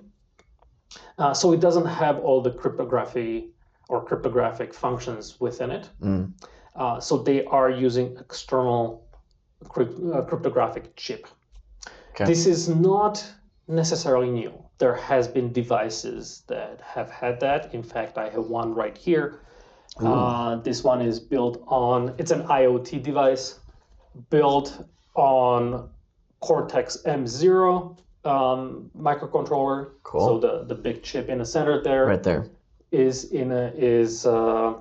Uh, 1.19 1.33
so 1.33 1.53
it 1.53 1.61
doesn't 1.61 1.87
have 1.87 2.19
all 2.19 2.43
the 2.43 2.51
cryptography 2.51 3.55
or 3.89 4.05
cryptographic 4.05 4.75
functions 4.75 5.41
within 5.41 5.71
it. 5.71 5.89
Mm. 6.03 6.33
Uh, 6.77 7.01
so 7.01 7.17
they 7.17 7.45
are 7.47 7.71
using 7.71 8.17
external 8.21 9.07
crypt- 9.69 9.99
uh, 10.13 10.23
cryptographic 10.23 10.95
chip. 10.97 11.27
Okay. 12.15 12.25
This 12.25 12.47
is 12.47 12.69
not 12.69 13.25
necessarily 13.69 14.31
new. 14.31 14.53
There 14.79 14.95
has 14.95 15.29
been 15.29 15.53
devices 15.53 16.43
that 16.49 16.81
have 16.83 17.11
had 17.11 17.41
that. 17.41 17.73
In 17.75 17.83
fact, 17.83 18.19
I 18.19 18.29
have 18.29 18.47
one 18.47 18.75
right 18.75 18.97
here. 18.97 19.41
Uh, 19.99 20.57
this 20.57 20.83
one 20.83 21.01
is 21.03 21.21
built 21.21 21.63
on. 21.67 22.15
It's 22.19 22.31
an 22.31 22.43
IoT 22.45 23.03
device 23.03 23.61
built 24.31 24.85
on 25.15 25.89
Cortex 26.41 26.99
M0 27.07 27.97
um, 28.25 28.91
microcontroller. 28.99 29.91
Cool. 30.03 30.27
So 30.27 30.39
the 30.39 30.65
the 30.65 30.75
big 30.75 31.03
chip 31.03 31.29
in 31.29 31.39
the 31.39 31.45
center 31.45 31.83
there 31.83 32.07
Right 32.07 32.23
there. 32.23 32.47
is 32.91 33.25
in 33.33 33.53
a, 33.53 33.73
is 33.77 34.27
uh, 34.27 34.75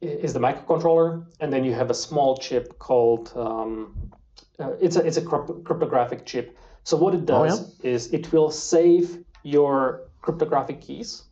is 0.00 0.32
the 0.32 0.40
microcontroller, 0.40 1.26
and 1.40 1.52
then 1.52 1.64
you 1.64 1.74
have 1.74 1.90
a 1.90 1.94
small 1.94 2.36
chip 2.36 2.78
called 2.78 3.32
um, 3.36 4.12
uh, 4.60 4.72
it's 4.80 4.96
a 4.96 5.00
it's 5.06 5.16
a 5.16 5.22
crypt- 5.22 5.64
cryptographic 5.64 6.26
chip. 6.26 6.56
So 6.84 6.96
what 6.96 7.14
it 7.14 7.22
Oh, 7.30 7.44
does 7.46 7.78
is 7.82 8.12
it 8.12 8.32
will 8.32 8.50
save 8.50 9.24
your 9.42 10.08
cryptographic 10.22 10.80
keys. 10.80 11.24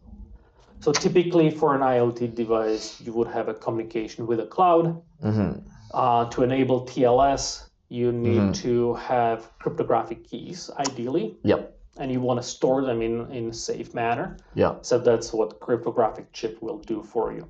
So 0.81 0.93
typically 0.93 1.51
for 1.51 1.75
an 1.75 1.81
IoT 1.83 2.35
device, 2.35 3.01
you 3.01 3.13
would 3.13 3.29
have 3.29 3.49
a 3.49 3.55
communication 3.55 4.27
with 4.27 4.41
a 4.41 4.47
cloud. 4.47 5.03
hmm 5.23 5.53
Uh, 5.95 6.25
to 6.31 6.43
enable 6.43 6.85
TLS, 6.87 7.71
you 7.89 8.13
need 8.13 8.43
Mhm. 8.43 8.55
to 8.63 8.95
have 8.95 9.39
cryptographic 9.59 10.23
keys, 10.31 10.71
ideally, 10.79 11.27
Yep. 11.45 11.61
and 11.99 12.13
you 12.13 12.21
want 12.21 12.39
to 12.43 12.47
store 12.47 12.81
them 12.85 13.01
in 13.03 13.15
in 13.39 13.49
a 13.49 13.53
safe 13.53 13.95
manner. 13.95 14.37
Yeah. 14.55 14.75
So 14.83 14.99
that's 14.99 15.33
what 15.33 15.61
cryptographic 15.61 16.27
chip 16.33 16.55
will 16.61 16.79
do 16.93 17.03
for 17.03 17.33
you. 17.33 17.45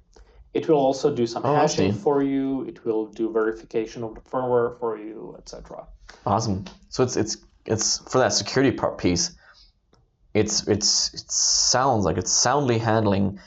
It 0.54 0.68
will 0.68 0.76
also 0.78 1.14
do 1.14 1.26
some 1.26 1.44
Oh, 1.44 1.54
hashing 1.54 1.92
for 1.92 2.22
you. 2.22 2.62
It 2.64 2.84
will 2.84 3.06
do 3.06 3.30
verification 3.30 4.02
of 4.02 4.14
the 4.14 4.20
firmware 4.20 4.78
for 4.78 4.96
you, 4.98 5.34
etc. 5.38 5.86
Awesome. 6.24 6.64
So 6.88 7.02
it's 7.02 7.16
it's 7.16 7.36
it's 7.66 7.98
for 8.10 8.18
that 8.18 8.32
security 8.32 8.76
part 8.76 8.98
piece. 8.98 9.32
It's 10.34 10.66
it's 10.66 11.12
it 11.14 11.30
sounds 11.30 12.04
like 12.04 12.16
it's 12.16 12.32
soundly 12.32 12.78
handling 12.78 13.40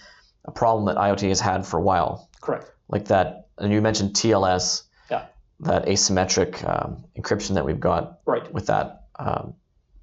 a 0.46 0.52
problem 0.52 0.86
that 0.86 0.98
IoT 0.98 1.28
has 1.30 1.40
had 1.40 1.66
for 1.66 1.78
a 1.78 1.82
while, 1.82 2.30
Correct. 2.42 2.72
like 2.88 3.06
that. 3.06 3.48
And 3.58 3.72
you 3.72 3.82
mentioned 3.82 4.14
TLS, 4.14 4.84
Yeah. 5.10 5.26
that 5.62 5.86
asymmetric 5.86 6.64
um, 6.68 7.04
encryption 7.18 7.54
that 7.56 7.66
we've 7.66 7.80
got 7.80 8.20
Right. 8.26 8.52
with 8.52 8.66
that 8.68 9.04
um, 9.20 9.54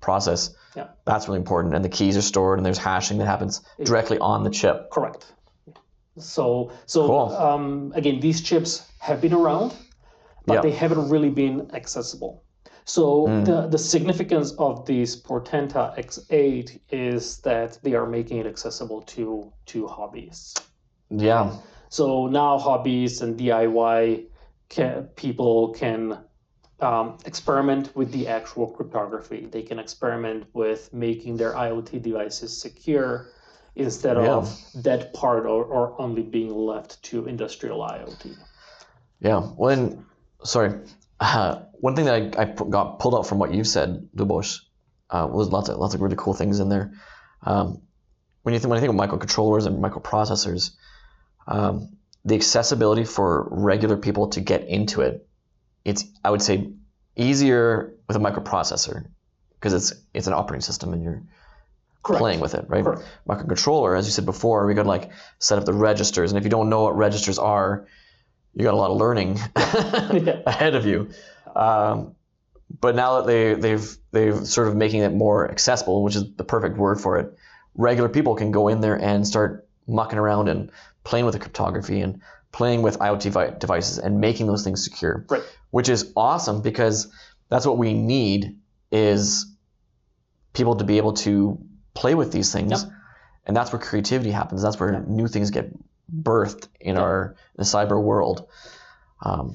process. 0.01 0.55
Yeah. 0.77 0.89
That's 1.05 1.27
really 1.27 1.41
important. 1.41 1.75
And 1.75 1.85
the 1.85 1.89
keys 1.89 2.17
are 2.17 2.23
stored, 2.23 2.59
and 2.61 2.67
there's 2.67 2.79
hashing 2.79 3.19
that 3.19 3.27
happens 3.27 3.63
directly 3.83 4.19
on 4.21 4.45
the 4.45 4.51
chip. 4.51 4.91
Correct. 4.91 5.27
So 6.21 6.71
so 6.87 7.07
Cool. 7.07 7.37
um, 7.37 7.93
again, 7.95 8.21
these 8.21 8.41
chips 8.43 8.87
have 8.99 9.21
been 9.21 9.33
around, 9.33 9.75
but 10.47 10.55
Yeah. 10.55 10.61
they 10.63 10.71
haven't 10.73 11.09
really 11.09 11.31
been 11.31 11.71
accessible. 11.75 12.43
So 12.85 13.27
Mm. 13.27 13.45
the, 13.45 13.67
the 13.69 13.79
significance 13.79 14.53
of 14.59 14.87
these 14.87 15.15
Portenta 15.15 15.95
X8 15.99 16.81
is 16.91 17.39
that 17.43 17.79
they 17.83 17.95
are 17.95 18.07
making 18.07 18.39
it 18.39 18.47
accessible 18.47 19.03
to 19.15 19.53
to 19.67 19.87
hobbyists. 19.87 20.55
Yeah. 21.11 21.53
So 21.91 22.27
now 22.27 22.59
hobbyists 22.59 23.23
and 23.23 23.37
DIY 23.39 24.27
can, 24.69 25.05
people 25.17 25.71
can 25.75 26.19
um, 26.81 27.17
experiment 27.27 27.95
with 27.97 28.13
the 28.13 28.29
actual 28.29 28.67
cryptography. 28.69 29.47
They 29.51 29.63
can 29.63 29.79
experiment 29.79 30.45
with 30.53 30.93
making 30.93 31.37
their 31.37 31.53
IoT 31.55 32.03
devices 32.03 32.57
secure 32.61 33.27
instead 33.75 34.17
Yeah. 34.17 34.35
of 34.35 34.59
that 34.83 35.15
part 35.15 35.47
or, 35.47 35.65
or 35.65 36.01
only 36.01 36.23
being 36.23 36.55
left 36.55 37.03
to 37.05 37.27
industrial 37.27 37.81
IoT. 37.81 38.37
Yeah. 39.21 39.41
When 39.41 40.05
sorry, 40.45 40.81
uh, 41.21 41.61
one 41.81 41.95
thing 41.97 42.07
that 42.07 42.39
I, 42.39 42.43
I 42.43 42.45
got 42.47 42.99
pulled 42.99 43.15
out 43.15 43.27
from 43.27 43.39
what 43.39 43.55
you've 43.55 43.67
said, 43.69 44.09
Lubos, 44.17 44.61
uh, 45.11 45.29
was 45.31 45.49
lots 45.49 45.69
of 45.69 45.79
lots 45.79 45.95
of 45.95 46.01
really 46.01 46.17
cool 46.17 46.35
things 46.35 46.61
in 46.61 46.69
there. 46.69 46.93
Um, 47.43 47.83
when 48.43 48.53
you 48.55 48.61
think 48.61 48.71
when 48.71 48.79
I 48.79 48.81
think 48.81 48.93
of 48.93 48.99
microcontrollers 48.99 49.67
and 49.67 49.83
microprocessors, 49.83 50.73
um, 51.47 51.97
the 52.25 52.35
accessibility 52.35 53.05
for 53.05 53.49
regular 53.51 53.97
people 53.97 54.29
to 54.29 54.41
get 54.41 54.67
into 54.69 55.03
it, 55.03 55.27
it's 55.85 56.05
I 56.25 56.31
would 56.31 56.43
say 56.43 56.73
easier 57.17 57.95
with 58.07 58.17
a 58.17 58.21
microprocessor 58.21 59.07
because 59.55 59.73
it's 59.73 59.93
it's 60.15 60.27
an 60.27 60.35
operating 60.35 60.63
system 60.63 60.93
and 60.93 61.03
you're 61.03 61.23
Correct. 62.03 62.21
playing 62.21 62.41
with 62.41 62.55
it, 62.55 62.65
right? 62.69 62.85
Correct. 62.85 63.03
Microcontroller, 63.29 63.99
as 63.99 64.07
you 64.07 64.13
said 64.13 64.25
before, 64.25 64.67
we 64.67 64.75
got 64.75 64.85
to 64.85 64.89
like 64.89 65.11
set 65.39 65.59
up 65.59 65.65
the 65.65 65.73
registers, 65.75 66.31
and 66.31 66.39
if 66.39 66.45
you 66.45 66.51
don't 66.51 66.69
know 66.71 66.85
what 66.85 66.97
registers 66.97 67.39
are, 67.39 67.87
you 68.55 68.65
got 68.65 68.75
a 68.75 68.77
lot 68.77 68.91
of 68.91 68.97
learning 68.97 69.39
ahead 69.57 70.75
of 70.75 70.87
you. 70.87 71.11
Um, 71.55 72.15
but 72.81 72.95
now 72.95 73.21
that 73.21 73.27
they 73.27 73.55
they've 73.55 73.97
they've 74.13 74.47
sort 74.47 74.69
of 74.69 74.77
making 74.77 75.01
it 75.03 75.13
more 75.13 75.51
accessible, 75.51 76.03
which 76.03 76.17
is 76.17 76.25
the 76.37 76.45
perfect 76.45 76.77
word 76.77 77.01
for 77.01 77.19
it, 77.19 77.37
regular 77.75 78.09
people 78.09 78.35
can 78.37 78.51
go 78.53 78.69
in 78.69 78.81
there 78.81 78.95
and 78.95 79.27
start 79.27 79.67
mucking 79.87 80.19
around 80.19 80.49
and 80.49 80.71
playing 81.05 81.25
with 81.25 81.33
the 81.35 81.41
cryptography 81.41 82.01
and 82.01 82.21
playing 82.53 82.83
with 82.83 82.99
IoT 82.99 83.31
vi- 83.31 83.51
devices 83.59 83.99
and 83.99 84.21
making 84.21 84.47
those 84.47 84.65
things 84.65 84.85
secure, 84.85 85.25
Right. 85.29 85.43
which 85.71 85.89
is 85.89 86.13
awesome 86.17 86.61
because 86.63 87.11
that's 87.49 87.67
what 87.67 87.79
we 87.79 87.95
need 87.95 88.59
is 88.93 89.47
people 90.53 90.77
to 90.77 90.85
be 90.85 90.97
able 90.99 91.13
to 91.15 91.59
play 92.01 92.15
with 92.15 92.31
these 92.33 92.53
things, 92.53 92.87
and 93.47 93.57
that's 93.57 93.71
where 93.73 93.81
creativity 93.91 94.31
happens. 94.31 94.63
That's 94.63 94.79
where 94.81 95.01
new 95.07 95.29
things 95.29 95.51
get 95.51 95.67
birthed 96.23 96.69
in 96.81 96.97
our 96.97 97.35
the 97.57 97.65
cyber 97.65 97.99
world. 98.11 98.39
Um, 99.29 99.47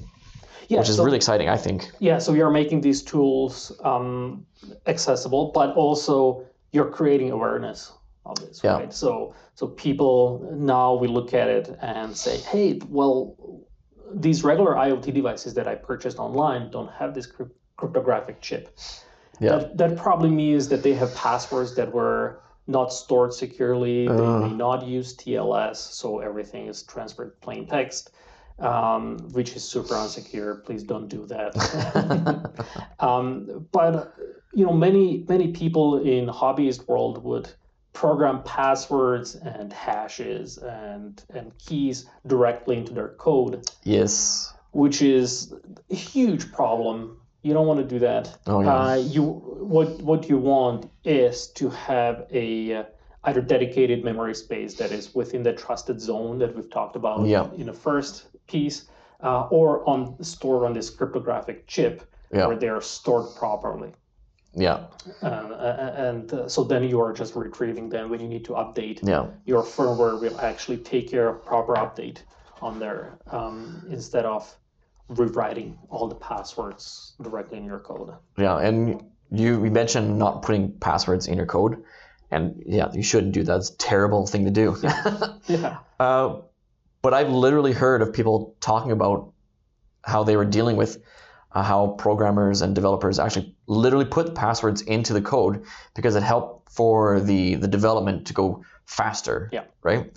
Yeah, 0.68 0.78
which 0.80 0.88
is 0.90 0.96
so- 0.96 1.04
really 1.04 1.16
exciting, 1.22 1.48
I 1.48 1.58
think. 1.64 1.78
Yeah, 2.08 2.18
so 2.24 2.32
you're 2.38 2.50
making 2.62 2.80
these 2.88 3.02
tools 3.12 3.54
um, 3.90 4.46
accessible, 4.86 5.42
but 5.54 5.68
also 5.76 6.44
you're 6.74 6.90
creating 6.98 7.30
awareness 7.32 7.92
of 8.24 8.34
this, 8.40 8.60
Yeah. 8.64 8.78
right? 8.78 8.92
So, 8.92 9.34
so 9.58 9.66
people 9.86 10.16
now 10.72 10.94
we 11.02 11.06
look 11.08 11.34
at 11.34 11.48
it 11.58 11.66
and 11.82 12.16
say, 12.16 12.36
hey, 12.52 12.80
well, 12.98 13.14
these 14.26 14.38
regular 14.50 14.72
IoT 14.86 15.12
devices 15.20 15.52
that 15.54 15.66
I 15.72 15.74
purchased 15.90 16.18
online 16.18 16.70
don't 16.70 16.90
have 17.00 17.10
this 17.14 17.26
crypt- 17.26 17.58
cryptographic 17.76 18.36
chip. 18.40 18.64
Yeah. 19.40 19.50
That, 19.58 19.76
that 19.78 19.96
probably 19.96 20.30
means 20.30 20.68
that 20.68 20.82
they 20.82 20.94
have 20.94 21.14
passwords 21.14 21.74
that 21.76 21.92
were 21.92 22.40
not 22.66 22.92
stored 22.92 23.32
securely. 23.34 24.08
They 24.08 24.14
Uh. 24.14 24.40
may 24.40 24.52
not 24.54 24.86
use 24.86 25.16
TLS, 25.16 25.76
so 25.76 26.20
everything 26.20 26.66
is 26.66 26.82
transferred 26.82 27.40
plain 27.40 27.66
text, 27.66 28.10
um, 28.58 29.18
which 29.32 29.54
is 29.56 29.64
super 29.64 29.94
unsecure. 29.94 30.64
Please 30.64 30.82
don't 30.82 31.08
do 31.08 31.26
that. 31.26 31.52
um, 33.00 33.66
but 33.72 34.14
you 34.52 34.64
know, 34.64 34.72
many 34.72 35.24
many 35.28 35.48
people 35.48 35.98
in 35.98 36.28
hobbyist 36.28 36.86
world 36.88 37.22
would 37.24 37.50
program 37.92 38.42
passwords 38.42 39.34
and 39.36 39.72
hashes 39.72 40.58
and 40.58 41.22
and 41.34 41.56
keys 41.58 42.06
directly 42.26 42.76
into 42.76 42.92
their 42.92 43.08
code, 43.08 43.68
yes. 43.84 44.52
which 44.72 45.02
is 45.02 45.52
a 45.90 45.94
huge 45.94 46.52
problem. 46.52 47.20
You 47.44 47.52
don't 47.52 47.66
want 47.66 47.78
to 47.80 47.84
do 47.86 47.98
that. 48.00 48.36
Oh 48.46 48.62
yeah. 48.62 48.74
Uh, 48.74 48.94
you 48.96 49.22
what 49.76 49.88
what 50.02 50.28
you 50.30 50.38
want 50.38 50.90
is 51.04 51.48
to 51.60 51.68
have 51.70 52.26
a 52.32 52.74
uh, 52.74 52.84
either 53.24 53.42
dedicated 53.42 54.02
memory 54.02 54.34
space 54.34 54.74
that 54.74 54.90
is 54.90 55.14
within 55.14 55.42
the 55.42 55.52
trusted 55.52 56.00
zone 56.00 56.38
that 56.38 56.56
we've 56.56 56.70
talked 56.70 56.96
about 56.96 57.26
Yeah. 57.26 57.46
in 57.56 57.66
the 57.66 57.72
first 57.72 58.26
piece, 58.46 58.86
uh, 59.22 59.46
or 59.50 59.86
on 59.88 60.16
stored 60.24 60.64
on 60.64 60.72
this 60.72 60.88
cryptographic 60.90 61.66
chip 61.66 62.02
Yeah. 62.32 62.46
where 62.46 62.56
they're 62.56 62.80
stored 62.80 63.26
properly. 63.36 63.92
yeah. 64.56 64.78
Uh, 65.22 65.26
and 66.08 66.32
uh, 66.32 66.48
so 66.48 66.62
then 66.64 66.82
you 66.90 66.98
are 67.00 67.12
just 67.12 67.34
retrieving 67.36 67.88
them 67.90 68.08
when 68.10 68.20
you 68.20 68.28
need 68.28 68.44
to 68.44 68.52
update. 68.52 68.98
Yeah. 69.02 69.26
Your 69.44 69.62
firmware 69.62 70.16
will 70.20 70.38
actually 70.40 70.78
take 70.78 71.10
care 71.10 71.28
of 71.28 71.44
proper 71.44 71.74
update 71.74 72.18
on 72.62 72.78
there 72.78 73.18
um, 73.32 73.84
instead 73.90 74.24
of 74.24 74.42
rewriting 75.08 75.78
all 75.90 76.08
the 76.08 76.14
passwords 76.14 77.14
directly 77.20 77.58
in 77.58 77.64
your 77.64 77.80
code. 77.80 78.10
Yeah. 78.38 78.58
And 78.58 79.02
you 79.30 79.60
we 79.60 79.70
mentioned 79.70 80.18
not 80.18 80.42
putting 80.42 80.72
passwords 80.72 81.26
in 81.26 81.36
your 81.36 81.46
code, 81.46 81.82
and 82.30 82.62
yeah, 82.66 82.90
you 82.92 83.02
shouldn't 83.02 83.32
do 83.32 83.42
that. 83.44 83.56
It's 83.56 83.70
a 83.70 83.76
terrible 83.76 84.26
thing 84.26 84.44
to 84.44 84.50
do. 84.50 84.76
Yeah. 85.46 85.78
uh, 86.00 86.40
but 87.02 87.12
I've 87.12 87.30
literally 87.30 87.72
heard 87.72 88.00
of 88.00 88.14
people 88.14 88.56
talking 88.60 88.92
about 88.92 89.32
how 90.02 90.24
they 90.24 90.36
were 90.36 90.46
dealing 90.46 90.76
with 90.76 91.02
uh, 91.52 91.62
how 91.62 91.88
programmers 91.98 92.62
and 92.62 92.74
developers 92.74 93.18
actually 93.18 93.54
literally 93.66 94.06
put 94.06 94.34
passwords 94.34 94.80
into 94.82 95.12
the 95.12 95.20
code 95.20 95.64
because 95.94 96.16
it 96.16 96.22
helped 96.22 96.72
for 96.72 97.20
the 97.20 97.56
the 97.56 97.68
development 97.68 98.26
to 98.28 98.32
go 98.32 98.64
faster. 98.86 99.50
Yeah. 99.52 99.64
Right. 99.82 100.16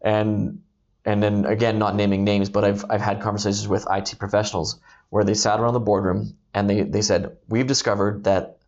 And 0.00 0.62
and 1.08 1.22
then 1.22 1.46
again, 1.46 1.78
not 1.78 1.94
naming 1.96 2.22
names, 2.22 2.50
but 2.50 2.64
I've 2.64 2.84
I've 2.90 3.00
had 3.00 3.22
conversations 3.22 3.66
with 3.66 3.86
IT 3.90 4.16
professionals 4.18 4.78
where 5.08 5.24
they 5.24 5.32
sat 5.32 5.58
around 5.58 5.72
the 5.72 5.80
boardroom 5.80 6.36
and 6.52 6.68
they, 6.68 6.82
they 6.82 7.00
said, 7.00 7.38
We've 7.48 7.66
discovered 7.66 8.24
that 8.24 8.58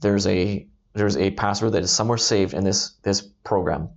there's 0.00 0.26
a 0.26 0.66
there's 0.94 1.16
a 1.16 1.30
password 1.30 1.74
that 1.74 1.84
is 1.84 1.92
somewhere 1.92 2.18
saved 2.18 2.54
in 2.54 2.64
this 2.64 2.90
this 3.04 3.20
program. 3.20 3.90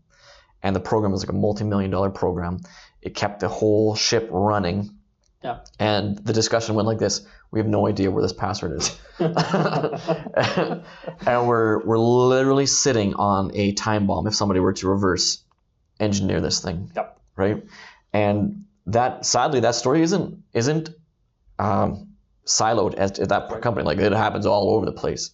And 0.62 0.76
the 0.76 0.80
program 0.80 1.16
is 1.16 1.24
like 1.24 1.32
a 1.32 1.40
multi-million 1.48 1.90
dollar 1.90 2.12
program. 2.12 2.60
It 3.02 3.16
kept 3.16 3.40
the 3.40 3.48
whole 3.48 3.96
ship 3.96 4.28
running. 4.30 4.92
Yeah. 5.44 5.62
And 5.80 6.16
the 6.20 6.34
discussion 6.34 6.76
went 6.76 6.88
like 6.88 7.00
this: 7.00 7.26
We 7.50 7.60
have 7.60 7.68
no 7.68 7.88
idea 7.88 8.12
where 8.12 8.22
this 8.22 8.34
password 8.34 8.74
is, 8.74 9.00
and 9.20 10.84
we're 11.48 11.84
we're 11.84 11.98
literally 11.98 12.68
sitting 12.68 13.16
on 13.16 13.50
a 13.56 13.72
time 13.72 14.06
bomb 14.06 14.28
if 14.28 14.36
somebody 14.36 14.60
were 14.60 14.74
to 14.74 14.88
reverse 14.88 15.44
engineer 16.00 16.40
this 16.40 16.60
thing. 16.60 16.92
Yep. 16.96 17.19
Right. 17.40 17.64
And 18.14 18.66
that 18.88 19.26
sadly, 19.26 19.62
that 19.62 19.76
story 19.76 20.02
isn't 20.02 20.44
isn't 20.54 20.90
um, 21.58 22.08
siloed 22.46 22.96
at, 23.00 23.18
at 23.20 23.30
that 23.30 23.62
company. 23.62 23.86
Like 23.86 23.98
it 24.00 24.12
happens 24.12 24.46
all 24.46 24.70
over 24.76 24.86
the 24.86 24.92
place. 24.92 25.32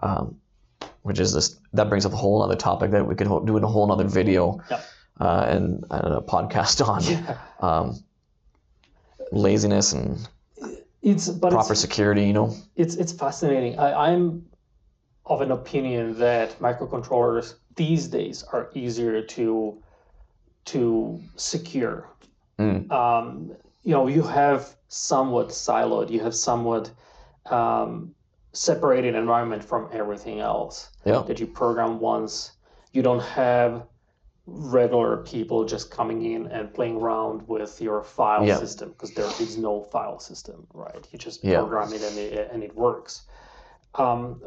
Um, 0.00 0.36
which 1.02 1.20
is 1.20 1.32
this 1.32 1.56
that 1.72 1.88
brings 1.88 2.04
up 2.04 2.12
a 2.12 2.16
whole 2.16 2.42
other 2.42 2.56
topic 2.56 2.90
that 2.90 3.06
we 3.06 3.14
could 3.14 3.28
ho- 3.28 3.44
do 3.44 3.56
in 3.56 3.62
a 3.64 3.68
whole 3.68 3.90
other 3.92 4.04
video 4.08 4.60
Yep. 4.70 4.84
uh, 5.20 5.46
and, 5.48 5.84
and 5.90 6.14
a 6.14 6.20
podcast 6.20 6.84
on 6.86 7.02
Yeah. 7.04 7.38
um, 7.60 8.02
laziness 9.32 9.92
and 9.92 10.28
It's 11.02 11.28
but 11.28 11.52
proper 11.52 11.72
it's, 11.72 11.80
security. 11.80 12.24
You 12.26 12.32
know, 12.32 12.56
it's 12.74 12.96
it's 12.96 13.12
fascinating. 13.12 13.78
I, 13.78 14.10
I'm 14.12 14.46
of 15.26 15.40
an 15.40 15.50
opinion 15.52 16.18
that 16.18 16.58
microcontrollers 16.60 17.54
these 17.76 18.08
days 18.08 18.42
are 18.52 18.70
easier 18.74 19.22
to 19.22 19.82
to 20.66 21.20
secure. 21.36 22.08
Mm. 22.58 22.90
Um, 22.90 23.52
you 23.82 23.92
know, 23.92 24.06
you 24.06 24.22
have 24.22 24.76
somewhat 24.88 25.48
siloed, 25.48 26.10
you 26.10 26.20
have 26.20 26.34
somewhat 26.34 26.90
um, 27.46 28.14
separated 28.52 29.14
environment 29.14 29.62
from 29.62 29.88
everything 29.92 30.40
else 30.40 30.90
yeah, 31.04 31.22
that 31.26 31.38
you 31.40 31.46
program 31.46 32.00
once. 32.00 32.52
You 32.92 33.02
don't 33.02 33.22
have 33.22 33.86
regular 34.46 35.18
people 35.18 35.64
just 35.64 35.90
coming 35.90 36.24
in 36.24 36.46
and 36.46 36.72
playing 36.72 36.96
around 36.96 37.46
with 37.48 37.80
your 37.80 38.02
file 38.02 38.46
Yeah. 38.46 38.58
system 38.58 38.90
because 38.90 39.12
there 39.12 39.30
is 39.40 39.56
no 39.56 39.82
file 39.82 40.18
system, 40.20 40.66
right? 40.72 41.06
You 41.10 41.18
just 41.18 41.44
Yeah. 41.44 41.58
program 41.58 41.92
it 41.92 42.02
and 42.02 42.16
it, 42.18 42.50
and 42.52 42.62
it 42.62 42.74
works. 42.74 43.22
Um, 43.96 44.40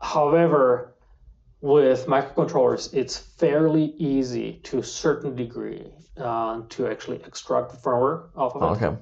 however, 0.00 0.95
with 1.66 2.06
microcontrollers, 2.06 2.94
it's 2.94 3.16
fairly 3.16 3.86
easy 3.98 4.60
to 4.62 4.78
a 4.78 4.82
certain 4.82 5.34
degree 5.34 5.90
uh, 6.16 6.62
to 6.68 6.86
actually 6.86 7.20
extract 7.24 7.70
the 7.72 7.76
firmware 7.76 8.28
off 8.36 8.54
of 8.56 8.62
it. 8.62 8.66
Oh, 8.66 8.74
okay, 8.88 8.96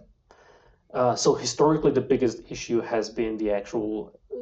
Uh, 0.94 1.14
so 1.24 1.34
historically, 1.34 1.90
the 2.00 2.06
biggest 2.14 2.38
issue 2.54 2.80
has 2.80 3.10
been 3.10 3.36
the 3.36 3.50
actual 3.50 3.92
uh, 4.32 4.36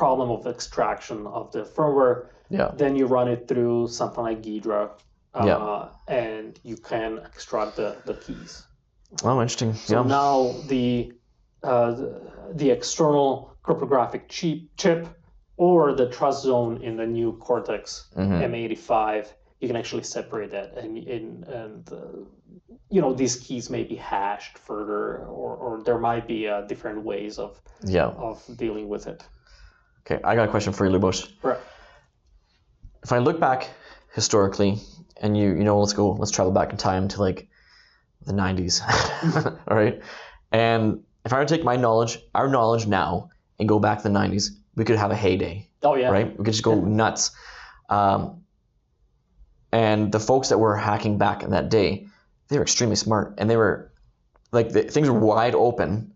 problem 0.00 0.30
of 0.30 0.46
extraction 0.46 1.26
of 1.26 1.44
the 1.52 1.62
firmware. 1.74 2.16
yeah, 2.58 2.70
Then 2.82 2.92
you 2.96 3.06
run 3.06 3.28
it 3.34 3.40
through 3.48 3.88
something 3.88 4.22
like 4.28 4.40
Ghidra, 4.46 4.82
uh, 5.34 5.44
Yeah. 5.48 5.88
and 6.26 6.58
you 6.70 6.76
can 6.90 7.10
extract 7.30 7.72
the, 7.76 7.90
the 8.08 8.14
keys. 8.14 8.52
oh, 9.24 9.40
interesting. 9.42 9.74
So 9.74 9.94
yeah, 9.96 10.06
now 10.20 10.36
the, 10.68 11.12
uh, 11.62 11.90
the 12.00 12.10
the 12.62 12.70
external 12.70 13.30
cryptographic 13.62 14.22
chip, 14.36 14.58
chip 14.82 15.00
or 15.58 15.92
the 15.92 16.08
trust 16.08 16.42
zone 16.44 16.80
in 16.82 16.96
the 16.96 17.06
new 17.06 17.32
Cortex 17.38 18.08
Mhm. 18.16 18.40
M85, 18.42 19.26
you 19.60 19.66
can 19.68 19.76
actually 19.76 20.04
separate 20.04 20.50
that, 20.52 20.76
and 20.78 20.96
and, 20.96 21.44
and 21.44 21.92
uh, 21.92 21.96
you 22.90 23.00
know 23.02 23.12
these 23.12 23.36
keys 23.36 23.68
may 23.68 23.82
be 23.82 23.96
hashed 23.96 24.56
further, 24.56 25.18
or, 25.26 25.56
or 25.56 25.82
there 25.82 25.98
might 25.98 26.26
be 26.26 26.48
uh, 26.48 26.62
different 26.62 27.02
ways 27.04 27.38
of 27.38 27.60
yeah. 27.84 28.06
of 28.06 28.42
dealing 28.56 28.88
with 28.88 29.06
it. 29.08 29.22
Okay, 30.06 30.20
I 30.24 30.34
got 30.36 30.48
a 30.48 30.50
question 30.50 30.72
for 30.72 30.86
you, 30.86 30.92
Lubos. 30.96 31.28
Right. 31.42 31.58
If 33.02 33.12
I 33.12 33.18
look 33.18 33.38
back 33.40 33.68
historically, 34.14 34.78
and 35.20 35.36
you 35.36 35.48
you 35.58 35.64
know, 35.64 35.80
let's 35.80 35.92
go, 35.92 36.12
let's 36.12 36.30
travel 36.30 36.52
back 36.52 36.70
in 36.70 36.76
time 36.78 37.08
to 37.08 37.20
like 37.20 37.48
the 38.24 38.32
'90s, 38.32 38.80
all 39.68 39.76
right. 39.76 40.00
And 40.52 41.02
if 41.24 41.32
I 41.32 41.38
were 41.38 41.44
to 41.44 41.56
take 41.56 41.64
my 41.64 41.76
knowledge, 41.76 42.18
our 42.34 42.48
knowledge 42.48 42.86
now, 42.86 43.30
and 43.58 43.68
go 43.68 43.78
back 43.80 43.98
to 44.02 44.08
the 44.08 44.14
'90s, 44.14 44.50
we 44.78 44.84
could 44.84 44.96
have 44.96 45.10
a 45.10 45.16
heyday. 45.16 45.68
Oh 45.82 45.96
yeah. 45.96 46.08
right? 46.08 46.30
We 46.30 46.44
could 46.44 46.54
just 46.54 46.62
go 46.62 46.80
nuts. 46.80 47.32
Um, 47.90 48.44
and 49.72 50.10
the 50.10 50.20
folks 50.20 50.48
that 50.48 50.58
were 50.58 50.76
hacking 50.76 51.18
back 51.18 51.42
in 51.42 51.50
that 51.50 51.68
day, 51.68 52.06
they 52.48 52.56
were 52.56 52.62
extremely 52.62 52.96
smart, 52.96 53.34
and 53.36 53.50
they 53.50 53.56
were 53.56 53.92
like 54.52 54.70
the, 54.70 54.84
things 54.84 55.10
were 55.10 55.18
wide 55.18 55.54
open, 55.54 56.14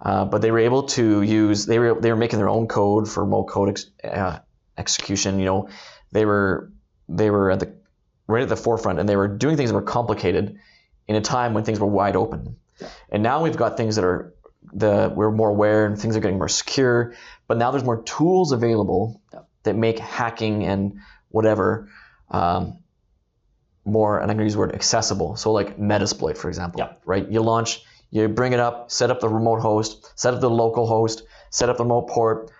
uh, 0.00 0.24
but 0.24 0.42
they 0.42 0.50
were 0.50 0.58
able 0.58 0.84
to 0.84 1.22
use 1.22 1.66
they 1.66 1.78
were 1.78 2.00
they 2.00 2.10
were 2.10 2.16
making 2.16 2.38
their 2.38 2.48
own 2.48 2.66
code 2.66 3.08
for 3.08 3.24
remote 3.24 3.44
code 3.44 3.68
ex, 3.68 3.86
uh, 4.02 4.38
execution. 4.76 5.38
You 5.38 5.44
know, 5.44 5.68
they 6.10 6.24
were 6.24 6.72
they 7.08 7.30
were 7.30 7.50
at 7.52 7.60
the 7.60 7.72
right 8.26 8.42
at 8.42 8.48
the 8.48 8.56
forefront, 8.56 8.98
and 8.98 9.08
they 9.08 9.16
were 9.16 9.28
doing 9.28 9.56
things 9.56 9.70
that 9.70 9.76
were 9.76 9.82
complicated 9.82 10.58
in 11.06 11.14
a 11.14 11.20
time 11.20 11.54
when 11.54 11.62
things 11.62 11.78
were 11.78 11.86
wide 11.86 12.16
open. 12.16 12.56
And 13.10 13.22
now 13.22 13.42
we've 13.42 13.56
got 13.56 13.76
things 13.76 13.96
that 13.96 14.04
are 14.04 14.34
the 14.72 15.12
we're 15.14 15.30
more 15.30 15.50
aware 15.50 15.86
and 15.86 15.98
things 15.98 16.16
are 16.16 16.20
getting 16.20 16.38
more 16.38 16.48
secure. 16.48 17.14
But 17.48 17.56
now 17.56 17.70
there's 17.72 17.84
more 17.84 18.02
tools 18.02 18.52
available 18.52 19.20
that 19.64 19.74
make 19.74 19.98
hacking 19.98 20.64
and 20.64 20.98
whatever 21.30 21.88
um, 22.30 22.78
more, 23.84 24.18
and 24.20 24.30
I'm 24.30 24.36
going 24.36 24.44
to 24.44 24.44
use 24.44 24.52
the 24.52 24.58
word 24.60 24.74
accessible. 24.74 25.36
So 25.36 25.50
like 25.52 25.78
Metasploit, 25.78 26.36
for 26.36 26.48
example, 26.48 26.80
Yeah. 26.80 26.92
right? 27.04 27.26
You 27.28 27.40
launch, 27.40 27.82
you 28.10 28.28
bring 28.28 28.52
it 28.52 28.60
up, 28.60 28.90
set 28.90 29.10
up 29.10 29.20
the 29.20 29.28
remote 29.28 29.60
host, 29.60 30.12
set 30.14 30.34
up 30.34 30.40
the 30.40 30.50
local 30.50 30.86
host, 30.86 31.22
set 31.50 31.68
up 31.70 31.78
the 31.78 31.84
remote 31.84 32.08
port, 32.08 32.50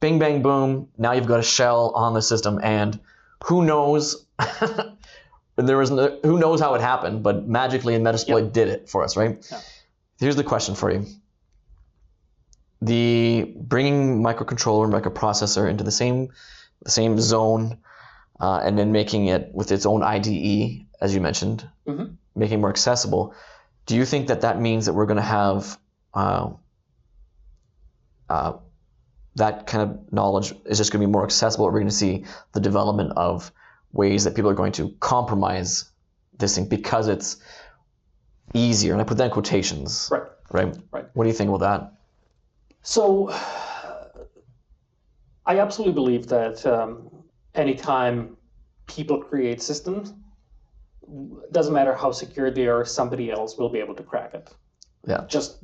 bing, 0.00 0.18
bang, 0.18 0.42
boom. 0.42 0.88
Now 0.98 1.12
you've 1.12 1.26
got 1.26 1.40
a 1.40 1.44
shell 1.44 1.92
on 1.94 2.14
the 2.14 2.22
system, 2.22 2.58
and 2.62 2.98
who 3.44 3.64
knows? 3.64 4.26
there 5.56 5.76
was 5.76 5.90
no, 5.90 6.18
who 6.22 6.38
knows 6.38 6.60
how 6.60 6.74
it 6.74 6.80
happened, 6.80 7.22
but 7.22 7.46
magically, 7.46 7.94
and 7.94 8.04
Metasploit 8.04 8.52
did 8.52 8.68
it 8.68 8.88
for 8.88 9.04
us, 9.04 9.16
right? 9.16 9.46
Yeah. 9.50 9.60
Here's 10.18 10.36
the 10.36 10.44
question 10.44 10.74
for 10.74 10.90
you: 10.90 11.06
the 12.82 13.54
bringing 13.56 14.22
microcontroller, 14.22 14.84
and 14.84 14.92
microprocessor 14.92 15.70
into 15.70 15.84
the 15.84 15.90
same 15.92 16.28
the 16.82 16.90
same 16.90 17.18
zone, 17.20 17.78
uh, 18.40 18.60
and 18.64 18.76
then 18.76 18.90
making 18.90 19.28
it 19.28 19.50
with 19.54 19.70
its 19.70 19.86
own 19.86 20.02
IDE, 20.02 20.86
as 21.00 21.14
you 21.14 21.20
mentioned, 21.20 21.64
Mhm. 21.86 22.16
making 22.34 22.58
it 22.58 22.60
more 22.60 22.70
accessible. 22.70 23.34
Do 23.86 23.94
you 23.94 24.04
think 24.04 24.26
that 24.28 24.40
that 24.40 24.60
means 24.60 24.86
that 24.86 24.94
we're 24.94 25.06
going 25.06 25.22
to 25.28 25.30
have 25.40 25.78
uh, 26.14 26.50
uh, 28.28 28.52
that 29.36 29.66
kind 29.66 29.82
of 29.90 30.12
knowledge 30.12 30.52
is 30.66 30.76
just 30.78 30.90
going 30.92 31.00
to 31.00 31.06
be 31.06 31.12
more 31.12 31.24
accessible? 31.24 31.66
We're 31.66 31.80
going 31.86 31.86
to 31.86 31.94
see 31.94 32.24
the 32.52 32.60
development 32.60 33.12
of 33.16 33.52
ways 33.92 34.24
that 34.24 34.34
people 34.34 34.50
are 34.50 34.54
going 34.62 34.72
to 34.72 34.90
compromise 35.00 35.84
this 36.38 36.56
thing 36.56 36.68
because 36.68 37.06
it's 37.08 37.36
easier, 38.54 38.92
and 38.92 39.00
I 39.00 39.04
put 39.04 39.18
that 39.18 39.26
in 39.26 39.30
quotations. 39.30 40.08
Right. 40.10 40.22
Right. 40.50 40.76
Right. 40.90 41.06
What 41.14 41.24
do 41.24 41.30
you 41.30 41.34
think 41.36 41.48
about 41.48 41.60
that? 41.60 41.92
So, 42.82 43.30
I 45.46 45.58
absolutely 45.58 45.94
believe 45.94 46.26
that 46.28 46.64
um, 46.66 47.10
anytime 47.54 48.36
people 48.86 49.22
create 49.22 49.62
systems, 49.62 50.12
doesn't 51.50 51.74
matter 51.74 51.94
how 51.94 52.12
secure 52.12 52.50
they 52.50 52.66
are, 52.66 52.84
somebody 52.84 53.30
else 53.30 53.56
will 53.56 53.68
be 53.68 53.78
able 53.78 53.94
to 53.94 54.02
crack 54.02 54.34
it. 54.34 54.52
Yeah. 55.06 55.24
Just, 55.26 55.58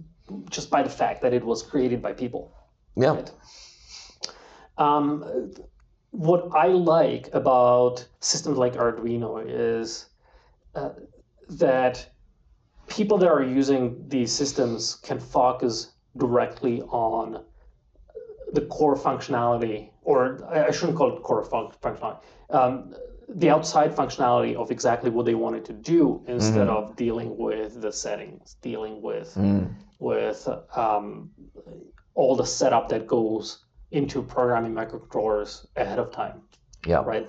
just 0.50 0.70
by 0.70 0.82
the 0.82 0.90
fact 0.90 1.22
that 1.22 1.32
it 1.32 1.44
was 1.44 1.62
created 1.62 2.02
by 2.02 2.12
people. 2.12 2.52
Yeah. 2.96 3.14
Right. 3.14 3.30
Um, 4.78 5.52
what 6.10 6.48
I 6.54 6.68
like 6.68 7.30
about 7.32 8.06
systems 8.20 8.58
like 8.58 8.74
Arduino 8.74 9.44
is 9.46 10.06
uh, 10.74 10.90
that 11.50 12.08
people 12.88 13.18
that 13.18 13.28
are 13.28 13.42
using 13.42 14.04
these 14.08 14.32
systems 14.32 14.96
can 14.96 15.20
focus 15.20 15.92
directly 16.16 16.82
on 16.82 17.44
the 18.52 18.62
core 18.62 18.96
functionality, 18.96 19.90
or 20.02 20.40
I 20.50 20.70
shouldn't 20.70 20.96
call 20.96 21.14
it 21.16 21.22
core 21.22 21.44
fun- 21.44 21.70
functionality, 21.82 22.18
um, 22.50 22.94
the 23.28 23.50
outside 23.50 23.94
functionality 23.94 24.54
of 24.56 24.70
exactly 24.70 25.10
what 25.10 25.26
they 25.26 25.34
wanted 25.34 25.64
to 25.66 25.74
do 25.74 26.22
instead 26.26 26.66
of 26.68 26.96
dealing 26.96 27.36
with 27.36 27.82
the 27.82 27.92
settings, 27.92 28.56
dealing 28.62 29.02
with 29.02 29.34
Mm. 29.34 29.68
with 30.00 30.48
um, 30.76 31.30
all 32.14 32.34
the 32.36 32.46
setup 32.46 32.88
that 32.88 33.06
goes 33.06 33.64
into 33.90 34.22
programming 34.22 34.72
microcontrollers 34.72 35.66
ahead 35.76 35.98
of 35.98 36.10
time, 36.12 36.40
Yeah. 36.86 37.02
right? 37.04 37.28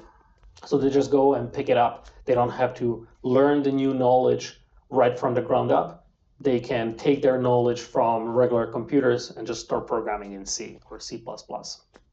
So 0.66 0.78
they 0.78 0.90
just 0.90 1.10
go 1.12 1.34
and 1.34 1.52
pick 1.52 1.68
it 1.70 1.78
up. 1.78 2.06
They 2.26 2.34
don't 2.36 2.50
have 2.52 2.74
to 2.76 3.08
learn 3.24 3.64
the 3.64 3.72
new 3.72 3.94
knowledge 3.94 4.62
right 4.90 5.18
from 5.20 5.34
the 5.34 5.42
ground 5.42 5.72
up. 5.72 5.99
They 6.42 6.60
can 6.60 6.96
take 6.96 7.22
their 7.22 7.38
knowledge 7.42 7.82
from 7.82 8.30
regular 8.30 8.66
computers 8.68 9.32
and 9.32 9.46
just 9.46 9.62
start 9.66 9.88
programming 9.88 10.34
in 10.34 10.46
C 10.46 10.80
or 10.90 11.00
C++. 11.00 11.22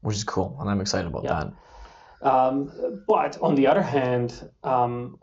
Which 0.01 0.15
is 0.17 0.23
cool, 0.25 0.57
and 0.59 0.69
I'm 0.69 0.81
excited 0.81 1.07
about 1.07 1.23
Yeah. 1.23 1.45
that. 2.21 2.27
Um, 2.29 3.03
but 3.07 3.37
on 3.41 3.55
the 3.55 3.67
other 3.67 3.81
hand, 3.81 4.49
um, 4.63 5.17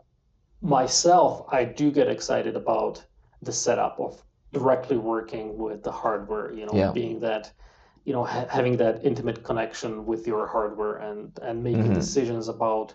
myself, 0.63 1.45
I 1.53 1.65
do 1.65 1.91
get 1.91 2.09
excited 2.09 2.57
about 2.57 3.05
the 3.43 3.53
setup 3.53 4.01
of 4.01 4.23
directly 4.53 4.97
working 4.97 5.59
with 5.59 5.83
the 5.83 5.93
hardware. 5.93 6.53
You 6.53 6.65
know, 6.67 6.73
Yeah. 6.75 6.93
being 6.93 7.21
that, 7.21 7.53
you 8.05 8.15
know, 8.15 8.25
ha- 8.25 8.47
having 8.49 8.77
that 8.79 9.05
intimate 9.05 9.43
connection 9.45 10.07
with 10.07 10.27
your 10.27 10.47
hardware 10.47 10.97
and 10.97 11.39
and 11.43 11.63
making 11.63 11.91
Mhm. 11.91 11.95
decisions 11.95 12.49
about 12.49 12.95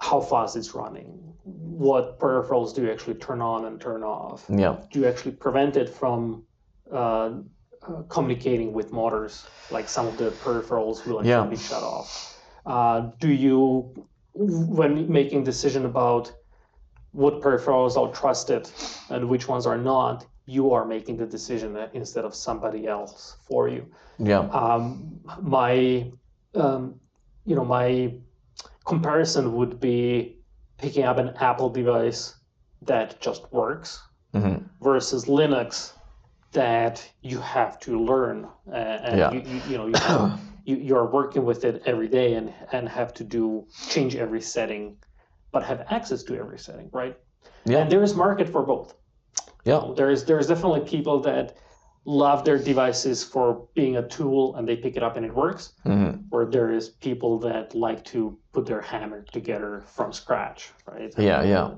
how 0.00 0.20
fast 0.20 0.56
it's 0.56 0.74
running, 0.74 1.06
what 1.44 2.18
peripherals 2.18 2.74
do 2.74 2.82
you 2.82 2.90
actually 2.90 3.14
turn 3.14 3.40
on 3.40 3.66
and 3.66 3.80
turn 3.80 4.02
off, 4.02 4.46
Yeah. 4.48 4.76
do 4.90 5.00
you 5.00 5.06
actually 5.06 5.32
prevent 5.32 5.76
it 5.76 5.88
from 5.88 6.42
uh, 6.90 6.96
uh, 6.96 8.02
communicating 8.08 8.72
with 8.72 8.92
motors, 8.92 9.46
like 9.70 9.88
some 9.88 10.06
of 10.06 10.16
the 10.18 10.30
peripherals 10.30 11.06
will 11.06 11.18
actually 11.20 11.30
Yeah. 11.30 11.44
be 11.46 11.56
shut 11.56 11.82
off? 11.82 12.36
Uh, 12.66 13.10
do 13.20 13.28
you, 13.30 13.94
when 14.34 15.10
making 15.10 15.44
decision 15.44 15.84
about 15.84 16.32
what 17.12 17.40
peripherals 17.40 17.96
are 17.96 18.12
trusted 18.12 18.68
and 19.10 19.28
which 19.28 19.48
ones 19.48 19.66
are 19.66 19.78
not, 19.78 20.26
you 20.46 20.72
are 20.72 20.84
making 20.84 21.16
the 21.16 21.26
decision 21.26 21.76
instead 21.92 22.24
of 22.24 22.34
somebody 22.34 22.86
else 22.86 23.36
for 23.48 23.68
you. 23.68 23.86
Yeah. 24.18 24.40
Um, 24.40 25.20
my, 25.42 26.10
um, 26.54 27.00
you 27.44 27.54
know, 27.54 27.64
my 27.64 28.14
comparison 28.90 29.44
would 29.58 29.74
be 29.80 30.36
picking 30.82 31.04
up 31.04 31.16
an 31.18 31.30
Apple 31.48 31.70
device 31.70 32.22
that 32.90 33.20
just 33.26 33.42
works 33.52 33.90
hmm 34.34 34.58
versus 34.82 35.22
Linux 35.26 35.92
that 36.52 36.96
you 37.30 37.38
have 37.56 37.78
to 37.86 37.90
learn 38.10 38.36
uh, 38.66 39.06
and 39.08 39.18
Yeah. 39.20 39.30
you, 39.34 39.40
you, 39.50 39.58
you 39.70 39.76
know 39.78 39.86
you, 39.92 39.98
have, 40.08 40.40
you 40.68 40.76
you're 40.88 41.10
working 41.20 41.44
with 41.50 41.60
it 41.68 41.74
every 41.92 42.08
day 42.18 42.28
and 42.38 42.48
and 42.72 42.88
have 42.88 43.10
to 43.18 43.24
do 43.36 43.42
change 43.94 44.12
every 44.24 44.42
setting 44.54 44.82
but 45.52 45.62
have 45.70 45.80
access 45.96 46.20
to 46.28 46.32
every 46.42 46.58
setting 46.66 46.88
right 47.02 47.16
Yeah. 47.72 47.78
and 47.80 47.86
there 47.92 48.02
is 48.08 48.12
market 48.26 48.48
for 48.54 48.62
both 48.72 48.88
Yeah. 49.70 49.82
there 49.98 50.10
is 50.14 50.20
there 50.28 50.40
is 50.42 50.46
definitely 50.52 50.82
people 50.96 51.16
that 51.28 51.46
love 52.04 52.44
their 52.44 52.58
devices 52.58 53.22
for 53.22 53.66
being 53.74 53.96
a 53.96 54.08
tool 54.08 54.56
and 54.56 54.66
they 54.66 54.76
pick 54.76 54.96
it 54.96 55.02
up 55.02 55.16
and 55.16 55.26
it 55.26 55.34
works 55.34 55.74
hmm 55.82 56.10
or 56.30 56.46
there 56.46 56.72
is 56.72 56.88
people 56.88 57.38
that 57.38 57.74
like 57.74 58.04
to 58.04 58.38
put 58.52 58.64
their 58.64 58.80
hammer 58.80 59.22
together 59.32 59.82
from 59.86 60.12
scratch 60.12 60.70
right 60.86 61.12
Yeah. 61.18 61.42
Yeah. 61.42 61.74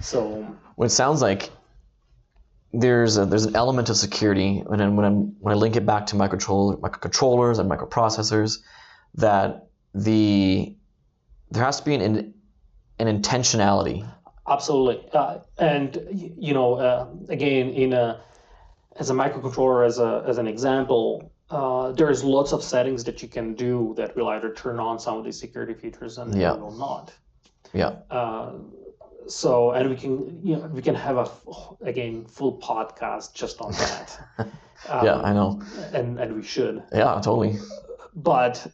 so 0.00 0.46
What 0.76 0.86
it 0.86 0.90
sounds 0.90 1.20
like 1.20 1.50
there's 2.72 3.16
a, 3.16 3.24
there's 3.24 3.46
an 3.46 3.56
element 3.56 3.88
of 3.88 3.96
security, 3.96 4.62
and 4.68 4.80
then 4.80 4.96
when 4.96 5.06
I'm 5.06 5.36
when 5.40 5.54
I 5.54 5.56
link 5.56 5.76
it 5.76 5.86
back 5.86 6.06
to 6.06 6.16
microcontroller, 6.16 6.78
microcontrollers 6.80 7.58
and 7.58 7.70
microprocessors, 7.70 8.58
that 9.14 9.68
the 9.94 10.76
there 11.50 11.64
has 11.64 11.78
to 11.78 11.84
be 11.84 11.94
an 11.94 12.34
an 12.98 13.22
intentionality. 13.22 14.08
Absolutely, 14.46 15.08
uh, 15.12 15.38
and 15.58 15.98
you 16.12 16.52
know, 16.54 16.74
uh, 16.74 17.06
again, 17.28 17.70
in 17.70 17.92
a 17.92 18.20
as 18.98 19.10
a 19.10 19.14
microcontroller, 19.14 19.86
as 19.86 19.98
a 19.98 20.24
as 20.26 20.38
an 20.38 20.46
example, 20.46 21.32
uh, 21.50 21.92
there's 21.92 22.22
lots 22.24 22.52
of 22.52 22.62
settings 22.62 23.04
that 23.04 23.22
you 23.22 23.28
can 23.28 23.54
do 23.54 23.94
that 23.96 24.14
will 24.16 24.28
either 24.28 24.52
turn 24.52 24.78
on 24.78 24.98
some 24.98 25.16
of 25.18 25.24
these 25.24 25.38
security 25.38 25.74
features 25.74 26.18
and 26.18 26.34
Yeah. 26.34 26.52
will 26.52 26.76
not. 26.86 27.12
Yeah. 27.72 27.92
Uh, 28.10 28.52
so, 29.26 29.72
and 29.72 29.90
we 29.90 29.96
can 29.96 30.40
you 30.42 30.56
know 30.56 30.66
we 30.72 30.82
can 30.82 30.94
have 30.94 31.16
a 31.16 31.28
again 31.82 32.24
full 32.26 32.58
podcast 32.58 33.34
just 33.34 33.60
on 33.60 33.72
that. 33.72 34.18
yeah, 34.88 35.14
Um, 35.16 35.24
I 35.24 35.32
know. 35.32 35.60
and 35.92 36.18
and 36.18 36.34
we 36.36 36.42
should 36.42 36.82
Yeah, 36.92 37.14
totally. 37.22 37.56
but 38.14 38.66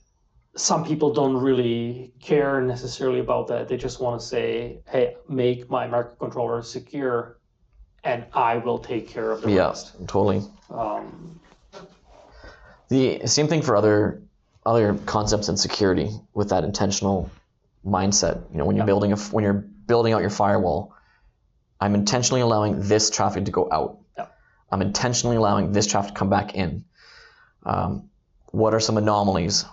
some 0.56 0.84
people 0.84 1.12
don't 1.12 1.36
really 1.36 2.12
care 2.20 2.60
necessarily 2.62 3.18
about 3.18 3.48
that. 3.48 3.66
They 3.68 3.76
just 3.76 4.00
want 4.00 4.20
to 4.20 4.26
say, 4.26 4.80
"Hey, 4.86 5.16
make 5.28 5.68
my 5.68 5.88
microcontroller 5.88 6.62
secure, 6.64 7.38
and 8.04 8.24
I 8.34 8.56
will 8.58 8.78
take 8.78 9.08
care 9.08 9.30
of 9.30 9.42
the 9.42 9.50
Yeah, 9.50 9.68
rest." 9.68 9.94
totally. 10.06 10.42
Um, 10.70 11.40
The 12.88 13.26
same 13.26 13.48
thing 13.48 13.62
for 13.62 13.76
other 13.76 14.20
other 14.66 14.94
concepts 15.06 15.48
in 15.48 15.56
security 15.56 16.10
with 16.32 16.48
that 16.50 16.64
intentional 16.64 17.30
mindset. 17.84 18.40
You 18.50 18.58
know, 18.58 18.64
when 18.64 18.76
you're 18.76 18.84
Yeah. 18.84 18.92
building 18.92 19.12
a 19.12 19.16
when 19.16 19.44
you're 19.44 19.64
building 19.86 20.12
out 20.14 20.20
your 20.20 20.30
firewall, 20.30 20.94
I'm 21.80 21.94
intentionally 21.94 22.40
allowing 22.40 22.80
this 22.80 23.10
traffic 23.10 23.44
to 23.46 23.50
go 23.50 23.68
out. 23.70 23.98
Yeah. 24.16 24.26
I'm 24.70 24.80
intentionally 24.82 25.36
allowing 25.36 25.72
this 25.72 25.86
traffic 25.86 26.12
to 26.14 26.18
come 26.18 26.30
back 26.30 26.54
in. 26.54 26.84
Um, 27.66 28.08
what 28.52 28.74
are 28.74 28.80
some 28.80 28.96
anomalies? 28.96 29.64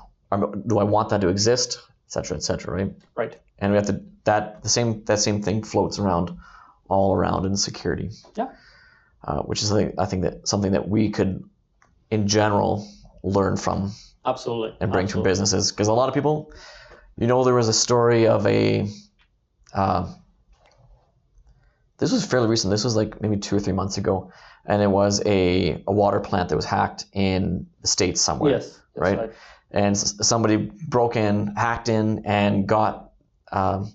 Do 0.67 0.79
I 0.79 0.83
want 0.83 1.09
that 1.09 1.21
to 1.21 1.27
exist, 1.29 1.79
et 2.07 2.11
cetera, 2.11 2.37
et 2.37 2.43
cetera, 2.43 2.73
right? 2.75 2.93
right. 3.15 3.37
And 3.59 3.71
we 3.71 3.77
have 3.77 3.87
to 3.87 4.01
that 4.23 4.63
the 4.63 4.69
same 4.69 5.03
that 5.05 5.19
same 5.19 5.41
thing 5.43 5.63
floats 5.63 5.99
around 5.99 6.37
all 6.91 7.15
around 7.15 7.45
in 7.45 7.55
security. 7.55 8.09
Yeah. 8.35 8.49
Uh, 9.23 9.41
which 9.43 9.61
is 9.61 9.69
something 9.69 9.93
I 9.97 10.05
think 10.05 10.23
that 10.23 10.47
something 10.47 10.71
that 10.73 10.87
we 10.89 11.09
could, 11.11 11.43
in 12.09 12.27
general, 12.27 12.87
learn 13.23 13.55
from 13.55 13.91
Absolutely. 14.25 14.75
and 14.81 14.91
bring 14.91 15.07
to 15.07 15.21
businesses 15.23 15.71
because 15.71 15.87
a 15.87 15.93
lot 15.93 16.09
of 16.09 16.15
people, 16.15 16.51
you 17.17 17.27
know, 17.27 17.43
there 17.43 17.53
was 17.55 17.67
a 17.67 17.73
story 17.73 18.27
of 18.27 18.45
a. 18.47 18.87
Uh, 19.73 20.11
this 21.97 22.11
was 22.11 22.25
fairly 22.25 22.47
recent. 22.47 22.71
This 22.71 22.83
was 22.83 22.95
like 22.95 23.21
maybe 23.21 23.37
two 23.37 23.55
or 23.55 23.59
three 23.59 23.73
months 23.73 23.97
ago, 23.97 24.31
and 24.65 24.81
it 24.81 24.89
was 24.89 25.21
a, 25.25 25.83
a 25.87 25.91
water 25.91 26.19
plant 26.19 26.49
that 26.49 26.55
was 26.55 26.65
hacked 26.65 27.05
in 27.13 27.67
the 27.81 27.87
states 27.87 28.19
somewhere 28.21 28.53
Yes. 28.53 28.79
that's 28.95 29.17
right? 29.17 29.31
and 29.69 29.95
somebody 29.97 30.57
broke 30.89 31.15
in, 31.15 31.55
hacked 31.55 31.89
in, 31.89 32.23
and 32.25 32.67
got 32.67 33.11
um, 33.51 33.93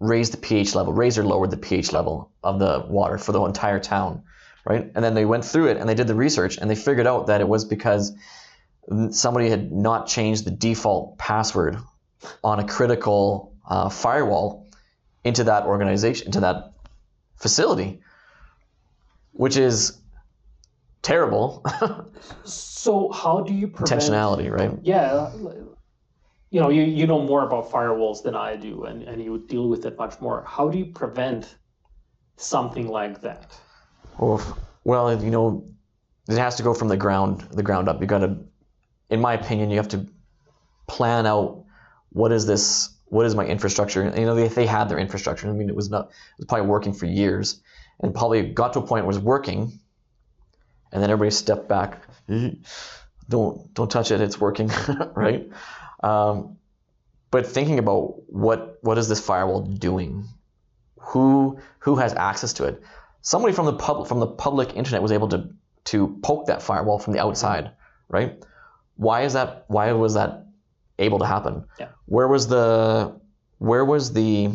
raised 0.00 0.32
the 0.32 0.36
pH 0.36 0.74
level, 0.74 0.92
raised 0.92 1.18
or 1.18 1.24
lowered 1.24 1.50
the 1.50 1.56
pH 1.56 1.92
level 1.92 2.30
of 2.42 2.58
the 2.58 2.84
water 2.88 3.18
for 3.18 3.32
the 3.32 3.42
entire 3.44 3.80
town, 3.80 4.22
right? 4.64 4.90
And 4.94 5.04
then 5.04 5.14
they 5.14 5.24
went 5.24 5.44
through 5.44 5.68
it 5.68 5.76
and 5.76 5.88
they 5.88 5.94
did 5.94 6.06
the 6.06 6.14
research 6.14 6.58
and 6.58 6.70
they 6.70 6.76
figured 6.76 7.06
out 7.06 7.26
that 7.26 7.40
it 7.40 7.48
was 7.48 7.64
because 7.64 8.12
somebody 9.10 9.50
had 9.50 9.72
not 9.72 10.06
changed 10.06 10.44
the 10.44 10.50
default 10.50 11.18
password 11.18 11.78
on 12.42 12.58
a 12.58 12.66
critical 12.66 13.54
uh, 13.68 13.88
firewall 13.88 14.66
into 15.24 15.44
that 15.44 15.64
organization, 15.64 16.26
into 16.26 16.40
that 16.40 16.72
facility, 17.36 18.00
which 19.32 19.56
is 19.56 19.98
terrible 21.02 21.64
So 22.44 23.10
how 23.12 23.40
do 23.40 23.52
you 23.52 23.68
prevent? 23.68 24.02
intentionality, 24.02 24.50
right? 24.50 24.72
Yeah. 24.82 25.30
You 26.50 26.60
know, 26.60 26.70
you, 26.70 26.82
you 26.82 27.06
know 27.06 27.20
more 27.20 27.44
about 27.44 27.70
firewalls 27.70 28.22
than 28.22 28.34
I 28.34 28.56
do, 28.56 28.84
and, 28.84 29.02
and 29.02 29.22
you 29.22 29.38
deal 29.38 29.68
with 29.68 29.84
it 29.84 29.98
much 29.98 30.20
more. 30.20 30.44
How 30.46 30.68
do 30.68 30.78
you 30.78 30.86
prevent 30.86 31.56
something 32.36 32.88
like 32.88 33.20
that? 33.20 33.58
Well, 34.84 35.22
you 35.22 35.30
know, 35.30 35.68
it 36.28 36.38
has 36.38 36.56
to 36.56 36.62
go 36.62 36.72
from 36.72 36.88
the 36.88 36.96
ground 36.96 37.42
the 37.52 37.62
ground 37.62 37.88
up. 37.88 38.00
You 38.00 38.06
got 38.06 38.18
to, 38.18 38.38
in 39.10 39.20
my 39.20 39.34
opinion, 39.34 39.70
you 39.70 39.76
have 39.76 39.88
to 39.88 40.06
plan 40.86 41.26
out 41.26 41.64
what 42.10 42.32
is 42.32 42.46
this, 42.46 42.90
what 43.06 43.26
is 43.26 43.34
my 43.34 43.44
infrastructure. 43.44 44.04
You 44.04 44.24
know, 44.24 44.34
they, 44.34 44.48
they 44.48 44.66
had 44.66 44.88
their 44.88 44.98
infrastructure. 44.98 45.48
I 45.48 45.52
mean, 45.52 45.68
it 45.68 45.76
was 45.76 45.90
not, 45.90 46.06
it 46.06 46.38
was 46.38 46.46
probably 46.46 46.66
working 46.66 46.94
for 46.94 47.06
years, 47.06 47.60
and 48.00 48.14
probably 48.14 48.42
got 48.42 48.72
to 48.72 48.78
a 48.78 48.82
point 48.82 49.04
where 49.04 49.12
it 49.12 49.16
was 49.16 49.18
working, 49.18 49.78
and 50.92 51.02
then 51.02 51.10
everybody 51.10 51.30
stepped 51.30 51.68
back. 51.68 52.02
Don't 53.28 53.74
don't 53.74 53.90
touch 53.90 54.10
it. 54.10 54.20
It's 54.22 54.40
working, 54.40 54.70
right? 55.14 55.50
Um, 56.00 56.58
but 57.30 57.46
thinking 57.46 57.78
about 57.78 58.22
what 58.28 58.78
what 58.82 58.98
is 58.98 59.08
this 59.08 59.20
firewall 59.20 59.62
doing? 59.62 60.24
Who 61.00 61.58
who 61.80 61.96
has 61.96 62.14
access 62.14 62.54
to 62.54 62.64
it? 62.64 62.82
somebody 63.28 63.52
from 63.52 63.66
the 63.66 63.74
pub 63.74 64.06
from 64.08 64.20
the 64.20 64.26
public 64.26 64.74
internet 64.74 65.02
was 65.02 65.12
able 65.12 65.28
to 65.28 65.50
to 65.84 66.18
poke 66.22 66.46
that 66.46 66.62
firewall 66.62 66.98
from 66.98 67.12
the 67.12 67.20
outside, 67.20 67.70
right? 68.08 68.42
Why 68.96 69.22
is 69.22 69.32
that? 69.34 69.64
Why 69.68 69.92
was 69.92 70.14
that 70.14 70.46
able 70.98 71.18
to 71.20 71.26
happen? 71.26 71.64
Yeah. 71.78 71.88
Where 72.06 72.28
was 72.28 72.48
the 72.48 73.20
where 73.58 73.84
was 73.84 74.12
the 74.12 74.50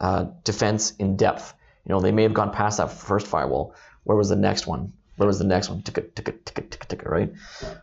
uh, 0.00 0.24
defense 0.44 0.92
in 0.98 1.16
depth? 1.16 1.54
You 1.86 1.94
know, 1.94 2.00
they 2.00 2.12
may 2.12 2.22
have 2.22 2.34
gone 2.34 2.50
past 2.50 2.78
that 2.78 2.92
first 2.92 3.26
firewall. 3.26 3.74
Where 4.04 4.16
was 4.16 4.28
the 4.28 4.36
next 4.36 4.66
one? 4.66 4.92
Where 5.16 5.26
was 5.26 5.38
the 5.38 5.44
next 5.44 5.68
one? 5.68 5.82
Ticka, 5.82 6.02
ticka, 6.02 6.32
ticka, 6.32 6.62
ticka, 6.62 6.86
ticka, 6.86 7.08
right? 7.08 7.32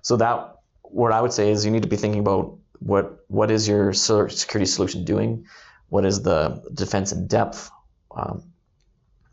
So 0.01 0.17
that 0.17 0.55
what 0.81 1.11
I 1.11 1.21
would 1.21 1.33
say 1.33 1.51
is 1.51 1.65
you 1.65 1.71
need 1.71 1.83
to 1.83 1.89
be 1.89 1.95
thinking 1.95 2.19
about 2.19 2.57
what 2.81 3.23
what 3.27 3.51
is 3.51 3.67
your 3.67 3.93
security 3.93 4.65
solution 4.65 5.05
doing? 5.05 5.45
What 5.89 6.05
is 6.05 6.21
the 6.23 6.61
defense 6.73 7.11
in 7.11 7.27
depth? 7.27 7.69
Um, 8.15 8.43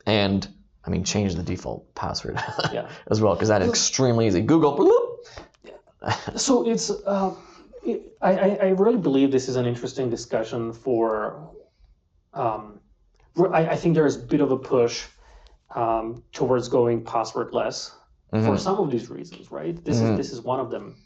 and 0.07 0.47
I 0.85 0.91
mean, 0.91 1.05
change 1.05 1.35
the 1.35 1.43
default 1.43 1.95
password 1.95 2.41
Yeah. 2.73 2.89
as 3.11 3.21
well 3.21 3.35
because 3.35 3.49
that's 3.49 3.67
extremely 3.69 4.27
easy. 4.27 4.43
Google. 4.43 5.19
So 6.37 6.67
it's, 6.69 6.91
uh, 6.91 7.35
it, 7.85 8.17
I, 8.23 8.33
I 8.57 8.69
really 8.69 8.99
believe 8.99 9.31
this 9.33 9.49
is 9.49 9.57
an 9.57 9.67
interesting 9.67 10.09
discussion 10.11 10.73
for, 10.73 11.51
um, 12.33 12.81
I, 13.53 13.71
I 13.71 13.77
think 13.77 13.95
there's 13.95 14.17
a 14.17 14.21
bit 14.21 14.41
of 14.41 14.51
a 14.53 14.57
push 14.57 15.05
um, 15.75 16.23
towards 16.33 16.69
going 16.69 17.05
passwordless 17.05 17.91
for 18.31 18.37
Mhm. 18.55 18.59
some 18.59 18.79
of 18.79 18.91
these 18.91 19.11
reasons, 19.11 19.51
right? 19.51 19.83
This 19.85 19.99
Mhm. 20.01 20.13
is 20.13 20.17
this 20.17 20.33
is 20.33 20.41
one 20.43 20.61
of 20.61 20.71
them. 20.71 20.97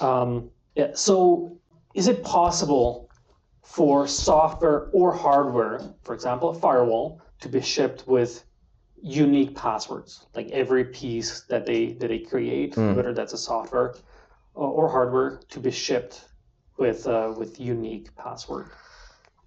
Um, 0.00 0.50
yeah. 0.74 0.90
So 0.94 1.58
is 1.96 2.06
it 2.08 2.22
possible 2.22 3.08
for 3.62 4.06
software 4.06 4.88
or 4.92 5.12
hardware, 5.12 5.80
for 6.04 6.14
example, 6.14 6.50
a 6.50 6.54
firewall, 6.54 7.20
to 7.40 7.48
be 7.48 7.60
shipped 7.60 8.06
with 8.06 8.44
unique 9.02 9.54
passwords, 9.54 10.26
like 10.36 10.48
every 10.50 10.84
piece 10.84 11.30
that 11.48 11.66
they 11.66 11.92
that 12.00 12.08
they 12.08 12.18
create, 12.20 12.74
Mm. 12.76 12.94
whether 12.96 13.12
that's 13.12 13.32
a 13.32 13.38
software 13.50 13.94
or, 14.54 14.68
or 14.78 14.88
hardware, 14.90 15.40
to 15.48 15.58
be 15.60 15.70
shipped 15.70 16.24
with 16.78 17.06
uh, 17.06 17.32
with 17.36 17.58
unique 17.58 18.14
password. 18.16 18.66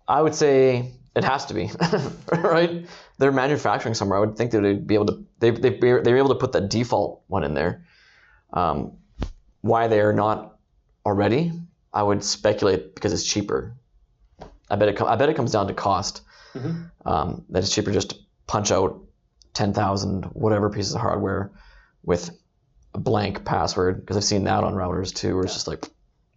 I 0.07 0.21
would 0.21 0.35
say 0.35 0.91
it 1.15 1.23
has 1.23 1.45
to 1.47 1.53
be, 1.53 1.69
right? 2.55 2.85
They're 3.19 3.31
manufacturing 3.31 3.95
somewhere. 3.95 4.17
I 4.17 4.21
would 4.25 4.35
think 4.37 4.51
that 4.51 4.61
they'd 4.61 4.85
be 4.87 4.95
able 4.95 5.05
to. 5.07 5.25
They 5.39 5.51
they 5.51 5.69
they're 5.79 6.17
able 6.17 6.29
to 6.29 6.39
put 6.43 6.51
the 6.51 6.61
default 6.61 7.21
one 7.27 7.43
in 7.43 7.53
there. 7.53 7.85
Um, 8.53 8.97
why 9.61 9.87
they 9.87 9.99
are 10.01 10.13
not 10.13 10.57
already, 11.05 11.51
I 11.93 12.03
would 12.03 12.23
speculate 12.23 12.95
because 12.95 13.13
it's 13.13 13.23
cheaper. 13.23 13.75
I 14.69 14.75
bet 14.75 14.89
it. 14.89 14.97
Com- 14.97 15.07
I 15.07 15.15
bet 15.15 15.29
it 15.29 15.35
comes 15.35 15.51
down 15.51 15.67
to 15.67 15.73
cost. 15.73 16.21
Mhm. 16.53 16.89
Um, 17.05 17.45
that 17.49 17.59
it's 17.63 17.73
cheaper 17.73 17.91
just 17.91 18.11
to 18.11 18.15
punch 18.47 18.71
out 18.71 19.01
ten 19.53 19.73
thousand 19.73 20.25
whatever 20.33 20.69
pieces 20.69 20.93
of 20.95 21.01
hardware 21.01 21.51
with 22.03 22.29
a 22.93 22.99
blank 22.99 23.45
password 23.45 23.99
because 24.01 24.17
I've 24.17 24.23
seen 24.23 24.43
that 24.45 24.63
on 24.63 24.73
routers 24.73 25.13
too, 25.13 25.35
where 25.35 25.43
it's 25.43 25.53
just 25.53 25.67
like 25.67 25.87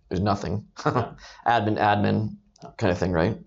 there's 0.08 0.20
nothing. 0.20 0.66
admin, 0.78 1.16
admin, 1.78 2.36
kind 2.76 2.90
of 2.90 2.98
thing, 2.98 3.12
right? 3.12 3.38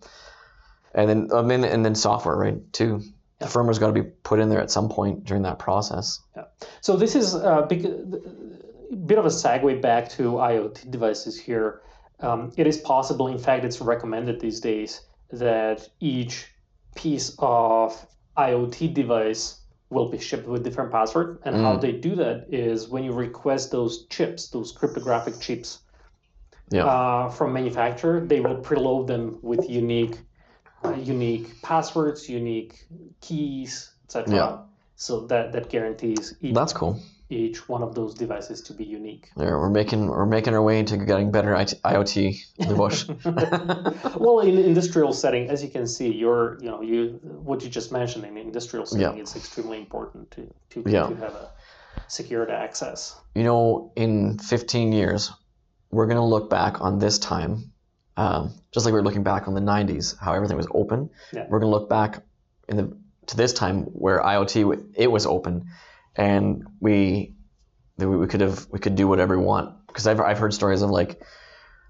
And 0.93 1.09
then 1.09 1.29
I 1.33 1.41
mean, 1.41 1.63
and 1.63 1.83
then 1.85 1.95
software, 1.95 2.35
right? 2.35 2.73
Too. 2.73 3.01
The 3.39 3.47
firmware's 3.47 3.79
got 3.79 3.87
to 3.87 3.93
be 3.93 4.03
put 4.03 4.39
in 4.39 4.49
there 4.49 4.61
at 4.61 4.71
some 4.71 4.87
point 4.89 5.25
during 5.25 5.43
that 5.43 5.59
process. 5.59 6.21
Yeah. 6.37 6.45
So 6.81 6.95
this 6.95 7.15
is 7.15 7.35
a 7.35 7.65
big, 7.67 7.85
a 7.85 8.95
bit 8.95 9.17
of 9.17 9.25
a 9.25 9.29
segue 9.29 9.81
back 9.81 10.09
to 10.11 10.31
IoT 10.33 10.89
devices 10.89 11.37
here. 11.39 11.81
Um, 12.19 12.51
it 12.57 12.67
is 12.67 12.77
possible, 12.77 13.27
in 13.27 13.37
fact, 13.37 13.65
it's 13.65 13.81
recommended 13.81 14.39
these 14.39 14.59
days 14.59 15.01
that 15.31 15.87
each 15.99 16.47
piece 16.95 17.35
of 17.39 18.05
IoT 18.37 18.93
device 18.93 19.61
will 19.89 20.09
be 20.09 20.17
shipped 20.17 20.47
with 20.47 20.63
different 20.63 20.91
password. 20.91 21.39
And 21.43 21.55
how 21.57 21.75
Mm. 21.75 21.81
they 21.81 21.91
do 21.91 22.15
that 22.15 22.47
is 22.49 22.87
when 22.89 23.03
you 23.03 23.11
request 23.13 23.71
those 23.71 24.05
chips, 24.07 24.49
those 24.49 24.71
cryptographic 24.71 25.39
chips 25.39 25.79
Yeah. 26.71 26.85
uh, 26.85 27.29
from 27.29 27.53
manufacturer, 27.53 28.21
they 28.25 28.39
will 28.39 28.57
preload 28.57 29.07
them 29.07 29.37
with 29.41 29.69
unique, 29.69 30.17
uh, 30.83 30.91
unique 30.91 31.61
passwords, 31.61 32.27
unique 32.27 32.87
keys, 33.21 33.91
etc. 34.05 34.33
Yeah. 34.35 34.57
So 34.95 35.27
that 35.27 35.51
that 35.51 35.69
guarantees 35.69 36.35
each 36.41 36.55
That's 36.55 36.73
cool. 36.73 36.99
Each 37.29 37.67
one 37.67 37.81
of 37.81 37.95
those 37.95 38.13
devices 38.13 38.61
to 38.61 38.73
be 38.73 38.83
unique. 38.83 39.29
There, 39.35 39.57
we're 39.57 39.69
making 39.71 40.07
we're 40.07 40.27
making 40.27 40.53
our 40.53 40.61
way 40.61 40.77
into 40.79 40.95
getting 40.97 41.31
better 41.31 41.55
IT, 41.55 41.73
IoT. 41.83 42.37
Lubos. 42.59 43.07
well, 44.19 44.39
in 44.41 44.55
the 44.55 44.63
industrial 44.65 45.11
setting, 45.11 45.49
as 45.49 45.63
you 45.63 45.69
can 45.69 45.87
see, 45.87 46.11
you're 46.13 46.59
you 46.61 46.69
know 46.69 46.81
you 46.81 47.19
what 47.43 47.63
you 47.63 47.69
just 47.69 47.91
mentioned 47.91 48.25
in 48.25 48.35
the 48.35 48.41
industrial 48.41 48.85
setting, 48.85 49.15
Yeah. 49.17 49.21
it's 49.21 49.35
extremely 49.35 49.79
important 49.79 50.29
to 50.31 50.53
to, 50.71 50.83
Yeah. 50.85 51.07
to 51.07 51.15
have 51.15 51.33
a 51.33 51.51
secured 52.07 52.51
access. 52.51 53.15
you 53.33 53.43
know, 53.43 53.91
in 53.95 54.37
15 54.37 54.93
years, 54.93 55.31
we're 55.91 56.05
gonna 56.07 56.25
look 56.25 56.49
back 56.49 56.79
on 56.79 56.99
this 56.99 57.17
time, 57.17 57.71
um, 58.17 58.53
just 58.71 58.85
like 58.85 58.93
we 58.93 58.99
are 58.99 59.03
looking 59.03 59.23
back 59.23 59.47
on 59.47 59.55
the 59.55 59.61
90s, 59.61 60.15
how 60.19 60.33
everything 60.33 60.57
was 60.57 60.67
open. 60.71 61.09
Yeah. 61.33 61.47
We're 61.49 61.59
gonna 61.59 61.71
look 61.71 61.89
back 61.89 62.21
in 62.69 62.77
the 62.77 62.97
to 63.27 63.35
this 63.35 63.53
time 63.53 63.85
where 63.85 64.19
IoT 64.21 64.93
it 64.95 65.07
was 65.11 65.25
open, 65.25 65.65
and 66.15 66.63
we 66.79 67.33
we 67.97 68.27
could 68.27 68.41
have 68.41 68.67
we 68.71 68.79
could 68.79 68.95
do 68.95 69.07
whatever 69.07 69.37
we 69.37 69.43
want. 69.45 69.87
Because 69.87 70.07
I've 70.07 70.19
I've 70.19 70.39
heard 70.39 70.53
stories 70.53 70.81
of 70.81 70.89
like 70.89 71.21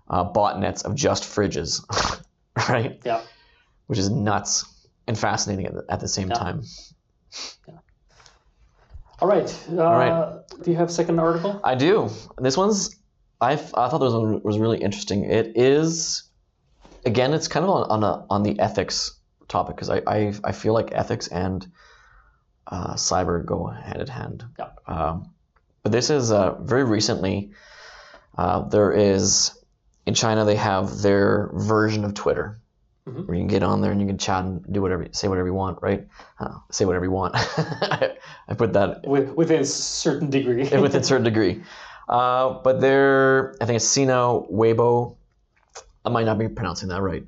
uh, 0.09 0.31
botnets 0.31 0.85
of 0.85 0.95
just 0.95 1.23
fridges, 1.23 1.81
right? 2.69 2.99
Yeah. 3.03 3.21
Which 3.87 3.99
is 3.99 4.09
nuts 4.09 4.65
and 5.07 5.17
fascinating 5.17 5.65
at 5.67 5.73
the, 5.73 5.85
at 5.89 5.99
the 5.99 6.07
same 6.07 6.29
Yeah. 6.29 6.35
time. 6.35 6.63
All 9.19 9.27
right. 9.27 9.67
Uh, 9.69 9.75
right. 9.75 10.41
Do 10.61 10.71
you 10.71 10.77
have 10.77 10.91
second 10.91 11.19
article? 11.19 11.61
I 11.63 11.75
do. 11.75 12.09
This 12.37 12.57
one's 12.57 12.95
I, 13.39 13.53
I 13.53 13.55
thought 13.55 13.99
this 13.99 14.13
one 14.13 14.41
was 14.43 14.59
really 14.59 14.79
interesting. 14.81 15.23
It 15.25 15.53
is 15.55 16.29
again, 17.05 17.33
it's 17.33 17.47
kind 17.47 17.63
of 17.63 17.69
on 17.69 17.89
on, 17.89 18.03
a, 18.03 18.25
on 18.29 18.43
the 18.43 18.59
ethics 18.59 19.19
topic 19.47 19.75
because 19.75 19.89
I, 19.89 20.01
I 20.07 20.33
I 20.43 20.51
feel 20.51 20.73
like 20.73 20.89
ethics 20.91 21.27
and 21.27 21.65
uh, 22.67 22.93
cyber 22.95 23.45
go 23.45 23.65
hand 23.67 24.01
in 24.01 24.07
hand. 24.07 24.43
Yeah. 24.59 24.69
Um, 24.87 25.29
but 25.83 25.91
this 25.91 26.09
is 26.09 26.31
uh, 26.31 26.55
very 26.61 26.83
recently. 26.83 27.51
Uh, 28.37 28.67
there 28.67 28.91
is 28.91 29.57
in 30.05 30.13
China 30.13 30.45
they 30.45 30.55
have 30.55 31.01
their 31.01 31.49
version 31.53 32.03
of 32.05 32.13
Twitter. 32.13 32.59
Mhm. 33.07 33.27
Where 33.27 33.35
you 33.37 33.41
can 33.41 33.47
get 33.47 33.61
on 33.61 33.81
there 33.81 33.91
and 33.91 34.01
you 34.01 34.07
can 34.07 34.17
chat 34.17 34.43
and 34.45 34.65
do 34.73 34.81
whatever, 34.81 35.05
say 35.11 35.27
whatever 35.27 35.47
you 35.47 35.53
want, 35.53 35.77
right? 35.83 36.07
Uh, 36.39 36.55
say 36.71 36.85
whatever 36.85 37.05
you 37.05 37.11
want. 37.11 37.35
I, 37.35 38.17
I 38.47 38.55
put 38.55 38.73
that 38.73 39.05
With, 39.05 39.29
within 39.35 39.61
a 39.61 39.65
certain 39.65 40.31
degree. 40.31 40.63
within 40.81 41.01
a 41.01 41.03
certain 41.03 41.23
degree. 41.23 41.61
Uh, 42.09 42.61
but 42.63 42.81
they're, 42.81 43.53
I 43.61 43.65
think 43.67 43.75
it's 43.77 43.87
Sina 43.87 44.15
Weibo. 44.51 45.17
I 46.03 46.09
might 46.09 46.25
not 46.25 46.39
be 46.39 46.47
pronouncing 46.49 46.89
that 46.89 47.01
right. 47.03 47.23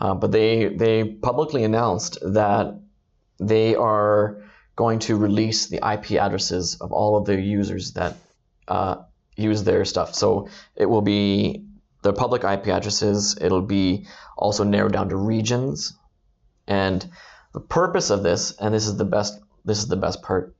Uh, 0.00 0.14
but 0.14 0.32
they 0.32 0.68
they 0.74 1.04
publicly 1.04 1.62
announced 1.62 2.18
that 2.22 2.74
they 3.38 3.76
are 3.76 4.42
going 4.82 4.98
to 4.98 5.14
release 5.14 5.66
the 5.66 5.76
IP 5.76 6.06
addresses 6.26 6.76
of 6.80 6.90
all 6.90 7.16
of 7.16 7.24
their 7.24 7.38
users 7.38 7.92
that 7.92 8.16
uh, 8.66 8.96
use 9.36 9.62
their 9.62 9.84
stuff. 9.84 10.12
So 10.14 10.48
it 10.74 10.86
will 10.86 11.06
be 11.16 11.64
the 12.02 12.12
public 12.12 12.42
IP 12.42 12.66
addresses. 12.66 13.38
It'll 13.40 13.68
be 13.80 14.06
also 14.36 14.64
narrowed 14.64 14.92
down 14.92 15.08
to 15.10 15.16
regions, 15.16 15.94
and 16.66 16.98
the 17.54 17.60
purpose 17.60 18.10
of 18.10 18.24
this, 18.24 18.56
and 18.60 18.74
this 18.74 18.86
is 18.86 18.96
the 18.96 19.04
best. 19.04 19.40
This 19.64 19.78
is 19.78 19.86
the 19.86 20.00
best 20.06 20.20
part, 20.22 20.56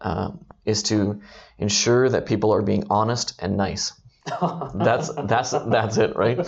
um, 0.00 0.44
is 0.64 0.84
to 0.84 1.20
ensure 1.58 2.08
that 2.08 2.26
people 2.26 2.54
are 2.54 2.62
being 2.62 2.84
honest 2.90 3.34
and 3.40 3.56
nice. 3.56 3.92
That's 4.86 5.10
that's 5.32 5.50
that's 5.50 5.96
it, 5.98 6.16
right? 6.16 6.38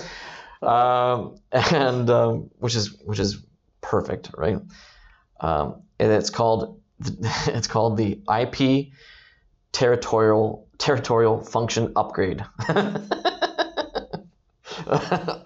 Um, 0.63 1.37
and 1.53 2.09
um, 2.09 2.51
which 2.59 2.77
is 2.77 2.87
which 3.05 3.19
is 3.19 3.45
perfect, 3.81 4.31
right? 4.39 4.59
Um, 5.41 5.83
and 5.99 6.13
it's 6.13 6.31
called 6.31 6.81
it's 7.47 7.67
called 7.67 7.97
the 7.97 8.21
IP 8.41 8.89
territorial 9.73 10.67
territorial 10.79 11.43
function 11.43 11.93
upgrade. 11.97 12.45
uh, 12.69 12.99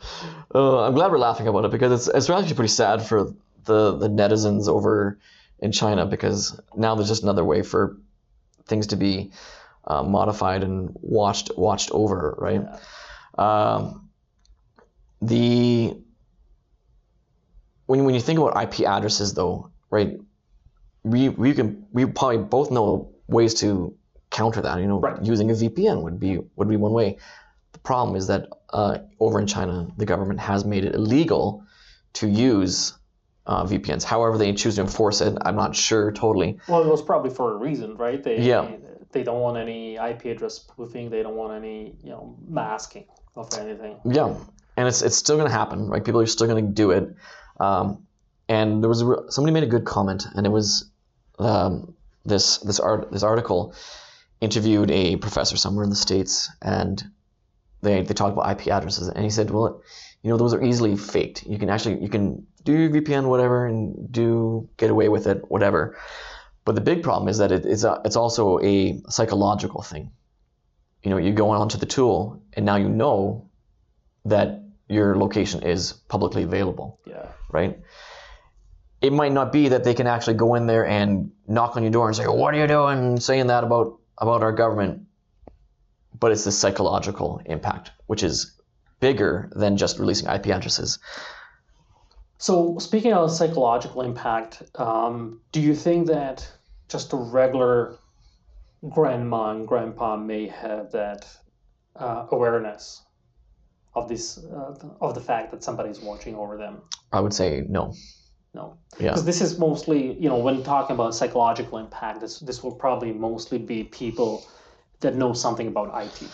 I'm 0.54 0.94
glad 0.94 1.10
we're 1.10 1.18
laughing 1.18 1.48
about 1.48 1.64
it 1.64 1.70
because 1.70 1.92
it's 1.92 2.16
it's 2.16 2.30
actually 2.30 2.54
pretty 2.54 2.68
sad 2.68 3.02
for 3.02 3.32
the 3.64 3.96
the 3.96 4.08
netizens 4.08 4.68
over 4.68 5.18
in 5.58 5.72
China 5.72 6.06
because 6.06 6.58
now 6.76 6.94
there's 6.94 7.08
just 7.08 7.22
another 7.22 7.44
way 7.44 7.62
for 7.62 7.96
things 8.66 8.88
to 8.88 8.96
be 8.96 9.32
uh, 9.86 10.02
modified 10.02 10.62
and 10.62 10.90
watched 11.00 11.50
watched 11.56 11.90
over, 11.90 12.34
right? 12.38 12.64
Um, 13.38 14.08
the 15.22 15.96
when 17.86 18.04
when 18.04 18.14
you 18.14 18.20
think 18.20 18.38
about 18.38 18.62
IP 18.62 18.86
addresses, 18.86 19.34
though, 19.34 19.70
right? 19.90 20.18
We 21.02 21.28
we 21.28 21.54
can 21.54 21.86
we 21.92 22.06
probably 22.06 22.38
both 22.38 22.70
know 22.70 23.12
ways 23.26 23.54
to 23.54 23.94
counter 24.30 24.60
that. 24.62 24.78
You 24.80 24.86
know, 24.86 25.00
Right. 25.00 25.22
using 25.22 25.50
a 25.50 25.54
VPN 25.54 26.02
would 26.02 26.20
be 26.20 26.38
would 26.56 26.68
be 26.68 26.76
one 26.76 26.92
way. 26.92 27.18
The 27.72 27.78
problem 27.78 28.16
is 28.16 28.26
that 28.26 28.48
uh, 28.72 28.98
over 29.18 29.40
in 29.40 29.46
China, 29.46 29.88
the 29.96 30.06
government 30.06 30.40
has 30.40 30.64
made 30.64 30.84
it 30.84 30.94
illegal 30.94 31.64
to 32.14 32.28
use 32.28 32.94
uh, 33.46 33.64
VPNs. 33.64 34.02
However, 34.04 34.36
they 34.38 34.52
choose 34.52 34.74
to 34.76 34.82
enforce 34.82 35.20
it. 35.20 35.36
I'm 35.40 35.56
not 35.56 35.74
sure 35.74 36.12
totally. 36.12 36.58
Well, 36.68 36.82
it 36.82 36.88
was 36.88 37.02
probably 37.02 37.30
for 37.30 37.52
a 37.52 37.56
reason, 37.56 37.96
right? 37.96 38.22
They, 38.22 38.40
Yeah. 38.40 38.62
They, 38.62 38.78
they 39.12 39.22
don't 39.22 39.40
want 39.40 39.56
any 39.56 39.96
IP 39.96 40.26
address 40.26 40.54
spoofing. 40.56 41.10
They 41.10 41.22
don't 41.22 41.36
want 41.36 41.54
any, 41.54 41.96
you 42.02 42.10
know, 42.10 42.36
masking 42.46 43.06
of 43.36 43.52
anything. 43.58 43.98
Yeah, 44.04 44.34
and 44.76 44.86
it's 44.88 45.02
it's 45.02 45.16
still 45.16 45.36
gonna 45.36 45.50
happen, 45.50 45.88
right? 45.88 46.04
People 46.04 46.20
are 46.20 46.26
still 46.26 46.46
gonna 46.46 46.62
do 46.62 46.90
it. 46.90 47.14
Um, 47.58 48.06
and 48.48 48.82
there 48.82 48.88
was 48.88 49.02
a, 49.02 49.30
somebody 49.30 49.52
made 49.52 49.62
a 49.62 49.68
good 49.68 49.84
comment, 49.84 50.26
and 50.34 50.46
it 50.46 50.50
was 50.50 50.89
um, 51.40 51.94
this 52.24 52.58
this 52.58 52.78
art 52.80 53.10
this 53.10 53.22
article 53.22 53.74
interviewed 54.40 54.90
a 54.90 55.16
professor 55.16 55.56
somewhere 55.56 55.84
in 55.84 55.90
the 55.90 55.96
states, 55.96 56.50
and 56.62 57.02
they 57.82 58.02
they 58.02 58.14
talked 58.14 58.32
about 58.32 58.50
IP 58.50 58.68
addresses, 58.68 59.08
and 59.08 59.24
he 59.24 59.30
said, 59.30 59.50
well, 59.50 59.82
you 60.22 60.30
know, 60.30 60.36
those 60.36 60.54
are 60.54 60.62
easily 60.62 60.96
faked. 60.96 61.46
You 61.46 61.58
can 61.58 61.70
actually 61.70 62.00
you 62.02 62.08
can 62.08 62.46
do 62.64 62.90
VPN 62.90 63.24
whatever 63.28 63.66
and 63.66 64.12
do 64.12 64.68
get 64.76 64.90
away 64.90 65.08
with 65.08 65.26
it 65.26 65.50
whatever. 65.50 65.96
But 66.64 66.74
the 66.74 66.82
big 66.82 67.02
problem 67.02 67.28
is 67.28 67.38
that 67.38 67.52
it 67.52 67.64
is 67.64 67.84
a, 67.84 68.00
it's 68.04 68.16
also 68.16 68.60
a 68.60 69.00
psychological 69.08 69.82
thing. 69.82 70.10
You 71.02 71.10
know, 71.10 71.16
you 71.16 71.32
go 71.32 71.50
onto 71.50 71.78
the 71.78 71.86
tool, 71.86 72.42
and 72.52 72.66
now 72.66 72.76
you 72.76 72.88
know 72.90 73.48
that 74.26 74.60
your 74.88 75.16
location 75.16 75.62
is 75.62 75.92
publicly 76.08 76.42
available, 76.42 76.98
Yeah. 77.06 77.28
right? 77.50 77.78
It 79.00 79.12
might 79.12 79.32
not 79.32 79.52
be 79.52 79.68
that 79.68 79.84
they 79.84 79.94
can 79.94 80.06
actually 80.06 80.34
go 80.34 80.54
in 80.54 80.66
there 80.66 80.86
and 80.86 81.32
knock 81.48 81.76
on 81.76 81.82
your 81.82 81.92
door 81.92 82.06
and 82.06 82.16
say, 82.16 82.26
"What 82.26 82.54
are 82.54 82.58
you 82.58 82.66
doing 82.66 83.18
saying 83.18 83.46
that 83.46 83.64
about 83.64 83.98
about 84.18 84.42
our 84.42 84.52
government?" 84.52 85.06
But 86.18 86.32
it's 86.32 86.44
the 86.44 86.52
psychological 86.52 87.40
impact, 87.46 87.92
which 88.06 88.22
is 88.22 88.60
bigger 89.00 89.50
than 89.52 89.76
just 89.76 89.98
releasing 89.98 90.28
IP 90.28 90.48
addresses. 90.48 90.98
So, 92.36 92.78
speaking 92.78 93.12
of 93.12 93.30
psychological 93.30 94.02
impact, 94.02 94.62
um, 94.76 95.40
do 95.52 95.60
you 95.60 95.74
think 95.74 96.06
that 96.06 96.50
just 96.88 97.12
a 97.12 97.16
regular 97.16 97.98
grandma 98.88 99.50
and 99.50 99.68
grandpa 99.68 100.16
may 100.16 100.46
have 100.48 100.92
that 100.92 101.26
uh, 101.96 102.26
awareness 102.30 103.02
of 103.94 104.08
this 104.08 104.38
uh, 104.38 104.74
of 105.00 105.14
the 105.14 105.20
fact 105.20 105.50
that 105.50 105.62
somebody's 105.62 106.00
watching 106.00 106.34
over 106.34 106.56
them? 106.56 106.82
I 107.12 107.20
would 107.20 107.34
say 107.34 107.64
no. 107.68 107.94
No, 108.52 108.78
Yeah. 108.98 109.10
because 109.10 109.24
this 109.24 109.40
is 109.40 109.58
mostly 109.58 110.12
you 110.14 110.28
know 110.28 110.38
when 110.38 110.62
talking 110.64 110.94
about 110.94 111.14
psychological 111.14 111.78
impact, 111.78 112.20
this 112.20 112.40
this 112.40 112.62
will 112.64 112.72
probably 112.74 113.12
mostly 113.12 113.58
be 113.58 113.84
people 113.84 114.44
that 115.00 115.14
know 115.14 115.32
something 115.32 115.68
about 115.68 115.88
IT, 116.02 116.28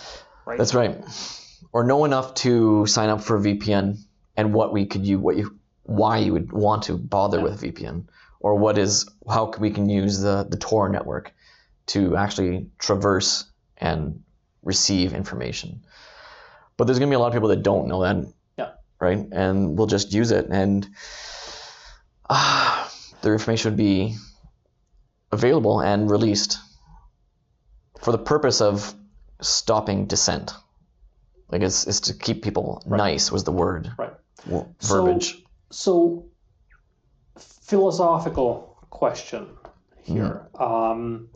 right? 0.46 0.58
That's 0.58 0.74
right. 0.74 0.96
Or 1.72 1.84
know 1.84 2.04
enough 2.04 2.34
to 2.34 2.86
sign 2.86 3.10
up 3.10 3.20
for 3.22 3.38
VPN 3.38 3.98
and 4.36 4.54
what 4.54 4.72
we 4.72 4.86
could 4.86 5.06
you 5.06 5.18
what 5.20 5.36
you 5.36 5.58
why 5.82 6.18
you 6.18 6.32
would 6.32 6.52
want 6.52 6.84
to 6.84 6.96
bother 6.96 7.38
Yeah. 7.38 7.44
with 7.44 7.60
VPN 7.62 8.04
or 8.40 8.54
what 8.54 8.78
is 8.78 9.06
how 9.28 9.52
we 9.58 9.70
can 9.70 9.88
use 9.90 10.20
the 10.20 10.46
the 10.48 10.56
Tor 10.56 10.88
network 10.88 11.34
to 11.88 12.16
actually 12.16 12.66
traverse 12.78 13.44
and 13.76 14.22
receive 14.62 15.12
information. 15.12 15.82
But 16.76 16.86
there's 16.86 16.98
going 16.98 17.08
to 17.10 17.14
be 17.14 17.16
a 17.16 17.18
lot 17.20 17.28
of 17.28 17.34
people 17.34 17.48
that 17.50 17.62
don't 17.62 17.86
know 17.88 18.02
that. 18.02 18.16
Yeah. 18.56 18.70
Right? 18.98 19.18
And 19.30 19.76
we'll 19.78 19.86
just 19.86 20.12
use 20.14 20.30
it 20.30 20.46
and 20.50 20.88
uh, 22.28 22.88
their 23.22 23.32
information 23.32 23.70
would 23.72 23.76
be 23.78 24.16
available 25.32 25.80
and 25.80 26.10
released 26.10 26.58
for 28.00 28.12
the 28.12 28.18
purpose 28.18 28.60
of 28.60 28.94
stopping 29.40 30.06
dissent. 30.06 30.52
Like 31.50 31.62
it's, 31.62 31.86
it's 31.86 32.00
to 32.00 32.14
keep 32.14 32.42
people 32.42 32.82
Right. 32.86 32.98
nice 32.98 33.30
was 33.32 33.44
the 33.44 33.52
word 33.52 33.90
Right. 33.98 34.14
w- 34.44 34.66
So- 34.80 34.94
verbiage. 35.04 35.42
So, 35.70 36.26
philosophical 37.38 38.76
question 38.90 39.48
here. 40.02 40.48
Um, 40.54 41.28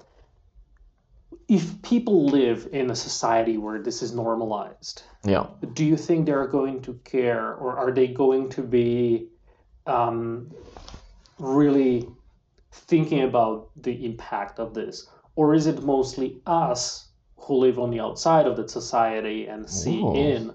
if 1.48 1.82
people 1.82 2.26
live 2.26 2.68
in 2.72 2.90
a 2.90 2.94
society 2.94 3.58
where 3.58 3.80
this 3.82 4.02
is 4.02 4.12
normalized, 4.14 5.02
yeah. 5.24 5.46
do 5.74 5.84
you 5.84 5.96
think 5.96 6.26
they're 6.26 6.46
going 6.46 6.80
to 6.82 6.94
care 7.04 7.52
or 7.54 7.76
are 7.76 7.90
they 7.90 8.06
going 8.06 8.48
to 8.50 8.62
be 8.62 9.28
um, 9.86 10.50
really 11.38 12.06
thinking 12.72 13.22
about 13.22 13.70
the 13.82 14.04
impact 14.04 14.58
of 14.58 14.74
this? 14.74 15.08
Or 15.36 15.54
is 15.54 15.66
it 15.66 15.82
mostly 15.82 16.40
us 16.46 17.08
who 17.36 17.54
live 17.54 17.78
on 17.78 17.90
the 17.90 18.00
outside 18.00 18.46
of 18.46 18.56
that 18.56 18.70
society 18.70 19.46
and 19.46 19.68
see 19.68 20.00
Ooh. 20.00 20.14
in 20.14 20.54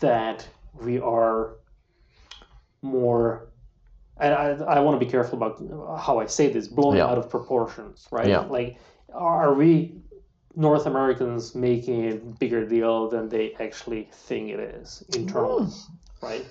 that 0.00 0.46
we 0.80 0.98
are 0.98 1.56
more 2.82 3.48
and 4.20 4.34
I, 4.34 4.48
I 4.64 4.80
want 4.80 4.98
to 4.98 5.04
be 5.04 5.10
careful 5.10 5.36
about 5.36 6.00
how 6.00 6.18
I 6.18 6.26
say 6.26 6.52
this, 6.52 6.66
blown 6.66 6.96
Yeah. 6.96 7.06
out 7.06 7.18
of 7.18 7.30
proportions, 7.30 8.08
right? 8.10 8.26
Yeah. 8.26 8.40
Like, 8.40 8.78
are 9.12 9.54
we 9.54 9.94
North 10.56 10.86
Americans 10.86 11.54
making 11.54 12.10
a 12.10 12.16
bigger 12.16 12.66
deal 12.66 13.08
than 13.08 13.28
they 13.28 13.54
actually 13.60 14.08
think 14.12 14.50
it 14.50 14.58
is 14.58 15.04
internally, 15.14 15.68
right? 16.20 16.44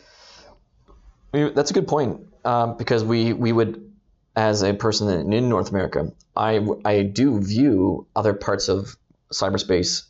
Mean, 1.38 1.54
that's 1.54 1.72
a 1.72 1.74
good 1.74 1.88
point 1.88 2.22
um, 2.46 2.78
because 2.78 3.04
we, 3.04 3.34
we 3.34 3.52
would, 3.52 3.92
as 4.36 4.62
a 4.64 4.74
person 4.74 5.10
in, 5.10 5.34
in 5.34 5.50
North 5.50 5.70
America, 5.70 6.12
I 6.36 6.66
I 6.86 7.04
do 7.04 7.40
view 7.42 8.08
other 8.16 8.34
parts 8.34 8.70
of 8.70 8.96
cyberspace 9.34 10.04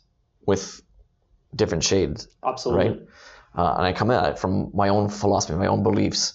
with 0.46 0.80
different 1.54 1.84
shades. 1.84 2.28
Absolutely. 2.44 2.88
Right. 2.88 3.00
uh, 3.54 3.74
and 3.78 3.86
I 3.86 3.92
come 3.92 4.10
at 4.10 4.30
it 4.32 4.38
from 4.38 4.70
my 4.74 4.88
own 4.90 5.08
philosophy, 5.08 5.54
my 5.54 5.66
own 5.66 5.82
beliefs. 5.82 6.34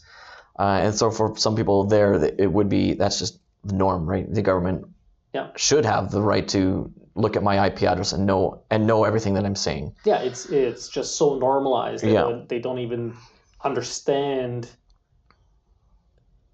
Uh, 0.59 0.79
and 0.83 0.95
so 0.95 1.09
for 1.11 1.37
some 1.37 1.55
people 1.55 1.85
there, 1.85 2.13
it 2.37 2.51
would 2.51 2.69
be 2.69 2.93
that's 2.93 3.19
just 3.19 3.39
the 3.63 3.73
norm, 3.75 4.05
right? 4.09 4.25
The 4.31 4.41
government 4.41 4.85
Yeah. 5.33 5.47
should 5.55 5.85
have 5.85 6.11
the 6.11 6.21
right 6.21 6.47
to 6.49 6.91
look 7.15 7.35
at 7.35 7.43
my 7.43 7.67
IP 7.67 7.83
address 7.83 8.11
and 8.13 8.25
know 8.25 8.63
and 8.71 8.85
know 8.87 9.03
everything 9.03 9.35
that 9.35 9.45
I'm 9.45 9.55
saying. 9.55 9.95
Yeah, 10.05 10.19
it's 10.27 10.45
it's 10.49 10.89
just 10.89 11.15
so 11.15 11.37
normalized 11.37 12.03
that 12.03 12.11
Yeah. 12.11 12.41
they 12.47 12.59
don't 12.59 12.79
even 12.79 13.13
understand 13.63 14.67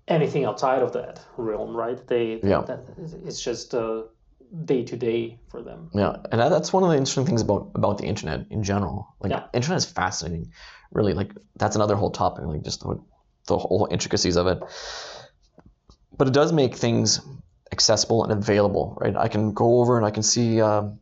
anything 0.10 0.46
outside 0.46 0.82
of 0.82 0.92
that 0.94 1.22
realm, 1.38 1.76
right? 1.76 2.06
They 2.08 2.40
Yeah. 2.44 2.62
that, 2.68 2.80
it's 3.26 3.42
just 3.42 3.74
uh, 3.74 4.04
day 4.66 4.84
to 4.84 4.98
day 4.98 5.40
for 5.50 5.62
them. 5.62 5.90
Yeah, 5.94 6.16
and 6.32 6.42
that's 6.42 6.74
one 6.74 6.84
of 6.84 6.90
the 6.90 6.98
interesting 6.98 7.26
things 7.26 7.42
about 7.42 7.72
about 7.76 7.98
the 8.00 8.06
internet 8.06 8.48
in 8.50 8.64
general. 8.64 9.16
Like, 9.22 9.32
Yeah. 9.32 9.44
internet 9.54 9.78
is 9.78 9.86
fascinating. 9.86 10.52
Really, 10.92 11.14
like 11.14 11.32
that's 11.56 11.76
another 11.76 11.96
whole 11.96 12.12
topic. 12.12 12.46
Like 12.46 12.64
just 12.64 12.82
the, 12.82 13.00
the 13.48 13.58
whole 13.58 13.88
intricacies 13.92 14.38
of 14.38 14.48
it. 14.48 14.60
But 16.18 16.28
it 16.28 16.34
does 16.34 16.52
make 16.52 16.76
things 16.76 17.22
accessible 17.72 18.24
and 18.24 18.32
available, 18.34 18.98
right? 19.00 19.16
I 19.16 19.28
can 19.28 19.54
go 19.54 19.80
over 19.80 19.98
and 19.98 20.06
I 20.06 20.12
can 20.12 20.24
see 20.24 20.60
um 20.62 21.00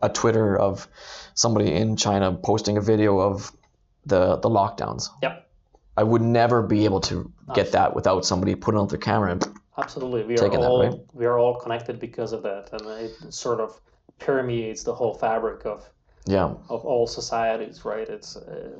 a 0.00 0.08
Twitter 0.08 0.56
of 0.56 0.86
somebody 1.34 1.72
in 1.72 1.96
China 1.96 2.32
posting 2.32 2.76
a 2.76 2.80
video 2.80 3.18
of 3.18 3.50
the 4.06 4.36
the 4.36 4.50
lockdowns. 4.50 5.08
Yep. 5.22 5.47
I 5.98 6.04
would 6.04 6.22
never 6.22 6.62
be 6.62 6.84
able 6.84 7.00
to 7.00 7.32
get 7.56 7.72
that 7.72 7.92
without 7.92 8.24
somebody 8.24 8.54
putting 8.54 8.78
out 8.78 8.88
their 8.88 9.00
camera. 9.00 9.32
And, 9.32 9.44
Absolutely, 9.76 10.22
we 10.22 10.34
are 10.34 10.36
Taking 10.36 10.60
that, 10.60 10.68
all 10.68 10.82
right? 10.84 11.00
we 11.12 11.26
are 11.26 11.40
all 11.40 11.56
connected 11.56 11.98
because 11.98 12.32
of 12.32 12.44
that, 12.44 12.68
and 12.72 12.88
it 13.00 13.34
sort 13.34 13.58
of 13.58 13.80
permeates 14.20 14.84
the 14.84 14.94
whole 14.94 15.14
fabric 15.14 15.66
of 15.66 15.88
yeah, 16.26 16.54
of 16.68 16.84
all 16.84 17.08
societies, 17.08 17.84
right? 17.84 18.08
It's 18.08 18.36
uh, 18.36 18.70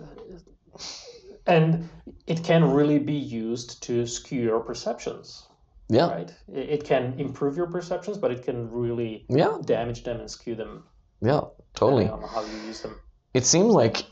and 1.46 1.88
it 2.28 2.44
can 2.44 2.62
really 2.70 3.00
be 3.00 3.14
used 3.14 3.82
to 3.84 4.06
skew 4.06 4.42
your 4.42 4.60
perceptions, 4.60 5.48
yeah, 5.88 6.08
right? 6.10 6.32
It, 6.52 6.68
it 6.70 6.84
can 6.84 7.14
improve 7.18 7.56
your 7.56 7.66
perceptions, 7.66 8.16
but 8.16 8.30
it 8.30 8.44
can 8.44 8.70
really 8.70 9.24
yeah, 9.28 9.58
damage 9.64 10.04
them 10.04 10.20
and 10.20 10.30
skew 10.30 10.54
them 10.54 10.84
yeah, 11.20 11.40
totally. 11.74 12.08
on 12.08 12.22
how 12.22 12.44
you 12.44 12.58
use 12.66 12.82
them. 12.82 12.94
it 13.34 13.44
seems 13.44 13.72
like 13.72 14.04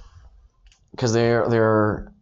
because 0.91 1.13
they're 1.13 1.49
they're 1.49 2.13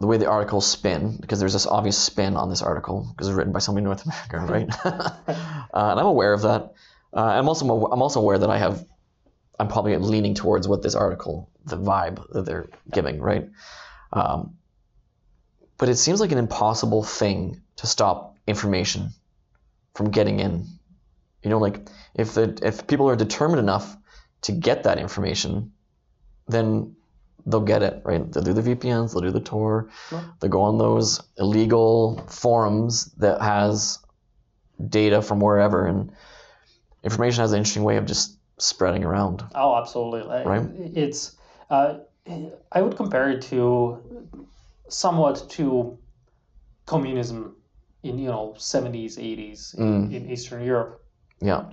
the 0.00 0.06
way 0.06 0.16
the 0.16 0.26
articles 0.26 0.66
spin 0.66 1.16
because 1.20 1.38
there's 1.38 1.52
this 1.52 1.66
obvious 1.66 1.98
spin 1.98 2.36
on 2.36 2.48
this 2.48 2.62
article 2.62 3.06
because 3.10 3.28
it's 3.28 3.36
written 3.36 3.52
by 3.52 3.58
somebody 3.58 3.82
in 3.82 3.84
North 3.84 4.04
America, 4.06 4.38
right? 4.52 4.86
uh, 4.86 5.90
and 5.92 6.00
I'm 6.00 6.06
aware 6.06 6.32
of 6.32 6.42
that. 6.42 6.72
Uh, 7.14 7.20
I'm 7.20 7.48
also 7.48 7.66
I'm 7.86 8.02
also 8.02 8.20
aware 8.20 8.38
that 8.38 8.50
I 8.50 8.58
have 8.58 8.84
I'm 9.58 9.68
probably 9.68 9.96
leaning 9.98 10.34
towards 10.34 10.66
what 10.66 10.82
this 10.82 10.94
article, 10.94 11.50
the 11.66 11.76
vibe 11.76 12.26
that 12.32 12.46
they're 12.46 12.70
giving, 12.90 13.20
right? 13.20 13.50
Um, 14.12 14.56
but 15.76 15.90
it 15.90 15.96
seems 15.96 16.20
like 16.20 16.32
an 16.32 16.38
impossible 16.38 17.02
thing 17.02 17.60
to 17.76 17.86
stop 17.86 18.36
information 18.46 19.10
from 19.94 20.10
getting 20.10 20.40
in. 20.40 20.66
You 21.42 21.50
know, 21.50 21.58
like 21.58 21.88
if 22.14 22.34
the 22.34 22.58
if 22.62 22.86
people 22.86 23.08
are 23.10 23.16
determined 23.16 23.60
enough 23.60 23.96
to 24.42 24.52
get 24.52 24.84
that 24.84 24.98
information, 24.98 25.72
then 26.48 26.96
they'll 27.46 27.60
get 27.60 27.82
it, 27.82 28.02
right? 28.04 28.30
They'll 28.32 28.42
do 28.42 28.52
the 28.52 28.62
VPNs, 28.62 29.12
they'll 29.12 29.22
do 29.22 29.30
the 29.30 29.40
Tor, 29.40 29.88
Yeah. 30.12 30.22
they'll 30.40 30.50
go 30.50 30.62
on 30.62 30.78
those 30.78 31.20
illegal 31.38 32.22
forums 32.28 33.06
that 33.18 33.40
has 33.40 33.98
data 34.88 35.20
from 35.22 35.40
wherever, 35.40 35.86
and 35.86 36.12
information 37.02 37.40
has 37.42 37.52
an 37.52 37.58
interesting 37.58 37.84
way 37.84 37.96
of 37.96 38.06
just 38.06 38.38
spreading 38.58 39.04
around. 39.04 39.42
Oh, 39.54 39.76
absolutely. 39.76 40.42
Right. 40.44 40.66
It's 40.94 41.36
uh, 41.70 41.98
I 42.72 42.82
would 42.82 42.96
compare 42.96 43.30
it 43.30 43.42
to 43.42 43.98
somewhat 44.88 45.46
to 45.50 45.98
communism 46.86 47.56
in 48.02 48.18
you 48.18 48.28
know 48.28 48.54
70s, 48.58 49.16
80s 49.18 49.74
in, 49.78 50.08
Mm. 50.08 50.14
in 50.14 50.30
Eastern 50.30 50.64
Europe. 50.64 51.02
Yeah, 51.40 51.64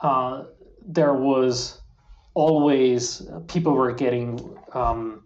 Uh, 0.00 0.44
there 0.86 1.14
was 1.14 1.80
always 2.34 3.22
people 3.48 3.72
were 3.72 3.92
getting 3.92 4.56
um, 4.74 5.24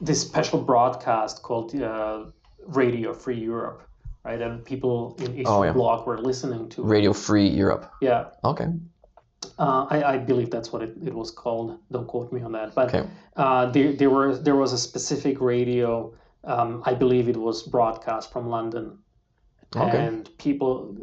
this 0.00 0.20
special 0.20 0.60
broadcast 0.60 1.42
called 1.42 1.74
uh, 1.80 2.24
Radio 2.66 3.12
Free 3.14 3.38
Europe, 3.38 3.88
right? 4.24 4.40
And 4.40 4.64
people 4.64 5.16
in 5.20 5.36
each 5.38 5.46
Oh, 5.48 5.62
yeah. 5.62 5.72
Were 5.72 6.18
listening 6.18 6.68
to 6.70 6.82
it. 6.82 6.86
Radio 6.86 7.12
Free 7.12 7.46
Europe. 7.48 7.90
Yeah, 8.00 8.26
Okay. 8.44 8.66
uh, 9.58 9.86
I, 9.90 10.14
I 10.14 10.18
believe 10.18 10.50
that's 10.50 10.72
what 10.72 10.82
it, 10.82 10.94
it 11.04 11.14
was 11.14 11.30
called. 11.30 11.78
Don't 11.90 12.06
quote 12.06 12.32
me 12.32 12.42
on 12.42 12.52
that. 12.52 12.74
But 12.74 12.88
Okay. 12.94 13.08
uh, 13.36 13.66
there, 13.70 13.92
there 13.92 14.10
were 14.10 14.36
there 14.36 14.56
was 14.56 14.72
a 14.72 14.78
specific 14.78 15.40
radio. 15.40 16.14
Um, 16.44 16.82
I 16.84 16.94
believe 16.94 17.28
it 17.28 17.36
was 17.36 17.62
broadcast 17.62 18.32
from 18.32 18.48
London, 18.48 18.98
Okay. 19.76 20.06
and 20.06 20.28
people 20.38 20.96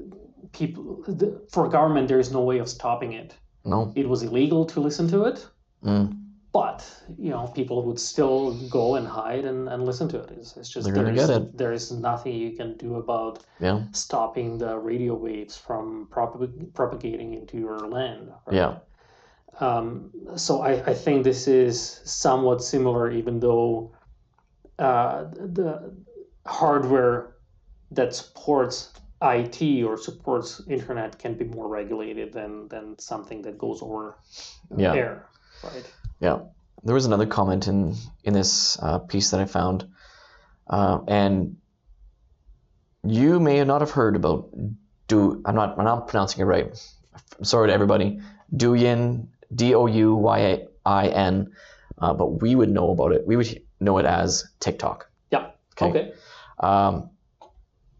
people 0.51 1.01
the, 1.07 1.41
for 1.49 1.69
government 1.69 2.07
there 2.09 2.19
is 2.19 2.31
no 2.31 2.41
way 2.41 2.59
of 2.59 2.67
stopping 2.67 3.13
it. 3.13 3.35
No. 3.65 3.91
It 3.95 4.07
was 4.07 4.23
illegal 4.23 4.65
to 4.65 4.79
listen 4.79 5.07
to 5.09 5.25
it, 5.25 5.47
Mm. 5.83 6.17
but 6.51 6.79
you 7.17 7.29
know 7.29 7.47
people 7.47 7.83
would 7.83 7.99
still 7.99 8.53
go 8.69 8.95
and 8.95 9.07
hide 9.07 9.45
and, 9.45 9.69
and 9.69 9.85
listen 9.85 10.07
to 10.09 10.19
it. 10.19 10.31
It's, 10.31 10.57
it's 10.57 10.69
just 10.69 10.91
there's- 10.93 11.29
it. 11.29 11.57
there 11.57 11.71
is 11.73 11.91
nothing 11.91 12.33
you 12.35 12.51
can 12.55 12.75
do 12.77 12.95
about 12.95 13.43
Yeah. 13.59 13.83
stopping 13.91 14.57
the 14.57 14.77
radio 14.77 15.13
waves 15.15 15.55
from 15.57 16.07
propag- 16.11 16.73
propagating 16.73 17.33
into 17.33 17.57
your 17.57 17.79
land. 17.79 18.31
right? 18.47 18.55
Yeah. 18.55 18.77
Um, 19.59 20.11
so 20.35 20.61
I, 20.61 20.71
I 20.91 20.93
think 20.93 21.23
this 21.23 21.47
is 21.47 22.01
somewhat 22.05 22.63
similar, 22.63 23.11
even 23.11 23.39
though 23.39 23.91
uh, 24.79 25.25
the 25.33 25.93
hardware 26.45 27.35
that 27.91 28.15
supports 28.15 28.93
IT 29.21 29.83
or 29.83 29.97
supports 29.97 30.61
internet 30.67 31.19
can 31.19 31.33
be 31.33 31.45
more 31.45 31.67
regulated 31.67 32.31
than 32.33 32.67
than 32.69 32.97
something 32.99 33.41
that 33.41 33.57
goes 33.57 33.81
over 33.81 34.15
Yeah. 34.75 34.93
air, 34.95 35.25
right? 35.63 35.93
Yeah, 36.21 36.39
there 36.83 36.95
was 36.95 37.05
another 37.05 37.25
comment 37.25 37.67
in 37.67 37.95
in 38.23 38.33
this 38.33 38.77
uh, 38.81 38.99
piece 38.99 39.31
that 39.31 39.41
I 39.41 39.45
found, 39.45 39.87
uh, 40.69 40.99
and 41.07 41.57
you 43.03 43.39
may 43.39 43.63
not 43.63 43.81
have 43.81 43.91
heard 43.91 44.15
about 44.15 44.49
do 45.07 45.41
I'm 45.45 45.55
not 45.55 45.77
I'm 45.77 45.85
not 45.85 46.07
pronouncing 46.07 46.41
it 46.41 46.45
right. 46.45 46.67
I'm 47.37 47.43
sorry 47.45 47.67
to 47.67 47.73
everybody. 47.73 48.19
Douyin, 48.55 49.27
D 49.53 49.75
O 49.75 49.85
U 49.85 50.15
Y 50.15 50.65
I 50.85 51.07
N, 51.07 51.51
uh, 51.97 52.13
but 52.13 52.41
we 52.41 52.55
would 52.55 52.69
know 52.69 52.91
about 52.91 53.11
it. 53.11 53.27
We 53.27 53.35
would 53.35 53.61
know 53.79 53.97
it 53.97 54.05
as 54.05 54.45
TikTok. 54.59 55.09
Yeah. 55.31 55.51
Okay. 55.73 55.89
Okay. 55.89 56.13
Um, 56.59 57.09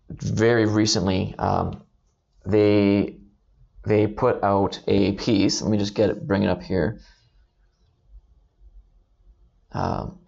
very 0.09 0.65
recently, 0.65 1.35
um, 1.37 1.83
they 2.45 3.15
they 3.85 4.07
put 4.07 4.43
out 4.43 4.79
a 4.87 5.13
piece. 5.13 5.61
Let 5.61 5.71
me 5.71 5.77
just 5.77 5.95
get 5.95 6.09
it, 6.09 6.27
bring 6.27 6.43
it 6.43 6.49
up 6.49 6.61
here. 6.61 6.99
Um, 9.71 10.19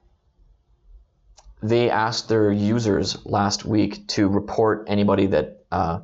they 1.61 1.89
asked 1.89 2.27
their 2.29 2.51
users 2.51 3.23
last 3.25 3.65
week 3.65 4.07
to 4.09 4.27
report 4.27 4.85
anybody 4.87 5.27
that 5.27 5.65
uh, 5.71 5.99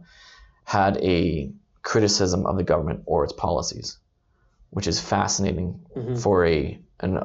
had 0.63 0.97
a 0.97 1.51
criticism 1.81 2.45
of 2.45 2.57
the 2.57 2.63
government 2.63 3.03
or 3.05 3.23
its 3.23 3.33
policies, 3.33 3.97
which 4.71 4.87
is 4.87 4.99
fascinating 4.99 5.79
Mhm. 5.95 6.21
for 6.21 6.45
a 6.45 6.79
an, 6.99 7.17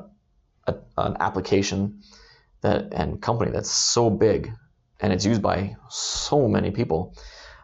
a 0.67 0.75
an 0.97 1.17
application 1.19 2.03
that 2.61 2.93
and 2.93 3.21
company 3.21 3.51
that's 3.51 3.71
so 3.71 4.09
big 4.09 4.53
and 5.03 5.13
it's 5.13 5.25
used 5.27 5.43
by 5.43 5.77
so 5.91 6.49
many 6.49 6.71
people. 6.71 7.15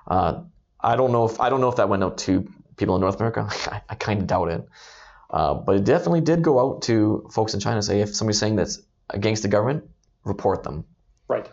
Uh, 0.07 0.43
I 0.81 0.97
don't 0.97 1.13
know 1.13 1.25
if 1.25 1.41
I 1.41 1.49
don't 1.49 1.61
know 1.61 1.69
if 1.71 1.77
that 1.77 1.89
went 1.89 2.05
out 2.05 2.19
to 2.19 2.47
people 2.77 2.95
in 2.97 3.01
North 3.01 3.17
America. 3.17 3.49
I, 3.73 3.81
I 3.89 3.95
kind 3.95 4.21
of 4.21 4.27
doubt 4.27 4.49
it, 4.51 4.69
uh, 5.31 5.55
but 5.55 5.77
it 5.77 5.85
definitely 5.85 6.21
did 6.21 6.43
go 6.43 6.61
out 6.61 6.83
to 6.83 7.29
folks 7.33 7.55
in 7.55 7.61
China. 7.61 7.81
Say 7.83 8.01
if 8.01 8.15
somebody's 8.15 8.39
saying 8.39 8.57
that's 8.57 8.81
against 9.09 9.43
the 9.43 9.49
government, 9.49 9.85
report 10.25 10.63
them, 10.65 10.85
Right. 11.29 11.49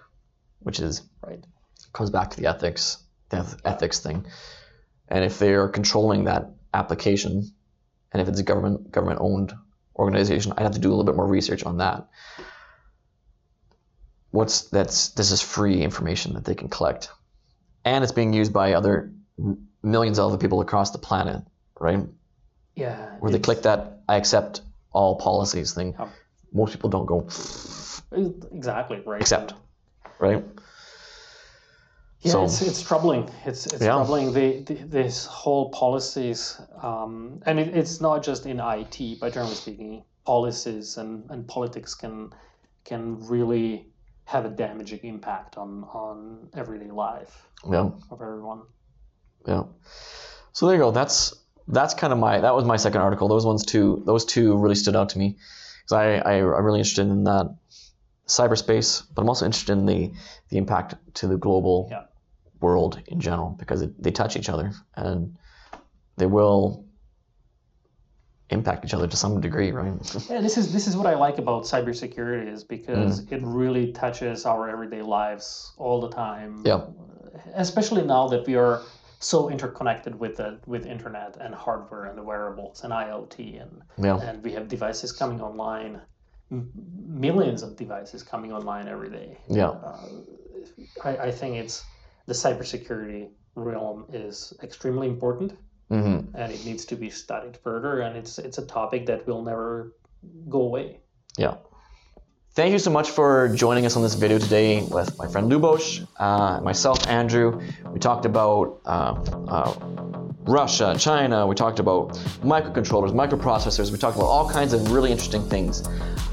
which 0.60 0.80
is 0.80 1.02
Right. 1.26 1.44
comes 1.94 2.10
back 2.10 2.32
to 2.32 2.38
the 2.42 2.48
ethics 2.48 2.98
the 3.30 3.40
eth- 3.40 3.62
ethics 3.64 4.00
thing. 4.00 4.26
And 5.08 5.24
if 5.24 5.40
they 5.40 5.54
are 5.54 5.70
controlling 5.70 6.26
that 6.26 6.50
application, 6.74 7.52
and 8.12 8.22
if 8.22 8.28
it's 8.28 8.40
a 8.40 8.44
government 8.44 8.92
government 8.92 9.20
owned 9.22 9.54
organization, 9.98 10.52
I'd 10.58 10.64
have 10.64 10.74
to 10.74 10.80
do 10.80 10.90
a 10.90 10.92
little 10.92 11.06
bit 11.06 11.16
more 11.16 11.28
research 11.28 11.64
on 11.64 11.78
that. 11.78 12.08
What's 14.36 14.64
that's 14.70 15.10
this 15.10 15.32
is 15.32 15.42
free 15.42 15.82
information 15.82 16.34
that 16.34 16.44
they 16.44 16.56
can 16.56 16.68
collect, 16.68 17.10
and 17.86 18.04
it's 18.04 18.12
being 18.14 18.34
used 18.34 18.52
by 18.52 18.74
other 18.74 19.12
millions 19.82 20.20
of 20.20 20.26
other 20.28 20.38
people 20.38 20.60
across 20.62 20.92
the 20.92 20.98
planet, 20.98 21.42
right? 21.80 22.02
Yeah. 22.76 23.16
Where 23.20 23.32
they 23.32 23.40
click 23.40 23.62
that 23.62 24.02
I 24.10 24.18
accept 24.18 24.62
all 24.92 25.16
policies 25.16 25.74
thing. 25.74 25.96
Yeah. 25.98 26.10
Most 26.54 26.74
people 26.74 26.90
don't 26.90 27.06
go 27.06 27.20
Exactly. 28.52 29.02
Right. 29.06 29.22
accept, 29.22 29.54
right? 30.20 30.44
Yeah, 32.22 32.32
So- 32.32 32.44
it's, 32.46 32.62
it's 32.62 32.82
troubling. 32.82 33.30
It's 33.46 33.66
it's 33.68 33.82
Yeah. 33.82 33.96
troubling. 33.96 34.34
The, 34.34 34.64
the 34.64 34.74
this 35.00 35.26
whole 35.26 35.70
policies, 35.70 36.60
um, 36.82 37.42
and 37.46 37.60
it, 37.60 37.70
it's 37.76 38.02
not 38.02 38.24
just 38.24 38.46
in 38.46 38.60
IT, 38.60 39.20
but 39.22 39.34
generally 39.34 39.56
speaking, 39.56 40.04
policies 40.26 40.98
and, 40.98 41.24
and 41.32 41.48
politics 41.48 41.94
can 41.96 42.32
can 42.84 43.20
really 43.30 43.88
have 44.26 44.46
a 44.46 44.50
damaging 44.50 45.00
impact 45.04 45.58
on 45.58 45.84
on 45.86 46.50
everyday 46.56 46.92
life 46.92 47.48
Yeah. 47.70 47.90
of 48.12 48.22
everyone. 48.22 48.62
Yeah. 49.48 49.64
So 50.54 50.66
there 50.68 50.76
you 50.76 50.82
go. 50.82 50.92
That's 50.92 51.34
that's 51.68 51.94
kind 51.94 52.14
of 52.14 52.20
my 52.20 52.40
that 52.42 52.56
was 52.56 52.66
my 52.66 52.78
second 52.78 53.02
article. 53.02 53.28
Those 53.28 53.46
ones 53.46 53.66
two 53.66 54.02
those 54.06 54.26
two 54.26 54.58
really 54.58 54.76
stood 54.76 54.96
out 54.96 55.10
to 55.10 55.18
me 55.20 55.38
because 55.84 55.94
I, 55.94 56.16
I 56.18 56.34
I'm 56.40 56.64
really 56.66 56.80
interested 56.80 57.08
in 57.08 57.24
that 57.26 57.56
cyberspace, 58.28 59.04
but 59.14 59.22
I'm 59.22 59.30
also 59.30 59.46
interested 59.46 59.74
in 59.74 59.86
the 59.86 60.12
the 60.50 60.58
impact 60.58 60.96
to 61.16 61.28
the 61.28 61.38
global 61.38 61.88
Yeah. 61.92 62.04
world 62.60 63.02
in 63.08 63.20
general 63.20 63.50
because 63.60 63.82
it, 63.82 64.02
they 64.02 64.12
touch 64.12 64.36
each 64.38 64.50
other 64.50 64.72
and 64.96 65.38
they 66.18 66.26
will 66.26 66.85
impact 68.50 68.86
each 68.86 68.94
other 68.94 69.08
to 69.08 69.18
some 69.18 69.42
degree, 69.42 69.72
right? 69.72 69.94
Yeah, 70.30 70.42
this 70.42 70.58
is 70.58 70.72
this 70.72 70.88
is 70.88 70.96
what 70.96 71.08
I 71.08 71.16
like 71.16 71.38
about 71.40 71.64
cybersecurity 71.64 72.48
is 72.52 72.64
because 72.64 73.22
Mm. 73.22 73.32
it 73.32 73.42
really 73.44 73.92
touches 73.92 74.46
our 74.46 74.70
everyday 74.70 75.02
lives 75.02 75.74
all 75.78 76.00
the 76.02 76.10
time. 76.10 76.62
Yeah. 76.66 76.82
Especially 77.56 78.04
now 78.04 78.28
that 78.28 78.46
we 78.48 78.56
are 78.56 78.82
so 79.20 79.50
interconnected 79.50 80.14
with 80.20 80.38
the 80.38 80.60
with 80.68 80.86
internet 80.86 81.38
and 81.42 81.56
hardware 81.56 82.06
and 82.06 82.18
the 82.18 82.24
wearables 82.24 82.84
and 82.84 82.94
IoT 82.94 83.62
and 83.62 83.82
yeah. 83.98 84.18
and 84.30 84.44
we 84.44 84.52
have 84.54 84.68
devices 84.68 85.12
coming 85.12 85.42
online, 85.42 86.00
m- 86.52 86.70
millions 87.26 87.64
of 87.64 87.76
devices 87.76 88.22
coming 88.24 88.54
online 88.54 88.88
every 88.88 89.10
day. 89.10 89.38
Yeah. 89.50 89.70
Uh, 89.70 89.98
I, 91.04 91.18
I 91.28 91.32
think 91.32 91.56
it's 91.56 91.84
the 92.28 92.34
cybersecurity 92.34 93.30
realm 93.56 94.06
is 94.14 94.54
extremely 94.62 95.08
important 95.08 95.54
hmm 95.90 96.20
and 96.34 96.52
it 96.52 96.66
needs 96.66 96.86
to 96.86 96.96
be 96.96 97.10
studied 97.10 97.58
further 97.58 98.02
and 98.02 98.18
it's 98.18 98.40
it's 98.40 98.58
a 98.58 98.66
topic 98.66 99.06
that 99.06 99.28
will 99.28 99.44
never 99.44 99.94
go 100.50 100.62
away 100.62 101.00
Yeah. 101.38 101.56
Thank 102.56 102.72
you 102.72 102.80
so 102.80 102.90
much 102.90 103.10
for 103.12 103.50
joining 103.50 103.86
us 103.86 103.98
on 103.98 104.02
this 104.02 104.14
video 104.14 104.40
today 104.40 104.82
with 104.84 105.18
my 105.18 105.28
friend 105.28 105.52
Lubos, 105.52 106.08
uh, 106.18 106.62
myself, 106.62 107.06
Andrew. 107.06 107.60
We 107.92 108.00
talked 108.00 108.26
about 108.26 108.80
uh, 108.86 109.14
uh, 109.50 109.74
Russia, 110.48 110.96
China. 110.98 111.46
We 111.48 111.56
talked 111.56 111.80
about 111.80 112.14
microcontrollers, 112.46 113.12
microprocessors. 113.12 113.92
We 113.92 113.98
talked 113.98 114.16
about 114.16 114.28
all 114.28 114.50
kinds 114.50 114.72
of 114.72 114.90
really 114.90 115.12
interesting 115.12 115.44
things. 115.50 115.84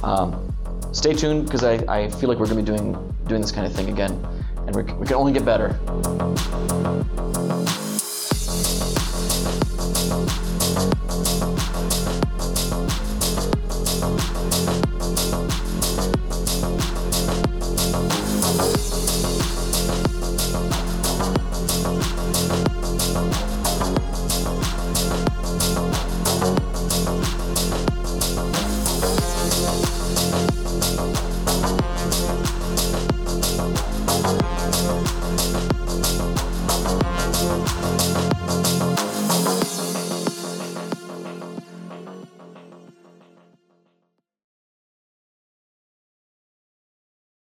Um, 0.05 0.55
stay 0.93 1.13
tuned 1.13 1.47
because 1.47 1.65
I, 1.65 1.75
I 1.89 2.09
feel 2.09 2.29
like 2.29 2.39
we're 2.39 2.47
going 2.47 2.65
to 2.65 2.73
be 2.73 2.79
doing 2.79 2.93
doing 3.27 3.41
this 3.41 3.51
kind 3.51 3.67
of 3.67 3.73
thing 3.73 3.89
again, 3.89 4.13
and 4.67 4.77
we 4.77 4.85
we 5.01 5.07
can 5.07 5.17
only 5.17 5.33
get 5.33 5.45
better. 5.45 5.77